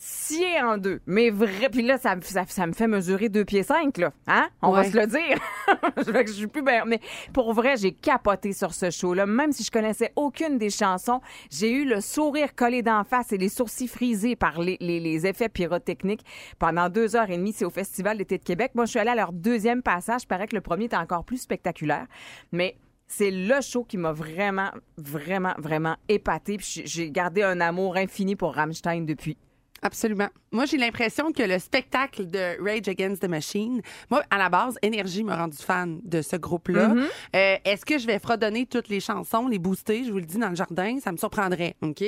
scié 0.00 0.62
en 0.62 0.78
deux. 0.78 1.00
Mais 1.06 1.28
vrai. 1.28 1.68
Puis 1.70 1.82
là, 1.82 1.98
ça, 1.98 2.14
me- 2.16 2.22
ça, 2.22 2.44
ça 2.46 2.66
me 2.66 2.72
fait 2.72 2.86
mesurer 2.86 3.28
deux 3.28 3.44
pieds 3.44 3.64
cinq, 3.64 3.98
là. 3.98 4.12
Hein? 4.26 4.48
On 4.62 4.70
va 4.70 4.84
se 4.84 4.96
le 4.96 5.06
dire. 5.06 5.38
je, 5.98 6.02
fait 6.12 6.24
que 6.24 6.30
je 6.30 6.36
suis 6.36 6.46
plus 6.46 6.62
bien. 6.62 6.84
Mais 6.86 7.00
pour 7.34 7.52
vrai, 7.52 7.76
j'ai 7.76 7.92
capoté 7.92 8.52
sur 8.54 8.72
ce 8.72 8.90
show-là. 8.90 9.26
Même 9.26 9.52
si 9.52 9.64
je 9.64 9.70
connaissais 9.70 10.12
aucune 10.16 10.56
des 10.56 10.70
chansons, 10.70 11.20
j'ai 11.50 11.70
eu 11.72 11.84
le 11.84 12.00
sourire 12.00 12.54
collé 12.54 12.80
d'en 12.82 13.02
face 13.04 13.32
et 13.32 13.38
les 13.38 13.48
sourcils 13.50 13.88
frisés 13.88 14.36
par 14.36 14.60
les, 14.60 14.78
les- 14.80 15.00
les 15.00 15.26
effets 15.26 15.48
pyrotechniques 15.50 16.24
pendant 16.58 16.88
deux 16.88 17.16
heures 17.16 17.28
et 17.28 17.36
demie. 17.36 17.52
C'est 17.52 17.64
au 17.66 17.70
Festival 17.70 18.16
d'été 18.18 18.38
de 18.38 18.44
Québec. 18.44 18.70
Moi, 18.76 18.84
je 18.86 18.90
suis 18.90 19.00
allée 19.00 19.10
à 19.10 19.14
leur 19.16 19.32
deuxième 19.32 19.82
passage. 19.82 20.22
Il 20.22 20.26
paraît 20.28 20.46
que 20.46 20.54
le 20.56 20.62
premier 20.62 20.84
était 20.86 20.96
encore 20.96 21.24
plus 21.24 21.38
spectaculaire. 21.42 22.06
Mais 22.52 22.76
c'est 23.08 23.30
le 23.30 23.60
show 23.62 23.84
qui 23.84 23.96
m'a 23.96 24.12
vraiment, 24.12 24.70
vraiment, 24.98 25.54
vraiment 25.58 25.96
épaté. 26.08 26.58
J'ai 26.60 27.10
gardé 27.10 27.42
un 27.42 27.60
amour 27.60 27.96
infini 27.96 28.36
pour 28.36 28.54
Rammstein 28.54 29.06
depuis. 29.06 29.36
Absolument. 29.82 30.28
Moi, 30.50 30.64
j'ai 30.64 30.78
l'impression 30.78 31.30
que 31.32 31.42
le 31.42 31.58
spectacle 31.58 32.26
de 32.26 32.56
Rage 32.62 32.88
Against 32.88 33.22
the 33.22 33.28
Machine, 33.28 33.82
moi, 34.10 34.22
à 34.30 34.38
la 34.38 34.48
base, 34.48 34.78
Énergie 34.82 35.22
m'a 35.22 35.36
rendu 35.36 35.58
fan 35.58 36.00
de 36.04 36.22
ce 36.22 36.36
groupe-là. 36.36 36.88
Mm-hmm. 36.88 37.06
Euh, 37.36 37.56
Est-ce 37.64 37.84
que 37.84 37.98
je 37.98 38.06
vais 38.06 38.18
fredonner 38.18 38.66
toutes 38.66 38.88
les 38.88 39.00
chansons, 39.00 39.46
les 39.48 39.58
booster, 39.58 40.04
je 40.04 40.10
vous 40.10 40.18
le 40.18 40.24
dis, 40.24 40.38
dans 40.38 40.48
le 40.48 40.54
jardin? 40.56 40.98
Ça 41.00 41.12
me 41.12 41.16
surprendrait, 41.18 41.74
OK? 41.82 42.02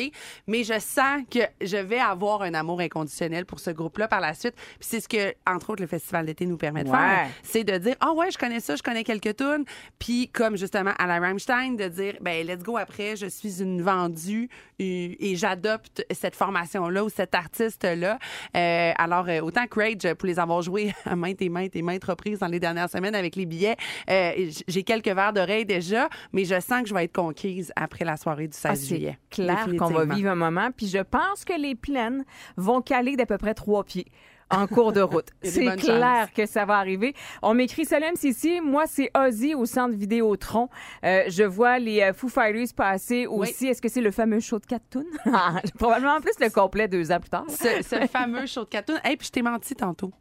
Mais 0.46 0.64
je 0.64 0.78
sens 0.78 1.22
que 1.30 1.40
je 1.60 1.76
vais 1.76 1.98
avoir 1.98 2.42
un 2.42 2.54
amour 2.54 2.80
inconditionnel 2.80 3.44
pour 3.44 3.60
ce 3.60 3.70
groupe-là 3.70 4.08
par 4.08 4.20
la 4.20 4.32
suite. 4.34 4.54
Puis 4.54 4.88
c'est 4.90 5.00
ce 5.00 5.08
que, 5.08 5.34
entre 5.46 5.70
autres, 5.70 5.82
le 5.82 5.88
Festival 5.88 6.24
d'été 6.26 6.46
nous 6.46 6.56
permet 6.56 6.84
de 6.84 6.88
Ouais. 6.90 6.96
faire. 6.96 7.28
C'est 7.42 7.64
de 7.64 7.76
dire, 7.78 7.96
ah 8.00 8.12
ouais, 8.12 8.30
je 8.30 8.38
connais 8.38 8.60
ça, 8.60 8.74
je 8.74 8.82
connais 8.82 9.04
quelques 9.04 9.36
tunes. 9.36 9.64
Puis 9.98 10.28
comme 10.28 10.56
justement 10.56 10.92
à 10.98 11.06
la 11.06 11.18
Rammstein, 11.20 11.72
de 11.76 11.88
dire, 11.88 12.14
ben 12.20 12.46
let's 12.46 12.62
go 12.62 12.76
après, 12.78 13.16
je 13.16 13.26
suis 13.26 13.60
une 13.62 13.82
vendue 13.82 14.48
et, 14.78 15.30
et 15.30 15.36
j'adopte 15.36 16.04
cette 16.10 16.34
formation-là 16.34 17.04
ou 17.04 17.08
cet 17.10 17.34
artiste-là. 17.34 18.18
Euh, 18.56 18.92
alors, 18.96 19.28
euh, 19.28 19.40
autant 19.40 19.66
que 19.66 19.78
Rage, 19.80 20.14
pour 20.14 20.26
les 20.26 20.38
avoir 20.38 20.62
joués 20.62 20.92
à 21.04 21.16
maintes 21.16 21.42
et 21.42 21.48
maintes 21.48 21.76
et 21.76 21.82
maintes 21.82 22.04
reprises 22.04 22.38
dans 22.38 22.46
les 22.46 22.60
dernières 22.60 22.90
semaines 22.90 23.14
avec 23.14 23.36
les 23.36 23.46
billets, 23.46 23.76
euh, 24.08 24.50
j'ai 24.68 24.82
quelques 24.82 25.08
verres 25.08 25.32
d'oreille 25.32 25.64
déjà, 25.64 26.08
mais 26.32 26.44
je 26.44 26.58
sens 26.60 26.82
que 26.82 26.88
je 26.88 26.94
vais 26.94 27.04
être 27.04 27.12
conquise 27.14 27.72
après 27.76 28.04
la 28.04 28.16
soirée 28.16 28.48
du 28.48 28.56
16 28.56 28.70
Ah, 28.70 28.76
c'est 28.76 28.86
juillet. 28.86 29.18
clair 29.30 29.66
qu'on 29.78 29.90
va 29.90 30.04
vivre 30.04 30.30
un 30.30 30.34
moment. 30.34 30.70
Puis 30.76 30.88
je 30.88 30.98
pense 30.98 31.44
que 31.44 31.58
les 31.58 31.74
plaines 31.74 32.24
vont 32.56 32.80
caler 32.80 33.16
d'à 33.16 33.26
peu 33.26 33.38
près 33.38 33.54
trois 33.54 33.84
pieds 33.84 34.06
en 34.50 34.66
cours 34.66 34.92
de 34.92 35.00
route. 35.00 35.28
C'est 35.42 35.76
clair 35.76 36.26
chances. 36.26 36.34
que 36.34 36.46
ça 36.46 36.64
va 36.64 36.78
arriver. 36.78 37.14
On 37.42 37.54
m'écrit 37.54 37.84
Salam 37.84 38.16
Sissi. 38.16 38.60
Moi, 38.60 38.84
c'est 38.86 39.10
Ozzy 39.16 39.54
au 39.54 39.66
centre 39.66 39.96
Vidéotron. 39.96 40.68
Euh, 41.04 41.24
je 41.28 41.42
vois 41.44 41.78
les 41.78 42.00
euh, 42.02 42.12
Foo 42.12 42.28
Fighters 42.28 42.74
passer 42.74 43.26
aussi. 43.26 43.66
Est-ce 43.68 43.80
que 43.80 43.88
c'est 43.88 44.00
le 44.00 44.10
fameux 44.10 44.40
show 44.40 44.58
de 44.58 44.66
Catoon? 44.66 45.04
Probablement 45.78 46.20
plus 46.20 46.38
le 46.40 46.50
complet 46.50 46.88
deux 46.88 47.10
ans 47.12 47.20
plus 47.20 47.30
tard. 47.30 47.44
Ce, 47.48 47.82
ce 47.82 48.06
fameux 48.06 48.46
show 48.46 48.64
de 48.64 48.68
cartoon. 48.68 48.96
Hey, 49.04 49.16
puis 49.16 49.26
je 49.26 49.32
t'ai 49.32 49.42
menti 49.42 49.74
tantôt. 49.74 50.12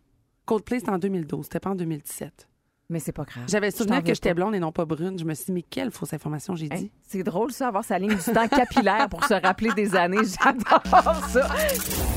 Coldplay, 0.46 0.80
c'était 0.80 0.92
en 0.92 0.98
2012, 0.98 1.46
c'était 1.46 1.60
pas 1.60 1.70
en 1.72 1.76
2017. 1.76 2.48
Mais 2.92 3.00
c'est 3.00 3.12
pas 3.12 3.24
grave. 3.24 3.44
J'avais 3.48 3.70
souvenir 3.70 4.04
que 4.04 4.14
j'étais 4.16 4.34
blonde 4.34 4.56
et 4.56 4.60
non 4.60 4.72
pas 4.72 4.86
brune. 4.86 5.20
Je 5.20 5.24
me 5.24 5.34
suis 5.36 5.46
dit, 5.46 5.52
mais 5.52 5.62
quelle 5.62 5.92
fausse 5.92 6.12
information 6.14 6.56
j'ai 6.56 6.68
Hein? 6.72 6.76
dit. 6.78 6.92
C'est 7.08 7.22
drôle, 7.22 7.52
ça, 7.52 7.68
avoir 7.68 7.84
sa 7.84 8.00
ligne 8.00 8.16
du 8.16 8.34
temps 8.34 8.48
capillaire 8.48 9.08
pour 9.10 9.24
se 9.26 9.36
rappeler 9.36 9.70
des 9.76 9.96
années. 9.96 10.18
J'adore 10.44 11.26
ça. 11.28 11.48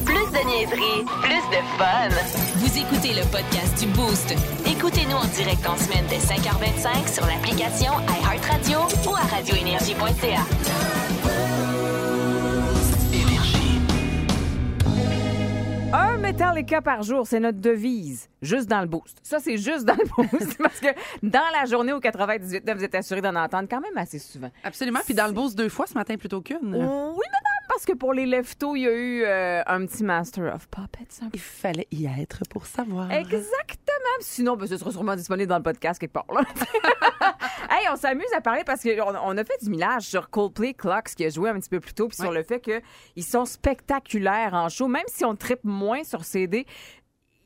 Plus 0.07 0.15
de 0.15 0.47
niaiserie, 0.47 1.05
plus 1.21 1.45
de 1.51 1.63
fun. 1.77 2.09
Vous 2.57 2.79
écoutez 2.79 3.13
le 3.15 3.23
podcast 3.31 3.79
du 3.81 3.87
Boost. 3.93 4.35
Écoutez-nous 4.67 5.17
en 5.17 5.27
direct 5.37 5.67
en 5.67 5.77
semaine 5.77 6.05
dès 6.09 6.19
5h25 6.19 7.13
sur 7.15 7.27
l'application 7.27 7.93
iHeartRadio 8.23 8.79
ou 9.11 9.15
à 9.15 9.21
radioénergie.ca. 9.37 11.02
cas 16.73 16.81
par 16.81 17.03
jour, 17.03 17.27
c'est 17.27 17.41
notre 17.41 17.61
devise. 17.61 18.29
Juste 18.41 18.69
dans 18.69 18.81
le 18.81 18.87
boost. 18.87 19.19
Ça, 19.23 19.39
c'est 19.41 19.59
juste 19.59 19.85
dans 19.85 19.95
le 19.95 20.05
boost. 20.17 20.57
parce 20.59 20.81
que 20.81 20.89
dans 21.23 21.43
la 21.53 21.67
journée 21.67 21.93
au 21.93 22.01
98, 22.01 22.71
vous 22.75 22.85
êtes 22.85 22.95
assuré 22.95 23.21
d'en 23.21 23.35
entendre 23.37 23.69
quand 23.71 23.81
même 23.81 23.97
assez 23.97 24.19
souvent. 24.19 24.51
Absolument. 24.65 25.01
Puis 25.05 25.15
dans 25.15 25.27
le 25.27 25.33
boost 25.33 25.57
deux 25.57 25.69
fois 25.69 25.87
ce 25.87 25.95
matin 25.95 26.17
plutôt 26.17 26.41
qu'une. 26.41 26.75
Oui, 26.75 26.79
madame, 26.81 27.52
parce 27.73 27.87
que 27.87 27.93
pour 27.93 28.13
les 28.13 28.27
leftos, 28.27 28.77
il 28.77 28.83
y 28.83 28.87
a 28.87 28.93
eu 28.93 29.23
euh, 29.25 29.63
un 29.67 29.87
petit 29.87 30.05
Master 30.05 30.55
of 30.55 30.69
Puppets. 30.69 31.23
un 31.23 31.31
peu. 31.31 31.31
Il 31.35 31.41
fallait 31.41 31.89
y 31.91 32.05
être 32.05 32.43
pour 32.51 32.67
savoir. 32.67 33.11
Exactement. 33.11 33.49
Sinon, 34.21 34.57
ben, 34.57 34.67
ce 34.67 34.77
sera 34.77 34.91
sûrement 34.91 35.17
disponible 35.17 35.49
dans 35.49 35.57
le 35.57 35.63
podcast 35.63 35.99
quelque 35.99 36.13
part. 36.13 36.27
Là. 36.29 36.43
hey, 37.71 37.87
on 37.91 37.97
s'amuse 37.97 38.33
à 38.37 38.43
parler 38.43 38.63
parce 38.65 38.83
qu'on 38.83 39.15
on 39.25 39.39
a 39.39 39.45
fait 39.45 39.63
du 39.63 39.71
millage 39.71 40.03
sur 40.03 40.29
Coldplay 40.29 40.75
Clocks 40.75 41.15
qui 41.17 41.25
a 41.25 41.31
joué 41.31 41.49
un 41.49 41.59
petit 41.59 41.71
peu 41.71 41.81
plus 41.81 41.95
tôt, 41.95 42.09
puis 42.09 42.17
sur 42.17 42.31
le 42.31 42.43
fait 42.43 42.61
qu'ils 42.61 43.25
sont 43.25 43.47
spectaculaires 43.47 44.53
en 44.53 44.69
show. 44.69 44.87
Même 44.87 45.07
si 45.07 45.25
on 45.25 45.35
tripe 45.35 45.65
moins 45.65 46.05
sur 46.05 46.25
CD, 46.25 46.67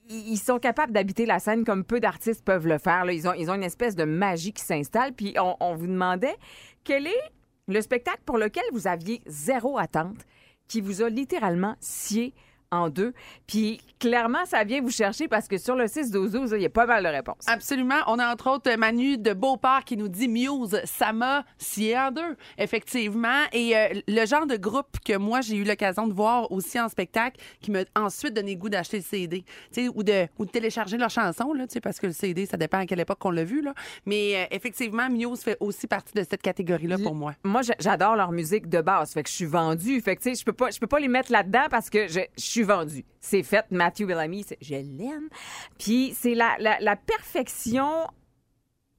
ils 0.08 0.32
ils 0.32 0.38
sont 0.38 0.58
capables 0.58 0.92
d'habiter 0.92 1.26
la 1.26 1.38
scène 1.38 1.64
comme 1.64 1.84
peu 1.84 2.00
d'artistes 2.00 2.44
peuvent 2.44 2.66
le 2.66 2.78
faire. 2.78 3.04
là. 3.04 3.12
Ils, 3.12 3.28
ont, 3.28 3.34
ils 3.34 3.48
ont 3.50 3.54
une 3.54 3.62
espèce 3.62 3.94
de 3.94 4.04
magie 4.04 4.52
qui 4.52 4.64
s'installe. 4.64 5.12
Puis 5.12 5.36
on, 5.38 5.56
on 5.60 5.74
vous 5.76 5.86
demandait 5.86 6.36
quel 6.84 7.06
est 7.06 7.32
le 7.68 7.80
spectacle 7.80 8.22
pour 8.24 8.38
lequel 8.38 8.64
vous 8.72 8.86
aviez 8.86 9.22
zéro 9.26 9.78
attente, 9.78 10.26
qui 10.68 10.80
vous 10.80 11.02
a 11.02 11.08
littéralement 11.08 11.76
scié 11.80 12.34
en 12.70 12.88
deux. 12.88 13.12
Puis 13.46 13.80
clairement, 13.98 14.44
ça 14.44 14.64
vient 14.64 14.80
vous 14.82 14.90
chercher 14.90 15.28
parce 15.28 15.48
que 15.48 15.56
sur 15.58 15.74
le 15.76 15.86
6 15.88 16.10
12 16.10 16.32
12 16.32 16.52
il 16.56 16.62
y 16.62 16.66
a 16.66 16.70
pas 16.70 16.86
mal 16.86 17.02
de 17.04 17.08
réponses. 17.08 17.44
Absolument. 17.46 17.96
On 18.08 18.18
a 18.18 18.32
entre 18.32 18.50
autres 18.50 18.74
Manu 18.76 19.16
de 19.18 19.32
Beauport 19.32 19.84
qui 19.84 19.96
nous 19.96 20.08
dit 20.08 20.28
Muse, 20.28 20.80
ça 20.84 21.12
m'a 21.12 21.44
scié 21.58 21.96
en 21.98 22.10
deux, 22.10 22.36
effectivement. 22.76 23.42
Et 23.52 23.76
euh, 23.76 23.88
le 24.06 24.26
genre 24.26 24.46
de 24.46 24.56
groupe 24.56 24.98
que 25.04 25.16
moi, 25.16 25.40
j'ai 25.40 25.56
eu 25.56 25.64
l'occasion 25.64 26.06
de 26.06 26.12
voir 26.12 26.50
aussi 26.52 26.78
en 26.80 26.88
spectacle 26.88 27.40
qui 27.60 27.70
m'a 27.70 27.80
ensuite 27.94 28.34
donné 28.34 28.54
le 28.54 28.58
goût 28.60 28.68
d'acheter 28.68 28.98
le 28.98 29.02
CD, 29.02 29.44
tu 29.72 29.84
sais, 29.84 29.88
ou 29.94 30.02
de, 30.02 30.26
ou 30.38 30.44
de 30.44 30.50
télécharger 30.50 30.96
leurs 30.98 31.10
chansons, 31.10 31.52
là, 31.52 31.66
tu 31.66 31.74
sais, 31.74 31.80
parce 31.80 31.98
que 31.98 32.06
le 32.06 32.12
CD, 32.12 32.46
ça 32.46 32.56
dépend 32.56 32.78
à 32.78 32.86
quelle 32.86 33.00
époque 33.00 33.18
qu'on 33.18 33.30
l'a 33.30 33.44
vu. 33.44 33.62
Là. 33.62 33.72
Mais 34.04 34.36
euh, 34.36 34.44
effectivement, 34.50 35.08
Muse 35.08 35.40
fait 35.40 35.56
aussi 35.60 35.86
partie 35.86 36.12
de 36.14 36.24
cette 36.28 36.42
catégorie-là 36.42 36.98
pour 36.98 37.14
moi. 37.14 37.34
Moi, 37.44 37.62
j'a- 37.62 37.74
j'adore 37.78 38.16
leur 38.16 38.32
musique 38.32 38.68
de 38.68 38.80
base. 38.80 39.12
Fait 39.12 39.22
que 39.22 39.28
je 39.30 39.34
suis 39.34 39.44
vendue. 39.46 40.00
Fait 40.00 40.16
que, 40.16 40.22
tu 40.22 40.30
sais, 40.30 40.38
je 40.38 40.44
peux 40.44 40.52
pas, 40.52 40.70
je 40.70 40.78
peux 40.78 40.86
pas 40.86 41.00
les 41.00 41.08
mettre 41.08 41.32
là-dedans 41.32 41.66
parce 41.70 41.88
que 41.90 42.08
je, 42.08 42.20
je 42.36 42.42
suis 42.56 42.64
vendue. 42.64 43.04
C'est 43.20 43.42
fait. 43.42 43.64
Matthew 43.70 44.06
Bellamy, 44.06 44.44
je 44.60 44.74
l'aime. 44.74 45.28
Puis 45.78 46.14
c'est 46.18 46.34
la, 46.34 46.56
la, 46.58 46.78
la 46.80 46.96
perfection 46.96 48.06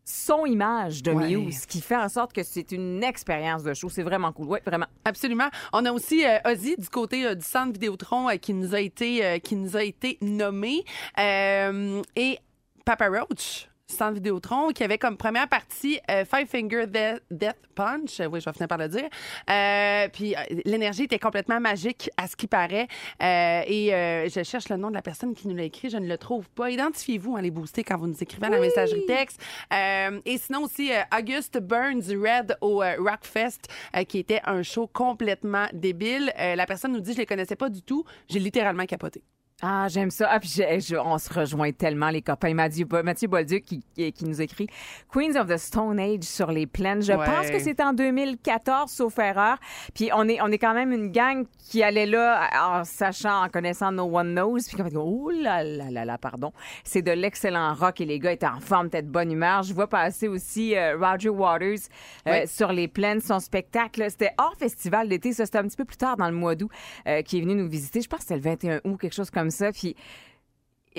son-image 0.03 1.03
de 1.03 1.11
Ouais. 1.11 1.35
Muse 1.35 1.65
qui 1.65 1.81
fait 1.81 1.97
en 1.97 2.07
sorte 2.07 2.31
que 2.31 2.43
c'est 2.43 2.71
une 2.71 3.03
expérience 3.03 3.63
de 3.63 3.73
show. 3.73 3.89
C'est 3.89 4.03
vraiment 4.03 4.31
cool. 4.31 4.47
Oui, 4.47 4.59
vraiment. 4.65 4.85
Absolument. 5.03 5.49
On 5.73 5.83
a 5.85 5.91
aussi 5.91 6.25
euh, 6.25 6.37
Ozzy 6.45 6.77
du 6.77 6.87
côté 6.87 7.25
euh, 7.25 7.35
du 7.35 7.45
centre 7.45 7.73
Vidéotron 7.73 8.29
euh, 8.29 8.37
qui 8.37 8.53
nous 8.53 8.73
a 8.73 8.79
été 8.79 9.41
qui 9.41 9.55
nous 9.55 9.75
a 9.75 9.83
été 9.83 10.17
nommé 10.21 10.83
et 11.17 12.37
Papa 12.85 13.09
Roach 13.09 13.67
Centre 13.87 14.15
Vidéotron, 14.15 14.69
qui 14.69 14.83
avait 14.83 14.97
comme 14.97 15.17
première 15.17 15.47
partie 15.47 15.99
euh, 16.11 16.25
Five 16.25 16.47
Finger 16.47 16.87
Death, 16.87 17.23
Death 17.31 17.57
Punch. 17.73 18.19
Oui, 18.19 18.41
je 18.41 18.45
vais 18.45 18.53
finir 18.53 18.67
par 18.67 18.77
le 18.77 18.89
dire. 18.89 19.07
Euh, 19.49 20.07
puis 20.11 20.35
euh, 20.35 20.39
l'énergie 20.65 21.03
était 21.03 21.19
complètement 21.19 21.59
magique, 21.59 22.09
à 22.17 22.27
ce 22.27 22.35
qui 22.35 22.47
paraît. 22.47 22.87
Euh, 23.23 23.61
et 23.65 24.29
je 24.29 24.43
cherche 24.43 24.69
le 24.69 24.77
nom 24.77 24.89
de 24.89 24.95
la 24.95 25.01
personne 25.01 25.33
qui 25.33 25.47
nous 25.47 25.55
l'a 25.55 25.63
écrit, 25.63 25.89
je 25.89 25.97
ne 25.97 26.07
le 26.07 26.17
trouve 26.17 26.49
pas. 26.49 26.69
Identifiez-vous, 26.69 27.37
allez 27.37 27.51
booster 27.51 27.83
quand 27.83 27.97
vous 27.97 28.07
nous 28.07 28.21
écrivez 28.21 28.45
à 28.45 28.49
la 28.49 28.59
messagerie 28.59 29.05
texte. 29.05 29.41
Et 29.71 30.37
sinon 30.37 30.63
aussi, 30.63 30.91
Auguste 31.17 31.59
Burns 31.59 32.03
Red 32.09 32.57
au 32.61 32.79
Rockfest, 32.79 33.61
qui 34.07 34.19
était 34.19 34.41
un 34.45 34.63
show 34.63 34.87
complètement 34.87 35.65
débile. 35.73 36.31
La 36.37 36.65
personne 36.65 36.91
nous 36.91 36.99
dit, 36.99 37.13
je 37.13 37.19
les 37.19 37.25
connaissais 37.25 37.55
pas 37.55 37.69
du 37.69 37.81
tout. 37.81 38.03
J'ai 38.29 38.39
littéralement 38.39 38.85
capoté. 38.85 39.23
Ah, 39.63 39.87
j'aime 39.89 40.11
ça. 40.11 40.27
Ah, 40.29 40.39
puis 40.39 40.51
j'ai- 40.53 40.79
je- 40.79 40.95
on 40.97 41.17
se 41.17 41.33
rejoint 41.33 41.71
tellement, 41.71 42.11
les 42.11 42.21
copains. 42.21 42.53
Mathieu, 42.53 42.85
Mathieu 43.03 43.27
Bolduc 43.27 43.63
qui, 43.65 43.81
qui 43.95 44.23
nous 44.25 44.39
écrit 44.39 44.67
Queens 45.11 45.35
of 45.35 45.47
the 45.47 45.57
Stone 45.57 45.99
Age 45.99 46.21
sur 46.25 46.51
les 46.51 46.67
plaines. 46.67 47.01
Je 47.01 47.11
Ouais. 47.13 47.25
pense 47.25 47.49
que 47.49 47.57
c'est 47.57 47.81
en 47.81 47.91
2014, 47.91 48.91
sauf 48.91 49.17
erreur. 49.17 49.57
Puis 49.95 50.11
on 50.13 50.29
est, 50.29 50.39
on 50.43 50.51
est 50.51 50.59
quand 50.59 50.75
même 50.75 50.91
une 50.91 51.11
gang 51.11 51.43
qui 51.57 51.81
allait 51.81 52.05
là 52.05 52.51
en 52.61 52.83
sachant, 52.83 53.45
en 53.45 53.49
connaissant 53.49 53.91
No 53.91 54.03
One 54.03 54.33
Knows. 54.35 54.59
Puis 54.67 54.75
on 54.79 54.83
va 54.83 54.89
dire, 54.91 55.03
oh 55.03 55.31
là 55.31 55.63
là 55.63 55.89
là 55.89 56.05
là, 56.05 56.19
pardon. 56.19 56.51
C'est 56.83 57.01
de 57.01 57.11
l'excellent 57.11 57.73
rock 57.73 57.99
et 57.99 58.05
les 58.05 58.19
gars 58.19 58.33
étaient 58.33 58.45
en 58.45 58.59
forme, 58.59 58.91
peut-être 58.91 59.09
bonne 59.09 59.31
humeur. 59.31 59.63
Je 59.63 59.73
vois 59.73 59.87
passer 59.87 60.27
aussi 60.27 60.75
euh, 60.75 60.95
Roger 60.99 61.29
Waters 61.29 61.79
euh, 62.27 62.31
Ouais. 62.31 62.45
sur 62.45 62.71
les 62.71 62.87
plaines. 62.87 63.21
Son 63.21 63.39
spectacle, 63.39 64.05
c'était 64.11 64.33
hors 64.37 64.53
festival 64.59 65.09
d'été. 65.09 65.33
Ça, 65.33 65.45
c'était 65.47 65.57
un 65.57 65.63
petit 65.67 65.77
peu 65.77 65.85
plus 65.85 65.97
tard 65.97 66.15
dans 66.15 66.27
le 66.29 66.35
mois 66.35 66.53
d'août 66.53 66.69
euh, 67.07 67.23
qui 67.23 67.39
est 67.39 67.41
venu 67.41 67.55
nous 67.55 67.67
visiter. 67.67 68.01
Je 68.01 68.07
pense 68.07 68.19
que 68.19 68.25
c'était 68.27 68.35
le 68.35 68.41
21 68.41 68.81
août, 68.83 68.97
quelque 69.01 69.15
chose 69.15 69.31
comme 69.31 69.46
ça. 69.51 69.71
Puis 69.71 69.95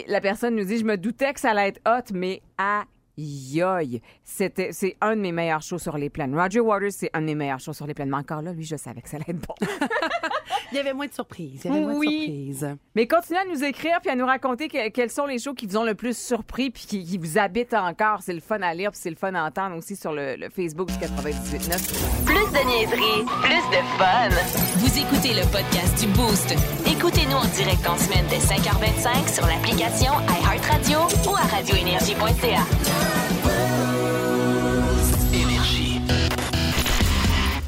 la 0.06 0.20
personne 0.20 0.54
nous 0.54 0.64
dit, 0.64 0.78
je 0.78 0.84
me 0.84 0.96
doutais 0.96 1.32
que 1.32 1.40
ça 1.40 1.50
allait 1.50 1.68
être 1.68 1.80
hot, 1.86 2.12
mais 2.14 2.42
aïe 2.56 4.00
c'était, 4.22 4.72
c'est 4.72 4.96
un 5.00 5.16
de 5.16 5.20
mes 5.20 5.32
meilleurs 5.32 5.62
shows 5.62 5.78
sur 5.78 5.98
les 5.98 6.10
plaines. 6.10 6.38
Roger 6.38 6.60
Waters, 6.60 6.92
c'est 6.92 7.10
un 7.12 7.20
de 7.20 7.26
mes 7.26 7.34
meilleurs 7.34 7.58
shows 7.58 7.72
sur 7.72 7.86
les 7.86 7.94
plaines. 7.94 8.10
Mais 8.10 8.16
encore 8.16 8.42
là, 8.42 8.52
lui, 8.52 8.64
je 8.64 8.76
savais 8.76 9.00
que 9.00 9.08
ça 9.08 9.16
allait 9.16 9.26
être 9.28 9.46
bon. 9.46 9.54
Il 10.72 10.76
y 10.76 10.78
avait 10.78 10.92
moins 10.92 11.06
de 11.06 11.12
surprises. 11.14 11.62
Il 11.64 11.70
y 11.70 11.74
avait 11.74 11.80
moins 11.84 11.94
de 11.94 11.98
Oui. 11.98 12.24
surprises. 12.50 12.76
mais 12.94 13.06
continuez 13.06 13.38
à 13.40 13.44
nous 13.44 13.64
écrire 13.64 13.98
puis 14.00 14.10
à 14.10 14.16
nous 14.16 14.26
raconter 14.26 14.68
que- 14.68 14.88
quels 14.90 15.10
sont 15.10 15.26
les 15.26 15.38
shows 15.38 15.54
qui 15.54 15.66
vous 15.66 15.76
ont 15.76 15.84
le 15.84 15.94
plus 15.94 16.16
surpris 16.16 16.70
puis 16.70 16.84
qui, 16.86 17.04
qui 17.04 17.18
vous 17.18 17.38
habitent 17.38 17.74
encore. 17.74 18.20
C'est 18.22 18.34
le 18.34 18.40
fun 18.40 18.60
à 18.62 18.74
lire 18.74 18.90
puis 18.90 19.00
c'est 19.02 19.10
le 19.10 19.16
fun 19.16 19.34
à 19.34 19.44
entendre 19.44 19.76
aussi 19.76 19.96
sur 19.96 20.12
le, 20.12 20.36
le 20.36 20.48
Facebook 20.50 20.88
du 20.88 20.94
98.9. 20.94 22.24
Plus 22.24 22.34
de 22.34 22.66
niaiserie, 22.66 23.24
plus 23.42 23.76
de 23.76 23.82
fun. 23.98 24.28
Vous 24.76 24.98
écoutez 24.98 25.34
le 25.34 25.42
podcast 25.50 25.98
du 26.00 26.06
Boost. 26.12 26.54
Écoutez-nous 26.86 27.36
en 27.36 27.44
direct 27.46 27.86
en 27.88 27.96
semaine 27.96 28.24
dès 28.28 28.38
5h25 28.38 29.34
sur 29.34 29.46
l'application 29.46 30.12
iHeartRadio 30.42 30.98
ou 31.30 31.34
à 31.36 31.40
radioénergie.ca. 31.56 32.64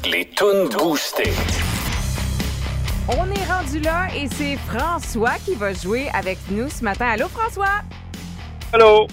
Les 0.05 0.25
tunes 0.35 0.67
boostées. 0.77 1.31
On 3.07 3.25
est 3.31 3.45
rendu 3.51 3.79
là 3.79 4.07
et 4.15 4.27
c'est 4.27 4.55
François 4.57 5.33
qui 5.43 5.55
va 5.55 5.73
jouer 5.73 6.09
avec 6.13 6.37
nous 6.49 6.69
ce 6.69 6.83
matin. 6.83 7.07
Allô, 7.07 7.27
François? 7.27 7.81
Allô? 8.71 9.07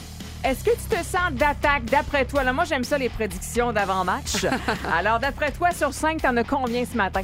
Est-ce 0.44 0.62
que 0.62 0.70
tu 0.70 0.96
te 0.96 1.02
sens 1.04 1.32
d'attaque 1.32 1.86
d'après 1.86 2.24
toi? 2.24 2.44
Là, 2.44 2.52
moi, 2.52 2.64
j'aime 2.64 2.84
ça, 2.84 2.98
les 2.98 3.08
prédictions 3.08 3.72
d'avant-match. 3.72 4.46
Alors, 4.96 5.18
d'après 5.18 5.50
toi, 5.50 5.72
sur 5.72 5.92
5, 5.92 6.22
t'en 6.22 6.36
as 6.36 6.44
combien 6.44 6.84
ce 6.84 6.96
matin? 6.96 7.22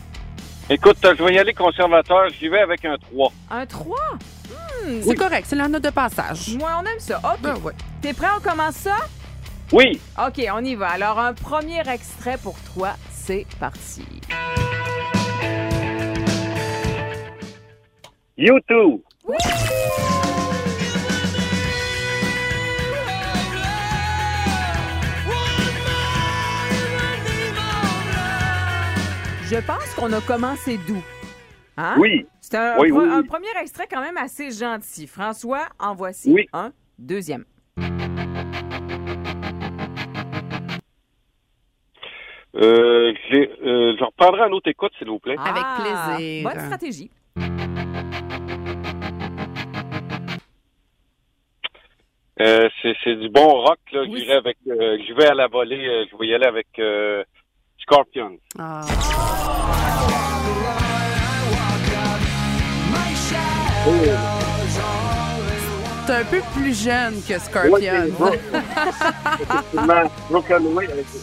Écoute, 0.69 0.97
je 1.03 1.23
vais 1.23 1.35
y 1.35 1.39
aller 1.39 1.53
conservateur. 1.53 2.29
J'y 2.41 2.49
vais 2.49 2.61
avec 2.61 2.85
un 2.85 2.97
3. 2.97 3.33
Un 3.51 3.67
3? 3.67 3.97
C'est 5.03 5.15
correct, 5.15 5.47
c'est 5.49 5.57
la 5.57 5.69
note 5.69 5.85
de 5.85 5.91
passage. 5.91 6.57
Moi, 6.59 6.71
on 6.79 6.85
aime 6.85 6.99
ça. 6.99 7.19
OK. 7.19 7.41
Ben 7.41 7.55
ouais. 7.63 7.73
T'es 8.03 8.13
prêt? 8.13 8.27
On 8.37 8.41
commence 8.41 8.75
ça? 8.75 8.97
Oui. 9.73 10.01
OK, 10.19 10.43
on 10.53 10.65
y 10.65 10.75
va. 10.75 10.89
Alors, 10.89 11.19
un 11.19 11.35
premier 11.35 11.81
extrait 11.89 12.39
pour 12.43 12.57
toi. 12.75 12.95
C'est 13.13 13.47
parti. 13.61 14.05
YouTube. 18.37 19.03
Je 29.51 29.57
pense 29.67 29.95
qu'on 29.95 30.13
a 30.13 30.21
commencé 30.21 30.79
doux. 30.87 31.03
Hein? 31.77 31.97
Oui. 31.99 32.27
C'est 32.41 32.57
un, 32.57 32.77
Oui, 32.79 32.91
un- 32.91 32.95
oui, 32.95 33.09
un 33.09 33.21
oui. 33.21 33.27
premier 33.27 33.49
extrait 33.61 33.87
quand 33.91 34.01
même 34.01 34.17
assez 34.17 34.51
gentil. 34.51 35.07
François, 35.07 35.67
en 35.79 35.95
voici 35.95 36.33
Oui. 36.33 36.47
un 36.53 36.73
deuxième. 36.99 37.45
Euh, 42.57 43.13
euh, 43.33 43.97
je 43.99 44.05
reprendrai 44.05 44.43
un 44.43 44.51
autre 44.53 44.71
écoute, 44.71 44.93
s'il 44.99 45.09
vous 45.09 45.19
plaît. 45.19 45.37
Avec 45.39 45.63
Ah, 45.65 46.15
plaisir. 46.17 46.49
Bonne 46.49 46.61
stratégie. 46.61 47.11
Euh, 52.41 52.69
c'est, 52.83 52.95
c'est 53.05 53.15
du 53.17 53.29
bon 53.29 53.47
rock, 53.63 53.79
là. 53.93 54.03
Oui. 54.09 54.21
J'irai 54.21 54.35
avec, 54.35 54.57
euh, 54.69 54.99
je 55.07 55.15
vais 55.15 55.27
à 55.27 55.35
la 55.35 55.47
volée. 55.47 55.87
euh, 55.87 56.05
je 56.11 56.17
vais 56.17 56.27
y 56.27 56.35
aller 56.35 56.47
avec 56.47 56.67
euh, 56.79 57.23
Scorpion. 57.79 58.37
Ah. 58.59 58.81
C'est 66.07 66.13
un 66.13 66.25
peu 66.25 66.41
plus 66.55 66.85
jeune 66.85 67.15
que 67.27 67.39
Scorpion. 67.39 68.09
Broken 70.31 70.69
avec- 70.91 71.07
ça. 71.09 71.21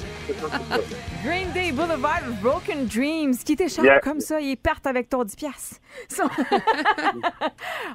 Green 1.24 1.52
Day 1.54 1.72
Boulevard 1.72 2.22
of 2.28 2.36
Broken 2.42 2.86
Dreams. 2.88 3.36
Qui 3.46 3.56
t'échappe 3.56 3.86
Yeah. 3.86 4.00
comme 4.00 4.20
ça, 4.20 4.40
il 4.42 4.58
perte 4.58 4.88
avec 4.88 5.10
ton 5.10 5.24
10 5.24 5.36
piastres. 5.36 5.76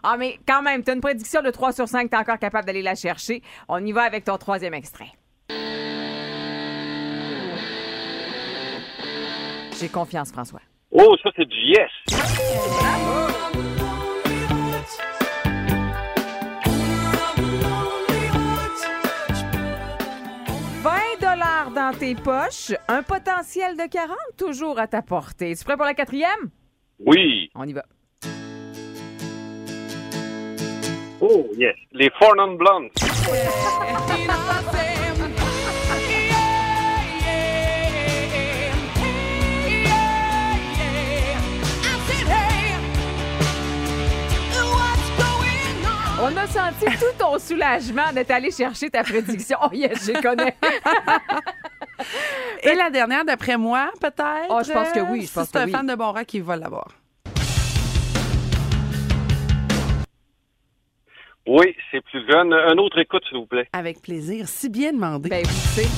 Ah, 0.03 0.17
mais 0.19 0.39
quand 0.47 0.63
même, 0.63 0.83
t'as 0.85 0.95
une 0.95 1.01
prédiction 1.01 1.43
de 1.43 1.51
3 1.51 1.73
sur 1.73 1.89
5, 1.89 2.09
t'es 2.11 2.17
encore 2.17 2.39
capable 2.39 2.67
d'aller 2.67 2.83
la 2.83 2.95
chercher. 2.95 3.43
On 3.69 3.85
y 3.85 3.91
va 3.93 4.03
avec 4.03 4.25
ton 4.25 4.37
troisième 4.37 4.75
extrait. 4.75 5.09
J'ai 9.81 9.89
confiance, 9.89 10.31
François. 10.31 10.61
Oh, 10.93 11.17
ça, 11.23 11.31
c'est 11.37 11.45
du 11.47 11.57
Yes. 11.57 11.91
Tes 21.93 22.15
poches, 22.15 22.73
un 22.89 23.03
potentiel 23.03 23.77
de 23.77 23.87
40 23.89 24.17
toujours 24.37 24.79
à 24.79 24.87
ta 24.87 25.03
portée. 25.03 25.55
Tu 25.55 25.65
prêt 25.65 25.77
pour 25.77 25.85
la 25.85 25.95
quatrième? 25.95 26.51
Oui. 26.99 27.51
On 27.55 27.65
y 27.65 27.73
va. 27.73 27.85
Oh, 31.21 31.47
yes. 31.57 31.75
Les 31.93 32.11
Four 32.19 32.37
Non 32.37 32.55
Blondes. 32.55 32.91
On 46.19 46.37
a 46.37 46.47
senti 46.47 46.87
tout 46.99 47.19
ton 47.19 47.39
soulagement 47.39 48.13
d'être 48.13 48.31
allé 48.31 48.51
chercher 48.51 48.91
ta 48.91 49.05
prédiction. 49.05 49.59
Oh 49.63 49.69
yes, 49.73 50.07
je 50.07 50.21
connais. 50.21 50.57
Et 52.63 52.75
la 52.75 52.91
dernière, 52.91 53.25
d'après 53.25 53.57
moi, 53.57 53.91
peut-être. 54.01 54.49
Oh, 54.51 54.61
je 54.67 54.73
pense 54.73 54.91
que 54.93 55.01
oui, 55.13 55.23
je 55.23 55.27
Si 55.27 55.33
c'est 55.33 55.57
un 55.57 55.65
oui. 55.67 55.73
fan 55.73 55.87
de 55.87 55.95
bon 55.95 56.13
rock 56.13 56.25
qui 56.27 56.41
va 56.41 56.57
l'avoir. 56.57 56.89
Oui, 61.47 61.77
c'est 61.91 62.01
plus 62.03 62.27
jeune. 62.29 62.53
Un 62.53 62.77
autre 62.79 62.99
écoute, 62.99 63.23
s'il 63.29 63.39
vous 63.39 63.47
plaît. 63.47 63.69
Avec 63.73 64.03
plaisir. 64.03 64.49
Si 64.49 64.69
bien 64.69 64.93
demandé. 64.93 65.29
Ben, 65.29 65.45
vous 65.45 65.51
savez. 65.53 65.89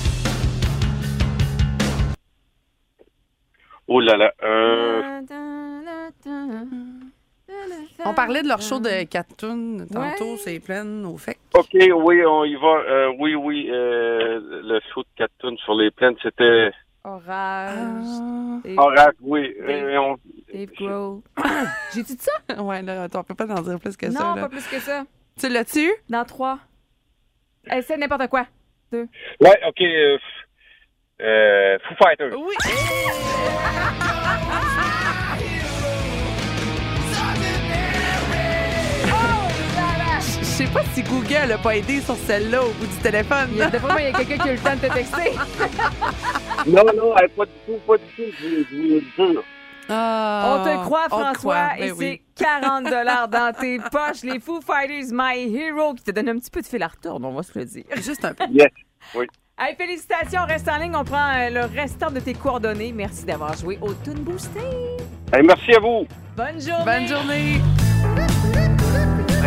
Oh 3.86 4.00
là 4.00 4.16
là. 4.16 4.32
Euh, 4.42 5.20
On 8.04 8.14
parlait 8.14 8.42
de 8.42 8.48
leur 8.48 8.60
show 8.62 8.78
de 8.80 9.04
Catoon 9.04 9.86
tantôt, 9.92 10.32
Ouais. 10.32 10.36
c'est 10.38 10.60
plein 10.60 11.04
au 11.04 11.16
fait. 11.16 11.36
OK, 11.54 11.68
oui, 11.74 12.24
on 12.24 12.44
y 12.44 12.54
va. 12.54 12.82
Euh, 12.88 13.12
oui, 13.18 13.34
oui. 13.34 13.68
euh, 13.70 14.40
le 14.62 14.80
show 14.92 15.02
de 15.02 15.08
Catoon 15.16 15.56
sur 15.58 15.74
les 15.74 15.90
plaines, 15.90 16.14
c'était 16.22 16.70
Orage. 17.04 18.04
Dave, 18.64 18.78
Orage, 18.78 19.14
oui. 19.20 19.54
Dave- 19.66 20.16
Grohl. 20.78 21.20
J'ai 21.94 22.02
dit 22.02 22.16
ça? 22.18 22.62
Ouais, 22.62 22.82
là, 22.82 23.04
attends, 23.04 23.20
on 23.20 23.24
peut 23.24 23.34
pas 23.34 23.46
en 23.46 23.62
dire 23.62 23.78
plus 23.80 23.96
que 23.96 24.10
ça. 24.10 24.22
Non, 24.22 24.34
là. 24.34 24.42
pas 24.42 24.48
plus 24.48 24.66
que 24.66 24.80
ça. 24.80 25.04
Tu 25.38 25.48
l'as-tu? 25.48 25.90
Dans 26.08 26.24
trois. 26.24 26.58
Essaie 27.70 27.96
n'importe 27.96 28.28
quoi. 28.28 28.46
Deux. 28.92 29.06
Ouais, 29.40 29.58
OK. 29.68 29.80
Euh, 29.82 30.18
euh, 31.20 31.78
Foo 31.86 31.94
Fighters. 32.02 32.32
Oui. 32.38 32.54
si 40.98 41.04
Google 41.04 41.52
a 41.52 41.58
pas 41.58 41.76
aidé 41.76 42.00
sur 42.00 42.16
celle-là 42.16 42.64
au 42.64 42.70
bout 42.72 42.86
du 42.86 42.96
téléphone. 42.96 43.48
Il 43.52 43.58
y 43.58 43.62
a, 43.62 43.70
d'après 43.70 43.92
moi, 43.92 44.00
il 44.00 44.04
y 44.06 44.08
a 44.08 44.12
quelqu'un 44.12 44.36
qui 44.42 44.48
a 44.48 44.52
eu 44.52 44.56
le 44.56 44.62
temps 44.62 44.74
de 44.74 44.88
te 44.88 44.92
texter. 44.92 45.32
Non, 46.66 46.82
non, 46.96 47.16
hey, 47.16 47.28
pas 47.36 47.44
du 47.46 47.52
tout, 47.66 47.78
pas 47.86 47.96
du 47.96 48.04
tout. 48.16 48.22
Je 48.40 48.46
vous- 48.48 48.64
je 48.68 48.76
vous 48.76 48.94
le 49.26 49.32
jure. 49.32 49.44
Ah, 49.88 50.56
On 50.60 50.64
te 50.64 50.84
croit, 50.84 51.04
on 51.12 51.16
te 51.16 51.22
François, 51.22 51.34
croit, 51.68 51.78
et 51.78 51.90
ben 51.90 51.94
oui. 51.96 52.20
c'est 52.36 52.44
40 52.44 52.84
dans 53.30 53.52
tes 53.58 53.78
poches. 53.78 54.22
Les 54.24 54.40
Foo 54.40 54.60
Fighters, 54.60 55.06
My 55.12 55.56
Hero, 55.56 55.94
qui 55.94 56.02
te 56.02 56.10
donne 56.10 56.28
un 56.30 56.38
petit 56.38 56.50
peu 56.50 56.60
de 56.60 56.66
fil 56.66 56.82
à 56.82 56.88
retourner, 56.88 57.26
on 57.26 57.32
va 57.34 57.42
se 57.44 57.56
le 57.56 57.64
dire. 57.64 57.84
Juste 57.96 58.24
un 58.24 58.34
peu. 58.34 58.44
Yes. 58.50 58.66
Oui. 59.14 59.26
Hey, 59.56 59.76
félicitations, 59.76 60.44
reste 60.46 60.68
en 60.68 60.78
ligne. 60.78 60.96
On 60.96 61.04
prend 61.04 61.30
euh, 61.32 61.48
le 61.50 61.60
restant 61.80 62.10
de 62.10 62.18
tes 62.20 62.34
coordonnées. 62.34 62.92
Merci 62.92 63.24
d'avoir 63.24 63.56
joué 63.56 63.78
au 63.80 63.92
Toon 63.94 64.14
Boosté. 64.18 64.60
Hey, 65.32 65.42
merci 65.44 65.72
à 65.74 65.78
vous. 65.80 66.06
Bonne 66.36 66.60
journée. 66.60 66.84
Bonne 66.84 67.06
journée. 67.08 67.60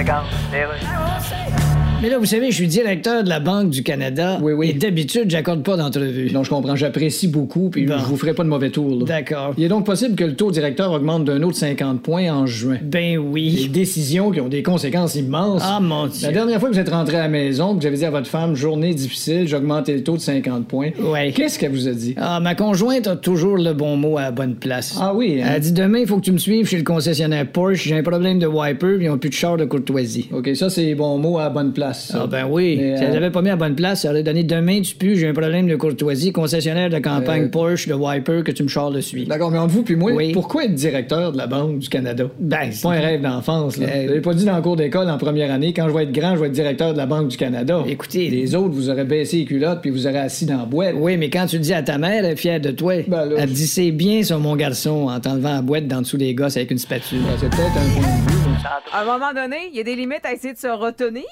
Regarde, 0.01 0.25
les 0.51 0.65
rues. 0.65 1.60
Mais 2.01 2.09
là, 2.09 2.17
vous 2.17 2.25
savez, 2.25 2.49
je 2.49 2.55
suis 2.55 2.67
directeur 2.67 3.23
de 3.23 3.29
la 3.29 3.39
Banque 3.39 3.69
du 3.69 3.83
Canada. 3.83 4.39
Oui, 4.41 4.53
oui. 4.53 4.71
Et 4.71 4.73
d'habitude, 4.73 5.29
j'accorde 5.29 5.61
pas 5.61 5.77
d'entrevue. 5.77 6.31
Non, 6.33 6.43
je 6.43 6.49
comprends. 6.49 6.75
J'apprécie 6.75 7.27
beaucoup, 7.27 7.69
puis 7.69 7.85
je 7.85 7.93
vous 7.93 8.17
ferai 8.17 8.33
pas 8.33 8.43
de 8.43 8.49
mauvais 8.49 8.71
tour. 8.71 9.05
D'accord. 9.05 9.53
Il 9.55 9.63
est 9.63 9.67
donc 9.67 9.85
possible 9.85 10.15
que 10.15 10.23
le 10.23 10.33
taux 10.33 10.49
directeur 10.49 10.91
augmente 10.93 11.25
d'un 11.25 11.43
autre 11.43 11.57
50 11.57 12.01
points 12.01 12.33
en 12.33 12.47
juin. 12.47 12.79
Ben 12.81 13.19
oui. 13.19 13.67
Des 13.67 13.67
décisions 13.67 14.31
qui 14.31 14.41
ont 14.41 14.49
des 14.49 14.63
conséquences 14.63 15.13
immenses. 15.13 15.61
Ah, 15.63 15.79
mon 15.79 16.07
Dieu. 16.07 16.25
La 16.25 16.33
dernière 16.33 16.59
fois 16.59 16.69
que 16.69 16.73
vous 16.73 16.79
êtes 16.79 16.89
rentré 16.89 17.17
à 17.17 17.21
la 17.21 17.27
maison, 17.27 17.75
que 17.75 17.83
j'avais 17.83 17.97
dit 17.97 18.05
à 18.05 18.09
votre 18.09 18.25
femme, 18.25 18.55
journée 18.55 18.95
difficile, 18.95 19.47
j'ai 19.47 19.55
augmenté 19.55 19.93
le 19.93 20.03
taux 20.03 20.15
de 20.15 20.21
50 20.21 20.67
points. 20.67 20.89
Ouais. 20.99 21.31
Qu'est-ce 21.33 21.59
qu'elle 21.59 21.71
vous 21.71 21.87
a 21.87 21.91
dit? 21.93 22.15
Ah, 22.17 22.39
ma 22.39 22.55
conjointe 22.55 23.05
a 23.05 23.15
toujours 23.15 23.57
le 23.57 23.73
bon 23.73 23.95
mot 23.95 24.17
à 24.17 24.23
la 24.23 24.31
bonne 24.31 24.55
place. 24.55 24.97
Ah 24.99 25.13
oui, 25.13 25.39
Elle 25.39 25.47
a 25.47 25.59
dit 25.59 25.71
demain, 25.71 25.99
il 25.99 26.07
faut 26.07 26.17
que 26.17 26.25
tu 26.25 26.31
me 26.31 26.39
suives 26.39 26.67
chez 26.67 26.77
le 26.77 26.83
concessionnaire 26.83 27.45
Porsche. 27.45 27.83
J'ai 27.83 27.95
un 27.95 28.01
problème 28.01 28.39
de 28.39 28.47
wiper, 28.47 28.97
puis 28.97 29.05
ils 29.05 29.09
ont 29.11 29.19
plus 29.19 29.29
de 29.29 29.35
char 29.35 29.55
de 29.55 29.65
courtoisie. 29.65 30.29
OK, 30.31 30.49
ça, 30.55 30.71
c'est 30.71 30.95
bon 30.95 31.19
mot 31.19 31.37
à 31.37 31.43
la 31.43 31.49
bonne 31.51 31.73
place. 31.73 31.90
Ah 32.13 32.27
ben 32.27 32.47
oui. 32.49 32.77
si 32.97 33.03
elle 33.03 33.15
avait 33.15 33.31
pas 33.31 33.41
mis 33.41 33.49
à 33.49 33.55
bonne 33.55 33.75
place, 33.75 34.01
ça 34.01 34.09
aurait 34.09 34.23
donné 34.23 34.43
demain, 34.43 34.81
tu 34.81 34.95
pues, 34.95 35.15
j'ai 35.15 35.27
un 35.27 35.33
problème 35.33 35.67
de 35.67 35.75
courtoisie, 35.75 36.31
concessionnaire 36.31 36.89
de 36.89 36.99
campagne 36.99 37.49
Porsche, 37.49 37.87
de 37.87 37.93
wiper, 37.93 38.43
que 38.43 38.51
tu 38.51 38.63
me 38.63 38.67
charles 38.67 38.95
dessus. 38.95 39.25
D'accord, 39.25 39.51
mais 39.51 39.57
entre 39.57 39.73
vous 39.73 39.83
puis 39.83 39.95
moi, 39.95 40.11
pourquoi 40.33 40.65
être 40.65 40.73
directeur 40.73 41.31
de 41.31 41.37
la 41.37 41.47
Banque 41.47 41.79
du 41.79 41.89
Canada? 41.89 42.25
Ben, 42.39 42.69
c'est 42.71 42.83
pas 42.83 42.93
un 42.93 42.99
rêve 42.99 43.21
d'enfance, 43.21 43.77
là. 43.77 43.87
Avez 43.87 44.21
pas 44.21 44.33
dit 44.33 44.45
dans 44.45 44.55
le 44.55 44.61
cours 44.61 44.75
d'école 44.75 45.09
en 45.09 45.17
première 45.17 45.51
année, 45.51 45.73
quand 45.73 45.87
je 45.87 45.93
vais 45.93 46.03
être 46.03 46.11
grand, 46.11 46.35
je 46.35 46.41
vais 46.41 46.47
être 46.47 46.53
directeur 46.53 46.93
de 46.93 46.97
la 46.97 47.05
Banque 47.05 47.29
du 47.29 47.37
Canada. 47.37 47.83
Écoutez. 47.87 48.29
Les 48.29 48.55
autres, 48.55 48.73
vous 48.73 48.89
aurez 48.89 49.03
baissé 49.03 49.37
les 49.37 49.45
culottes 49.45 49.81
puis 49.81 49.89
vous 49.89 50.07
aurez 50.07 50.19
assis 50.19 50.45
dans 50.45 50.57
la 50.57 50.65
boîte. 50.65 50.95
Oui, 50.97 51.17
mais 51.17 51.29
quand 51.29 51.45
tu 51.45 51.57
le 51.57 51.61
dis 51.61 51.73
à 51.73 51.83
ta 51.83 51.97
mère, 51.97 52.25
elle 52.25 52.31
est 52.31 52.35
fière 52.35 52.59
de 52.59 52.71
toi. 52.71 52.95
elle 52.95 53.05
te 53.05 53.53
dit 53.53 53.67
c'est 53.67 53.91
bien 53.91 54.23
ça, 54.23 54.37
mon 54.37 54.55
garçon, 54.55 55.07
en 55.09 55.19
t'enlevant 55.19 55.53
la 55.53 55.61
boîte 55.61 55.87
d'en 55.87 56.01
dessous 56.01 56.17
des 56.17 56.33
gosses 56.33 56.57
avec 56.57 56.71
une 56.71 56.77
spatule. 56.77 57.19
c'est 57.39 57.49
peut-être 57.49 57.77
un 57.77 58.01
point 58.01 58.25
de 58.25 58.31
vue. 58.31 58.40
À 58.91 59.01
un 59.01 59.05
moment 59.05 59.33
donné, 59.33 59.67
il 59.67 59.75
y 59.75 59.79
a 59.79 59.83
des 59.83 59.95
limites 59.95 60.25
à 60.25 60.33
essayer 60.33 60.53
de 60.53 60.57
se 60.59 60.67
retenir. 60.67 61.25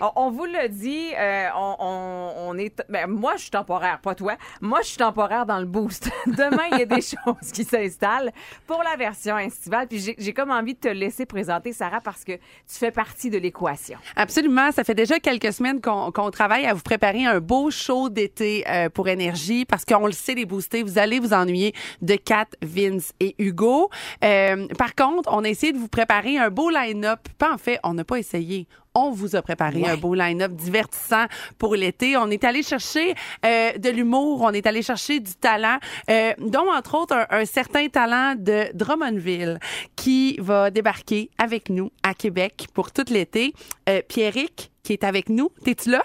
On, 0.00 0.10
on 0.16 0.30
vous 0.30 0.44
le 0.44 0.68
dit, 0.68 1.08
euh, 1.18 1.46
on, 1.56 1.76
on- 1.78 2.32
on 2.48 2.58
est. 2.58 2.82
Ben, 2.88 3.06
moi, 3.08 3.32
je 3.36 3.42
suis 3.42 3.50
temporaire, 3.50 3.98
pas 4.00 4.14
toi. 4.14 4.34
Moi, 4.60 4.80
je 4.82 4.88
suis 4.88 4.96
temporaire 4.96 5.46
dans 5.46 5.58
le 5.58 5.64
boost. 5.66 6.10
Demain, 6.26 6.64
il 6.72 6.78
y 6.78 6.82
a 6.82 6.86
des 6.86 7.00
choses 7.02 7.52
qui 7.52 7.64
s'installent 7.64 8.32
pour 8.66 8.82
la 8.82 8.96
version 8.96 9.38
estivale. 9.38 9.86
Puis 9.88 10.14
j'ai- 10.18 10.32
comme 10.32 10.50
envie 10.50 10.74
de 10.74 10.78
te 10.80 10.88
laisser 10.88 11.26
présenter, 11.26 11.72
Sarah, 11.72 12.00
parce 12.00 12.24
que 12.24 12.32
tu 12.32 12.40
fais 12.78 12.90
partie 12.90 13.30
de 13.30 13.38
l'équation. 13.38 13.98
Absolument. 14.16 14.70
Ça 14.72 14.84
fait 14.84 14.94
déjà 14.94 15.18
quelques 15.18 15.52
semaines 15.52 15.80
qu'on 15.80 16.10
qu'on 16.12 16.30
travaille 16.30 16.66
à 16.66 16.74
vous 16.74 16.82
préparer 16.82 17.24
un 17.26 17.40
beau 17.40 17.70
show 17.70 18.08
d'été 18.08 18.64
euh, 18.68 18.88
pour 18.88 19.08
Énergie 19.08 19.64
parce 19.64 19.84
qu'on 19.84 20.06
le 20.06 20.12
sait, 20.12 20.34
les 20.34 20.44
boostés, 20.46 20.82
vous 20.82 20.98
allez 20.98 21.18
vous 21.20 21.32
ennuyer 21.32 21.74
de 22.02 22.16
Kat, 22.16 22.46
Vince 22.62 23.12
et 23.20 23.34
Hugo. 23.38 23.90
Euh, 24.24 24.66
par 24.78 24.94
contre, 24.94 25.28
on 25.32 25.44
a 25.44 25.48
essayé 25.48 25.72
de 25.72 25.78
vous 25.78 25.88
préparer 25.88 26.38
un 26.38 26.50
beau 26.50 26.57
line-up. 26.66 27.20
Pas 27.38 27.52
en 27.52 27.58
fait, 27.58 27.78
on 27.84 27.94
n'a 27.94 28.04
pas 28.04 28.18
essayé. 28.18 28.66
On 28.94 29.12
vous 29.12 29.36
a 29.36 29.42
préparé 29.42 29.86
un 29.86 29.96
beau 29.96 30.14
line-up 30.14 30.50
divertissant 30.52 31.26
pour 31.56 31.76
l'été. 31.76 32.16
On 32.16 32.28
est 32.30 32.42
allé 32.42 32.64
chercher 32.64 33.14
euh, 33.46 33.72
de 33.78 33.90
l'humour, 33.90 34.40
on 34.42 34.50
est 34.50 34.66
allé 34.66 34.82
chercher 34.82 35.20
du 35.20 35.34
talent, 35.36 35.78
euh, 36.10 36.32
dont 36.38 36.68
entre 36.72 36.96
autres 36.96 37.14
un, 37.14 37.26
un 37.30 37.44
certain 37.44 37.86
talent 37.88 38.34
de 38.36 38.74
Drummondville 38.74 39.60
qui 39.94 40.36
va 40.40 40.72
débarquer 40.72 41.30
avec 41.38 41.70
nous 41.70 41.92
à 42.02 42.12
Québec 42.14 42.66
pour 42.74 42.90
tout 42.90 43.04
l'été. 43.08 43.52
Euh, 43.88 44.02
Pierrick 44.08 44.72
qui 44.82 44.94
est 44.94 45.04
avec 45.04 45.28
nous. 45.28 45.50
T'es-tu 45.64 45.90
là? 45.90 46.02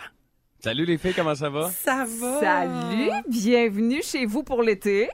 Salut 0.63 0.85
les 0.85 0.97
filles, 0.97 1.13
comment 1.15 1.35
ça 1.35 1.49
va? 1.49 1.69
Ça 1.71 2.05
va. 2.05 2.39
Salut, 2.39 3.11
bienvenue 3.27 4.01
chez 4.03 4.25
vous 4.25 4.43
pour 4.43 4.61
l'été. 4.61 5.09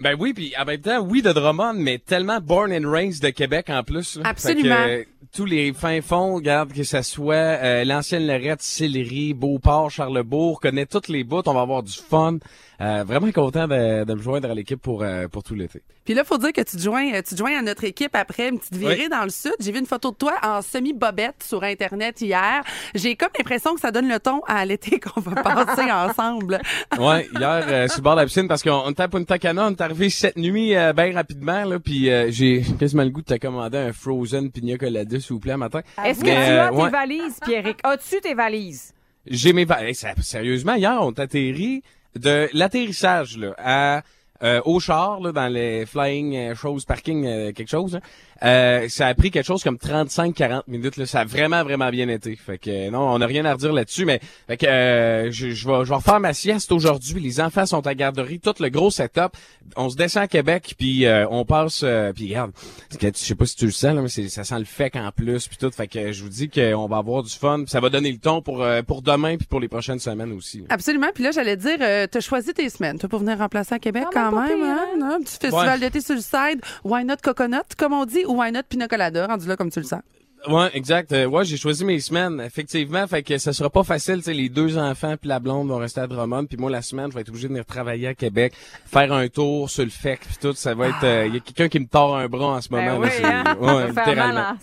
Ben 0.00 0.16
oui, 0.18 0.32
puis 0.34 0.52
en 0.58 0.64
même 0.64 0.80
temps, 0.80 1.00
oui 1.00 1.22
de 1.22 1.32
Drummond, 1.32 1.74
mais 1.74 1.98
tellement 1.98 2.40
born 2.40 2.72
and 2.72 2.90
raised 2.90 3.22
de 3.22 3.30
Québec 3.30 3.70
en 3.70 3.82
plus. 3.82 4.16
là. 4.16 4.22
Absolument. 4.26 4.76
Fait 4.84 5.04
que, 5.04 5.10
euh, 5.10 5.28
tous 5.32 5.44
les 5.46 5.72
fins 5.72 6.00
fonds, 6.00 6.34
regarde 6.36 6.72
que 6.72 6.84
ça 6.84 7.02
soit 7.02 7.34
euh, 7.34 7.84
l'ancienne 7.84 8.26
Lorette, 8.26 8.62
Sillery, 8.62 9.34
Beauport, 9.34 9.90
Charlebourg, 9.90 10.60
connaît 10.60 10.86
toutes 10.86 11.08
les 11.08 11.24
bouts, 11.24 11.42
on 11.46 11.54
va 11.54 11.62
avoir 11.62 11.82
du 11.82 11.92
fun. 11.92 12.38
Euh, 12.80 13.04
vraiment 13.04 13.30
content 13.32 13.66
de, 13.66 14.04
de 14.04 14.14
me 14.14 14.22
joindre 14.22 14.50
à 14.50 14.54
l'équipe 14.54 14.80
pour 14.80 15.02
euh, 15.02 15.28
pour 15.28 15.42
tout 15.42 15.54
l'été. 15.54 15.82
Puis 16.04 16.12
là, 16.14 16.22
faut 16.24 16.36
dire 16.38 16.52
que 16.52 16.60
tu 16.60 16.76
te 16.76 16.82
joins, 16.82 17.12
euh, 17.14 17.22
tu 17.26 17.34
te 17.34 17.36
joins 17.38 17.58
à 17.58 17.62
notre 17.62 17.84
équipe 17.84 18.14
après 18.14 18.48
une 18.50 18.58
petite 18.58 18.76
virée 18.76 19.04
Oui. 19.04 19.08
dans 19.08 19.24
le 19.24 19.30
sud. 19.30 19.54
J'ai 19.58 19.72
vu 19.72 19.78
une 19.78 19.86
photo 19.86 20.10
de 20.10 20.16
toi 20.16 20.34
en 20.42 20.60
semi-bobette 20.60 21.42
sur 21.42 21.62
Internet 21.62 22.20
hier. 22.20 22.62
J'ai 22.94 23.16
comme 23.16 23.30
l'impression 23.38 23.74
que 23.74 23.80
ça 23.80 23.90
donne 23.90 24.08
le 24.08 24.20
ton 24.20 24.40
à 24.46 24.64
l'été 24.66 25.00
qu'on 25.00 25.20
va 25.20 25.42
passer 25.42 25.90
ensemble. 25.90 26.60
Ouais, 26.98 27.26
hier 27.34 27.64
euh, 27.68 27.88
sur 27.88 27.98
le 27.98 28.02
bord 28.02 28.16
de 28.16 28.20
la 28.20 28.26
piscine 28.26 28.48
parce 28.48 28.62
qu'on 28.62 28.82
on 28.84 28.90
était 28.90 29.04
à 29.04 29.08
Punta 29.08 29.38
Cana, 29.38 29.66
on 29.66 29.70
est 29.70 29.80
arrivé 29.80 30.10
cette 30.10 30.36
nuit 30.36 30.76
euh, 30.76 30.92
bien 30.92 31.12
rapidement 31.14 31.64
là, 31.64 31.78
puis 31.78 32.10
euh, 32.10 32.26
j'ai 32.30 32.62
quasiment 32.78 33.02
le 33.02 33.10
goût 33.10 33.22
de 33.22 33.34
te 33.34 33.38
commander 33.40 33.78
un 33.78 33.92
frozen 33.94 34.50
pina 34.50 34.76
colada 34.76 35.18
s'il 35.20 35.32
vous 35.32 35.40
plaît 35.40 35.52
un 35.52 35.56
matin. 35.56 35.80
Est-ce 36.04 36.20
que 36.20 36.26
tu 36.26 36.30
euh, 36.32 36.66
as 36.66 36.70
tes 36.70 36.76
ouais. 36.76 36.90
valises, 36.90 37.38
Pierrick? 37.44 37.78
As-tu 37.82 38.20
tes 38.20 38.34
valises? 38.34 38.92
J'ai 39.26 39.54
mes 39.54 39.64
va- 39.64 39.82
hey, 39.88 39.94
ça- 39.94 40.12
sérieusement 40.20 40.74
hier 40.74 40.98
on 41.00 41.12
atterri 41.12 41.82
de 42.14 42.48
l'atterrissage 42.52 43.38
là 43.38 43.54
à 43.58 44.02
euh, 44.42 44.60
au 44.64 44.80
char, 44.80 45.20
là, 45.20 45.32
dans 45.32 45.46
les 45.46 45.86
flying 45.86 46.34
euh, 46.34 46.54
choses, 46.54 46.84
parking, 46.84 47.24
euh, 47.24 47.52
quelque 47.52 47.70
chose, 47.70 47.94
là, 47.94 48.00
euh, 48.42 48.88
ça 48.88 49.06
a 49.06 49.14
pris 49.14 49.30
quelque 49.30 49.46
chose 49.46 49.62
comme 49.62 49.76
35-40 49.76 50.62
minutes. 50.68 50.96
Là. 50.96 51.06
Ça 51.06 51.20
a 51.20 51.24
vraiment, 51.24 51.62
vraiment 51.62 51.90
bien 51.90 52.08
été. 52.08 52.34
Fait 52.36 52.58
que 52.58 52.70
euh, 52.70 52.90
non, 52.90 53.00
on 53.00 53.18
n'a 53.18 53.26
rien 53.26 53.44
à 53.44 53.52
redire 53.54 53.72
là-dessus, 53.72 54.04
mais 54.04 54.20
fait 54.46 54.56
que 54.56 54.66
euh, 54.66 55.30
je, 55.30 55.50
je 55.50 55.68
vais 55.68 55.84
je 55.84 55.88
vais 55.90 55.94
refaire 55.94 56.20
ma 56.20 56.32
sieste 56.34 56.72
aujourd'hui. 56.72 57.20
Les 57.20 57.40
enfants 57.40 57.66
sont 57.66 57.86
à 57.86 57.94
garderie, 57.94 58.40
tout 58.40 58.54
le 58.60 58.68
gros 58.68 58.90
setup. 58.90 59.32
On 59.76 59.88
se 59.90 59.96
descend 59.96 60.22
à 60.24 60.28
Québec, 60.28 60.74
puis 60.78 61.06
euh, 61.06 61.26
on 61.30 61.44
passe. 61.44 61.82
euh, 61.84 62.12
puis 62.12 62.28
regarde, 62.28 62.52
je 63.00 63.10
sais 63.14 63.34
pas 63.34 63.46
si 63.46 63.56
tu 63.56 63.66
le 63.66 63.70
sens, 63.72 63.94
là, 63.94 64.02
mais 64.02 64.08
c'est- 64.08 64.28
ça 64.28 64.44
sent 64.44 64.58
le 64.58 64.64
fec 64.64 64.96
en 64.96 65.10
plus, 65.10 65.48
puis 65.48 65.56
tout. 65.56 65.70
Fait 65.70 65.86
que 65.88 66.12
je 66.12 66.22
vous 66.22 66.28
dis 66.28 66.48
qu'on 66.48 66.86
va 66.86 66.98
avoir 66.98 67.22
du 67.22 67.32
fun. 67.34 67.58
puis 67.60 67.70
Ça 67.70 67.80
va 67.80 67.88
donner 67.90 68.12
le 68.12 68.18
ton 68.18 68.42
pour 68.42 68.62
euh, 68.62 68.82
pour 68.82 69.02
demain, 69.02 69.36
puis 69.36 69.46
pour 69.46 69.60
les 69.60 69.68
prochaines 69.68 69.98
semaines 69.98 70.32
aussi. 70.32 70.58
là. 70.60 70.64
Absolument. 70.70 71.08
Puis 71.14 71.24
là, 71.24 71.30
j'allais 71.30 71.56
dire, 71.56 71.78
euh, 71.80 72.06
t'as 72.10 72.20
choisi 72.20 72.52
tes 72.54 72.68
semaines. 72.68 72.98
Toi, 72.98 73.08
pour 73.08 73.20
venir 73.20 73.38
remplacer 73.38 73.74
à 73.74 73.78
Québec 73.78 74.04
Quand 74.12 74.30
quand 74.30 74.40
même 74.42 74.56
pire, 74.56 74.66
hein? 74.66 74.84
hein? 75.02 75.10
Un 75.18 75.20
petit 75.22 75.38
festival 75.40 75.68
Ouais. 75.74 75.78
d'été 75.78 76.00
sur 76.00 76.14
le 76.14 76.20
side. 76.20 76.60
Why 76.84 77.04
not 77.04 77.16
coconut, 77.22 77.58
comme 77.76 77.92
on 77.92 78.04
dit, 78.04 78.23
ou 78.26 78.40
why 78.40 78.50
not 78.52 78.62
pina 78.68 78.88
colada, 78.88 79.26
rendu 79.26 79.46
là 79.46 79.56
comme 79.56 79.70
tu 79.70 79.80
le 79.80 79.86
sens? 79.86 80.00
Ouais, 80.46 80.68
exact. 80.74 81.10
Euh, 81.12 81.24
ouais, 81.24 81.44
j'ai 81.46 81.56
choisi 81.56 81.86
mes 81.86 82.00
semaines, 82.00 82.38
effectivement. 82.44 83.06
Fait 83.06 83.22
que 83.22 83.38
ça 83.38 83.54
sera 83.54 83.70
pas 83.70 83.82
facile. 83.82 84.16
Tu 84.18 84.24
sais, 84.24 84.34
les 84.34 84.50
deux 84.50 84.76
enfants 84.76 85.14
puis 85.18 85.26
la 85.28 85.40
blonde 85.40 85.68
vont 85.68 85.78
rester 85.78 86.00
à 86.02 86.06
Drummond, 86.06 86.44
puis 86.44 86.58
moi 86.58 86.70
la 86.70 86.82
semaine, 86.82 87.08
je 87.10 87.14
vais 87.14 87.22
être 87.22 87.30
obligé 87.30 87.48
de 87.48 87.52
venir 87.54 87.64
travailler 87.64 88.08
à 88.08 88.14
Québec, 88.14 88.52
faire 88.84 89.10
un 89.14 89.26
tour 89.28 89.70
sur 89.70 89.84
le 89.84 89.90
FEC, 89.90 90.20
puis 90.20 90.36
tout. 90.40 90.52
Ça 90.52 90.74
va 90.74 90.88
être. 90.88 91.26
Il 91.28 91.34
y 91.34 91.36
a 91.38 91.40
quelqu'un 91.40 91.68
qui 91.68 91.80
me 91.80 91.86
tord 91.86 92.14
un 92.16 92.28
bras 92.28 92.56
en 92.56 92.60
ce 92.60 92.68
moment. 92.70 92.84
Ben 92.84 92.92
là, 92.92 92.98
oui, 93.00 93.08
c'est- 93.10 93.24
hein? 93.24 93.56
ouais, 93.58 93.88
littéralement. 93.88 94.56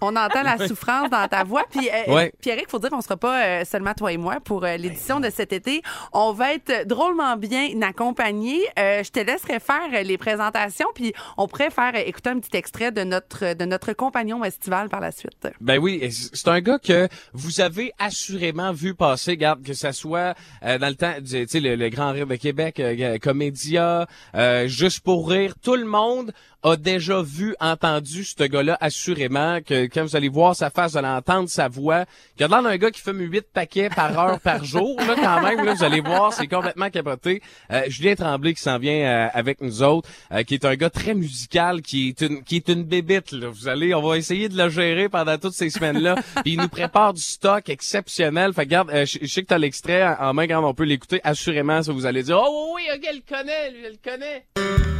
On 0.00 0.16
entend 0.16 0.42
la 0.42 0.58
souffrance 0.68 1.10
dans 1.10 1.26
ta 1.28 1.44
voix. 1.44 1.64
Puis, 1.70 1.88
euh, 1.88 2.12
Ouais. 2.14 2.32
Pierrick, 2.40 2.68
faut 2.68 2.78
dire 2.78 2.90
qu'on 2.90 3.00
sera 3.00 3.16
pas 3.16 3.44
euh, 3.44 3.64
seulement 3.64 3.94
toi 3.94 4.12
et 4.12 4.16
moi 4.16 4.38
pour 4.44 4.64
euh, 4.64 4.76
l'édition 4.76 5.20
de 5.20 5.30
cet 5.30 5.52
été. 5.52 5.82
On 6.12 6.32
va 6.32 6.54
être 6.54 6.86
drôlement 6.86 7.36
bien 7.36 7.68
accompagnés. 7.82 8.60
Euh, 8.78 9.02
je 9.02 9.10
te 9.10 9.20
laisserai 9.20 9.60
faire 9.60 10.02
les 10.04 10.18
présentations, 10.18 10.88
puis 10.94 11.12
on 11.36 11.46
pourrait 11.48 11.70
faire 11.70 11.92
euh, 11.94 12.02
écouter 12.04 12.30
un 12.30 12.38
petit 12.40 12.56
extrait 12.56 12.92
de 12.92 13.02
notre 13.04 13.54
de 13.54 13.64
notre 13.64 13.92
compagnon 13.92 14.44
estival 14.44 14.88
par 14.88 15.00
la 15.00 15.10
suite. 15.12 15.48
Ben 15.60 15.78
oui, 15.78 16.08
c'est 16.10 16.48
un 16.48 16.60
gars 16.60 16.78
que 16.78 17.08
vous 17.32 17.60
avez 17.60 17.92
assurément 17.98 18.72
vu 18.72 18.94
passer, 18.94 19.36
garde 19.36 19.62
que 19.62 19.74
ça 19.74 19.92
soit 19.92 20.34
euh, 20.64 20.78
dans 20.78 20.88
le 20.88 20.94
temps, 20.96 21.14
du- 21.20 21.46
tu 21.46 21.48
sais 21.48 21.60
le, 21.60 21.76
le 21.76 21.88
Grand 21.88 22.12
Rire 22.12 22.26
de 22.26 22.36
Québec, 22.36 22.80
euh, 22.80 23.18
Comédia, 23.18 24.06
euh, 24.34 24.66
juste 24.68 25.00
pour 25.00 25.28
rire, 25.30 25.54
tout 25.62 25.74
le 25.76 25.84
monde 25.84 26.32
a 26.62 26.76
déjà 26.76 27.20
vu, 27.20 27.54
entendu 27.60 28.24
ce 28.24 28.42
gars-là 28.44 28.78
assurément 28.80 29.43
que 29.64 29.86
quand 29.86 30.02
vous 30.02 30.16
allez 30.16 30.28
voir 30.28 30.54
sa 30.54 30.70
face, 30.70 30.92
vous 30.92 30.98
allez 30.98 31.08
entendre 31.08 31.48
sa 31.48 31.68
voix, 31.68 32.04
y 32.38 32.42
a 32.42 32.48
l'air 32.48 32.62
d'un 32.62 32.76
gars 32.76 32.90
qui 32.90 33.00
fume 33.00 33.20
8 33.20 33.46
paquets 33.52 33.88
par 33.88 34.18
heure 34.18 34.40
par 34.40 34.64
jour 34.74 34.98
là 35.00 35.14
quand 35.16 35.42
même 35.42 35.64
là, 35.64 35.74
vous 35.74 35.84
allez 35.84 36.00
voir, 36.00 36.32
c'est 36.32 36.46
complètement 36.46 36.90
capoté. 36.90 37.42
Euh, 37.70 37.82
Julien 37.88 38.14
Tremblay 38.14 38.54
qui 38.54 38.62
s'en 38.62 38.78
vient 38.78 39.06
euh, 39.06 39.28
avec 39.32 39.60
nous 39.60 39.82
autres, 39.82 40.08
euh, 40.32 40.42
qui 40.42 40.54
est 40.54 40.64
un 40.64 40.74
gars 40.74 40.90
très 40.90 41.14
musical, 41.14 41.80
qui 41.80 42.08
est 42.08 42.20
une 42.20 42.42
qui 42.42 42.56
est 42.56 42.68
une 42.68 42.84
bébite 42.84 43.32
là. 43.32 43.48
Vous 43.48 43.68
allez, 43.68 43.94
on 43.94 44.02
va 44.02 44.18
essayer 44.18 44.48
de 44.48 44.56
le 44.56 44.68
gérer 44.68 45.08
pendant 45.08 45.38
toutes 45.38 45.54
ces 45.54 45.70
semaines-là. 45.70 46.16
Puis 46.42 46.54
il 46.54 46.60
nous 46.60 46.68
prépare 46.68 47.14
du 47.14 47.22
stock 47.22 47.68
exceptionnel. 47.68 48.52
Fait 48.52 48.62
que, 48.62 48.68
regarde, 48.68 48.90
euh, 48.90 49.06
je 49.06 49.18
je 49.22 49.26
sais 49.26 49.42
que 49.42 49.48
t'as 49.48 49.58
l'extrait 49.58 50.04
en 50.04 50.34
en 50.34 50.34
main 50.34 50.48
quand 50.48 50.68
on 50.68 50.74
peut 50.74 50.84
l'écouter. 50.84 51.20
Assurément, 51.22 51.82
ça 51.82 51.92
vous 51.92 52.06
allez 52.06 52.24
dire, 52.24 52.40
oh 52.40 52.72
oui, 52.74 52.82
oui, 52.88 52.96
ok, 52.96 53.06
elle 53.08 53.16
le 53.16 53.36
connaît, 53.36 53.70
lui, 53.70 53.84
elle 53.84 53.92
le 53.92 54.10
connaît. 54.10 54.93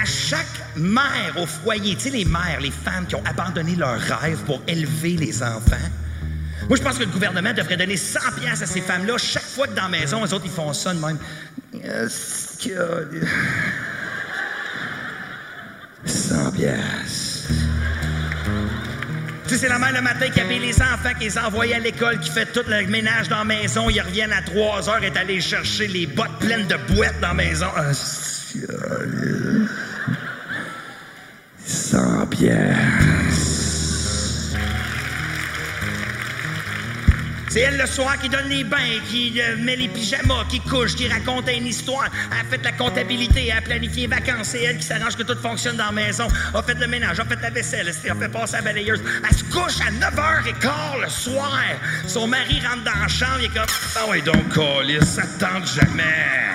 À 0.00 0.04
chaque 0.04 0.46
mère 0.76 1.34
au 1.36 1.46
foyer, 1.46 1.94
tu 1.96 2.02
sais, 2.02 2.10
les 2.10 2.24
mères, 2.24 2.60
les 2.60 2.70
femmes 2.70 3.06
qui 3.06 3.14
ont 3.16 3.24
abandonné 3.24 3.74
leurs 3.74 3.98
rêves 4.00 4.38
pour 4.44 4.62
élever 4.68 5.16
les 5.16 5.42
enfants. 5.42 5.76
Moi, 6.68 6.76
je 6.76 6.82
pense 6.82 6.98
que 6.98 7.04
le 7.04 7.10
gouvernement 7.10 7.52
devrait 7.52 7.76
donner 7.76 7.96
100 7.96 8.20
pièces 8.40 8.62
à 8.62 8.66
ces 8.66 8.80
femmes-là 8.80 9.16
chaque 9.18 9.42
fois 9.42 9.66
que 9.66 9.74
dans 9.74 9.82
la 9.84 9.88
maison, 9.88 10.22
les 10.24 10.32
autres, 10.32 10.44
ils 10.44 10.50
font 10.50 10.72
ça 10.72 10.92
de 10.94 11.00
même. 11.00 11.18
Que... 11.72 12.08
100 16.04 16.50
pièces. 16.52 17.48
Tu 19.46 19.54
sais, 19.54 19.60
c'est 19.60 19.68
la 19.68 19.78
mère 19.78 19.94
le 19.94 20.02
matin 20.02 20.28
qui 20.28 20.40
habille 20.40 20.58
les 20.58 20.76
enfants, 20.80 21.14
qui 21.18 21.24
les 21.24 21.38
envoie 21.38 21.64
à 21.74 21.78
l'école, 21.78 22.20
qui 22.20 22.30
fait 22.30 22.46
tout 22.46 22.60
le 22.68 22.86
ménage 22.86 23.28
dans 23.28 23.38
la 23.38 23.44
maison. 23.44 23.88
Ils 23.88 24.00
reviennent 24.00 24.32
à 24.32 24.42
3 24.42 24.90
heures 24.90 25.02
et 25.02 25.06
est 25.06 25.16
allé 25.16 25.40
chercher 25.40 25.88
les 25.88 26.06
bottes 26.06 26.38
pleines 26.38 26.66
de 26.66 26.76
boîtes 26.94 27.18
dans 27.20 27.28
la 27.28 27.34
maison. 27.34 27.66
C'est- 27.92 28.37
100 31.66 32.26
pièces. 32.28 33.58
C'est 37.50 37.60
elle 37.60 37.76
le 37.76 37.86
soir 37.86 38.18
qui 38.18 38.28
donne 38.28 38.48
les 38.48 38.64
bains, 38.64 38.76
qui 39.10 39.40
euh, 39.40 39.56
met 39.58 39.76
les 39.76 39.88
pyjamas, 39.88 40.44
qui 40.48 40.60
couche, 40.60 40.94
qui 40.94 41.08
raconte 41.08 41.50
une 41.50 41.66
histoire. 41.66 42.08
Elle 42.30 42.46
a 42.46 42.50
fait 42.50 42.62
la 42.62 42.72
comptabilité, 42.72 43.48
elle 43.48 43.58
a 43.58 43.60
planifié 43.60 44.06
les 44.06 44.14
vacances. 44.14 44.48
C'est 44.48 44.62
elle 44.62 44.78
qui 44.78 44.84
s'arrange 44.84 45.16
que 45.16 45.24
tout 45.24 45.38
fonctionne 45.38 45.76
dans 45.76 45.86
la 45.86 45.92
maison. 45.92 46.28
A 46.54 46.62
fait 46.62 46.74
le 46.74 46.86
ménage, 46.86 47.20
a 47.20 47.24
fait 47.24 47.40
la 47.40 47.50
vaisselle, 47.50 47.92
elle 48.04 48.10
a 48.10 48.14
fait 48.14 48.28
passer 48.28 48.56
la 48.56 48.62
balayeuse. 48.62 49.02
Elle 49.28 49.36
se 49.36 49.44
couche 49.44 49.80
à 49.80 49.90
9h15 49.90 51.02
le 51.02 51.08
soir. 51.08 51.60
Son 52.06 52.26
mari 52.26 52.62
rentre 52.66 52.84
dans 52.84 53.00
la 53.00 53.08
chambre, 53.08 53.40
il 53.40 53.46
est 53.46 53.48
comme 53.48 53.66
Ah 53.96 54.08
ouais 54.08 54.22
donc, 54.22 54.48
Colis, 54.50 55.04
ça 55.04 55.22
te 55.22 55.40
tente 55.40 55.66
jamais. 55.66 56.48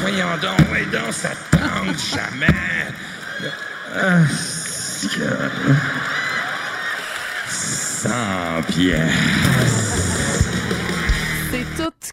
Voyons 0.00 0.36
donc, 0.40 0.72
ouais 0.72 0.86
donc, 0.86 1.12
ça 1.12 1.30
te 1.30 1.56
tente 1.56 1.98
jamais. 1.98 2.46
C'est 4.28 5.08
que- 5.08 5.74
100 7.48 8.62
pièces. 8.68 9.10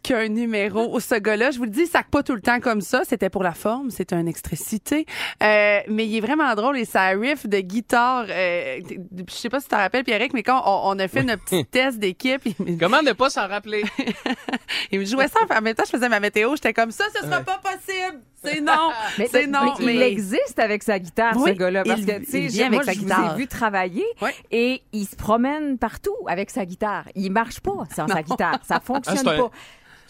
Qu'un 0.08 0.30
numéro. 0.30 1.00
Ce 1.00 1.16
gars-là, 1.16 1.52
je 1.52 1.58
vous 1.58 1.66
le 1.66 1.70
dis, 1.70 1.82
il 1.82 1.88
sac 1.88 2.08
pas 2.10 2.24
tout 2.24 2.34
le 2.36 2.42
temps 2.42 2.60
comme 2.62 2.80
ça. 2.82 3.02
C'était 3.04 3.30
pour 3.30 3.44
la 3.44 3.52
forme, 3.54 3.90
c'est 3.90 4.14
un 4.14 4.26
extrait 4.26 4.56
cité. 4.56 5.06
Euh, 5.44 5.80
mais 5.90 6.08
il 6.08 6.16
est 6.16 6.22
vraiment 6.22 6.54
drôle 6.56 6.78
et 6.78 6.86
ça 6.86 7.08
riff 7.10 7.46
de 7.46 7.60
guitare. 7.60 8.26
Euh, 8.30 8.80
je 9.28 9.34
sais 9.34 9.50
pas 9.50 9.60
si 9.60 9.66
tu 9.66 9.72
te 9.72 9.76
rappelles, 9.76 10.04
Pierrick, 10.06 10.34
mais 10.34 10.44
quand 10.44 10.62
on, 10.66 10.92
on 10.96 11.00
a 11.00 11.08
fait 11.08 11.24
notre 11.24 11.44
petit 11.44 11.66
test 11.72 12.00
d'équipe, 12.00 12.42
il, 12.46 12.56
me- 12.60 12.80
Comment 12.80 13.02
ne 13.02 13.12
pas 13.14 13.30
s'en 13.30 13.48
rappeler? 13.48 13.84
il 14.92 15.00
me 15.00 15.06
jouait 15.06 15.28
ça. 15.28 15.40
En 15.56 15.62
même 15.62 15.76
temps, 15.76 15.84
je 15.86 15.92
faisais 15.92 16.10
ma 16.10 16.20
météo. 16.20 16.56
J'étais 16.56 16.74
comme 16.74 16.92
ça, 16.92 17.04
ce 17.14 17.26
sera 17.26 17.42
pas 17.42 17.60
possible. 17.62 18.22
C'est 18.44 18.62
non. 18.62 18.92
Mais, 19.18 19.28
c'est 19.30 19.48
non. 19.48 19.74
mais 19.84 19.96
il 19.96 20.02
existe 20.04 20.60
avec 20.60 20.84
sa 20.84 21.00
guitare, 21.00 21.36
Oui, 21.38 21.50
ce 21.52 21.56
gars-là. 21.58 21.84
Parce 21.84 22.00
il- 22.00 22.06
que, 22.06 22.20
tu 22.20 22.50
sais, 22.50 22.70
moi, 22.70 22.84
sa 22.84 22.94
je 22.94 23.00
guitare. 23.00 23.26
vous 23.30 23.36
ai 23.36 23.38
vu 23.40 23.48
travailler 23.48 24.06
et 24.52 24.82
il 24.94 25.06
se 25.06 25.16
promène 25.16 25.78
partout 25.78 26.16
avec 26.28 26.50
sa 26.52 26.66
guitare. 26.66 27.06
Il 27.16 27.32
marche 27.32 27.60
pas 27.60 27.74
sans 27.96 28.08
sa 28.08 28.22
guitare. 28.22 28.60
Ça 28.64 28.76
Ah, 28.76 28.80
fonctionne 28.80 29.28
un- 29.28 29.38
pas. 29.38 29.52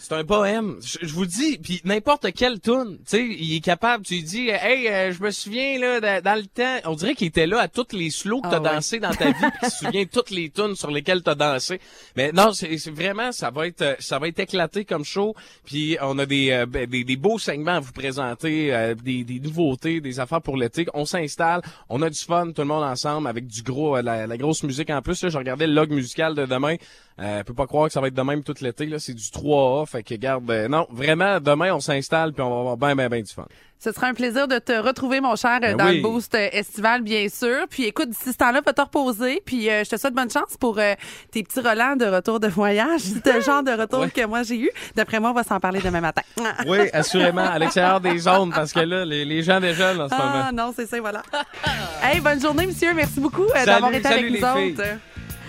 C'est 0.00 0.14
un 0.14 0.24
poème. 0.24 0.76
Je, 0.80 0.98
je 1.02 1.12
vous 1.12 1.26
dis, 1.26 1.58
puis 1.58 1.80
n'importe 1.84 2.32
quelle 2.32 2.60
tune, 2.60 2.98
tu 2.98 3.02
sais, 3.06 3.26
il 3.26 3.56
est 3.56 3.60
capable. 3.60 4.04
Tu 4.04 4.14
lui 4.14 4.22
dis, 4.22 4.48
hey, 4.48 4.86
euh, 4.88 5.12
je 5.12 5.20
me 5.22 5.30
souviens 5.30 5.78
là, 5.78 6.00
dans, 6.00 6.22
dans 6.22 6.36
le 6.36 6.46
temps, 6.46 6.76
on 6.84 6.94
dirait 6.94 7.14
qu'il 7.14 7.26
était 7.26 7.46
là 7.48 7.58
à 7.60 7.68
toutes 7.68 7.92
les 7.92 8.10
slows 8.10 8.40
que 8.40 8.48
t'as 8.48 8.56
Ah 8.58 8.62
ouais. 8.62 8.74
dansé 8.74 9.00
dans 9.00 9.10
ta 9.10 9.26
vie, 9.26 9.34
puis 9.34 9.50
qu'il 9.60 9.70
se 9.70 9.76
souvient 9.84 10.04
toutes 10.06 10.30
les 10.30 10.50
tunes 10.50 10.76
sur 10.76 10.90
lesquelles 10.90 11.22
t'as 11.22 11.34
dansé. 11.34 11.80
Mais 12.16 12.30
non, 12.32 12.52
c'est 12.52 12.76
vraiment, 12.90 13.32
ça 13.32 13.50
va 13.50 13.66
être, 13.66 13.96
ça 13.98 14.18
va 14.18 14.28
être 14.28 14.38
éclaté 14.38 14.84
comme 14.84 15.04
show. 15.04 15.34
Puis 15.64 15.96
on 16.00 16.18
a 16.18 16.26
des, 16.26 16.50
euh, 16.52 16.66
ben, 16.66 16.86
des, 16.86 17.02
des 17.04 17.16
beaux 17.16 17.38
segments 17.38 17.72
à 17.76 17.80
vous 17.80 17.92
présenter, 17.92 18.72
euh, 18.72 18.94
des, 18.94 19.24
des 19.24 19.40
nouveautés, 19.40 20.00
des 20.00 20.20
affaires 20.20 20.42
pour 20.42 20.56
l'été. 20.56 20.86
On 20.94 21.04
s'installe, 21.06 21.60
on 21.88 22.00
a 22.02 22.08
du 22.10 22.18
fun, 22.20 22.52
tout 22.52 22.62
le 22.62 22.68
monde 22.68 22.84
ensemble, 22.84 23.26
avec 23.26 23.46
du 23.46 23.62
gros, 23.62 23.96
euh, 23.96 24.02
la, 24.02 24.26
la 24.28 24.36
grosse 24.36 24.62
musique 24.62 24.90
en 24.90 25.02
plus. 25.02 25.22
Là, 25.24 25.28
je 25.28 25.38
regardais 25.38 25.66
le 25.66 25.74
log 25.74 25.90
musical 25.90 26.34
de 26.36 26.46
demain. 26.46 26.76
Euh, 27.20 27.42
peut 27.42 27.54
pas 27.54 27.66
croire 27.66 27.86
que 27.88 27.92
ça 27.92 28.00
va 28.00 28.08
être 28.08 28.14
de 28.14 28.22
même 28.22 28.42
tout 28.42 28.54
l'été. 28.60 28.86
Là, 28.86 28.98
c'est 28.98 29.14
du 29.14 29.22
3A. 29.22 29.86
Fait 29.86 30.02
que 30.02 30.14
garde, 30.14 30.48
euh, 30.50 30.68
non, 30.68 30.86
vraiment, 30.90 31.40
demain 31.40 31.72
on 31.74 31.80
s'installe 31.80 32.32
puis 32.32 32.42
on 32.42 32.50
va 32.50 32.60
avoir 32.60 32.76
bien, 32.76 32.94
bien, 32.94 33.08
bien 33.08 33.22
du 33.22 33.32
fun. 33.32 33.46
Ce 33.80 33.92
sera 33.92 34.08
un 34.08 34.14
plaisir 34.14 34.48
de 34.48 34.58
te 34.58 34.72
retrouver, 34.72 35.20
mon 35.20 35.36
cher, 35.36 35.60
Ben 35.60 35.76
dans 35.76 35.86
oui. 35.86 35.96
le 35.98 36.02
boost 36.02 36.34
euh, 36.34 36.48
estival, 36.52 37.02
bien 37.02 37.28
sûr. 37.28 37.58
Puis 37.70 37.84
écoute, 37.84 38.10
d'ici 38.10 38.32
ce 38.32 38.36
temps-là, 38.36 38.60
va 38.64 38.72
te 38.72 38.80
reposer. 38.80 39.40
Puis 39.46 39.70
euh, 39.70 39.84
je 39.84 39.90
te 39.90 39.96
souhaite 39.96 40.14
bonne 40.14 40.30
chance 40.30 40.56
pour 40.58 40.78
euh, 40.80 40.94
tes 41.30 41.44
petits 41.44 41.60
relents 41.60 41.94
de 41.94 42.04
retour 42.06 42.40
de 42.40 42.48
voyage. 42.48 43.02
Le 43.24 43.40
genre 43.40 43.62
de 43.62 43.70
retour 43.70 44.00
Ouais. 44.00 44.10
que 44.10 44.24
moi 44.26 44.42
j'ai 44.42 44.56
eu. 44.58 44.70
D'après 44.96 45.20
moi, 45.20 45.30
on 45.30 45.34
va 45.34 45.44
s'en 45.44 45.60
parler 45.60 45.80
demain 45.80 46.00
matin. 46.00 46.22
Oui, 46.66 46.78
assurément, 46.92 47.44
à 47.48 47.58
l'extérieur 47.58 48.00
des 48.00 48.18
zones, 48.18 48.50
parce 48.52 48.72
que 48.72 48.80
là, 48.80 49.04
les, 49.04 49.24
les 49.24 49.42
gens 49.44 49.60
déjeunent 49.60 50.00
en 50.00 50.08
ce 50.08 50.14
Ah 50.18 50.50
moment. 50.52 50.66
non, 50.66 50.72
c'est 50.74 50.86
ça, 50.86 51.00
voilà. 51.00 51.22
hey, 52.02 52.20
bonne 52.20 52.40
journée, 52.40 52.66
monsieur. 52.66 52.92
Merci 52.94 53.20
beaucoup 53.20 53.44
euh, 53.44 53.64
d'avoir 53.64 53.92
été 53.92 54.02
salut 54.08 54.18
avec 54.28 54.32
les 54.32 54.40
nous 54.40 54.56
filles. 54.56 54.72
autres. 54.72 54.98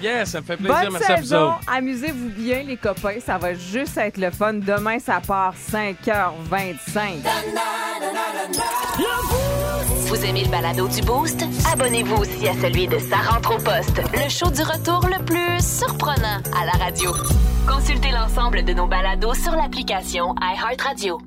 Yes, 0.02 0.30
ça 0.30 0.42
me 0.42 0.46
fait 0.46 0.58
plaisir. 0.58 0.76
Bonne 0.82 0.94
Merci 0.94 1.24
saison. 1.24 1.54
Amusez-vous 1.68 2.30
bien, 2.30 2.64
les 2.64 2.78
copains. 2.78 3.20
Ça 3.26 3.38
va 3.38 3.54
juste 3.54 3.98
être 3.98 4.18
le 4.18 4.32
fun. 4.32 4.54
Demain, 4.54 5.00
ça 5.00 5.22
part 5.26 5.54
5h25. 5.72 7.00
Vous 10.08 10.26
aimez 10.26 10.44
le 10.44 10.50
balado 10.50 10.88
du 10.88 11.02
Boost? 11.02 11.44
Abonnez-vous 11.72 12.16
aussi 12.16 12.48
à 12.48 12.54
celui 12.54 12.88
de 12.88 12.98
Sa 12.98 13.18
rentre 13.18 13.56
au 13.56 13.60
poste, 13.60 14.02
le 14.14 14.30
show 14.30 14.50
du 14.50 14.64
retour 14.64 15.06
le 15.06 15.24
plus 15.24 15.64
surprenant 15.64 16.42
à 16.60 16.66
la 16.66 16.84
radio. 16.84 17.12
Consultez 17.68 18.10
l'ensemble 18.12 18.64
de 18.64 18.74
nos 18.74 18.88
balados 18.88 19.36
sur 19.36 19.52
l'application 19.52 20.34
iHeartRadio. 20.42 21.20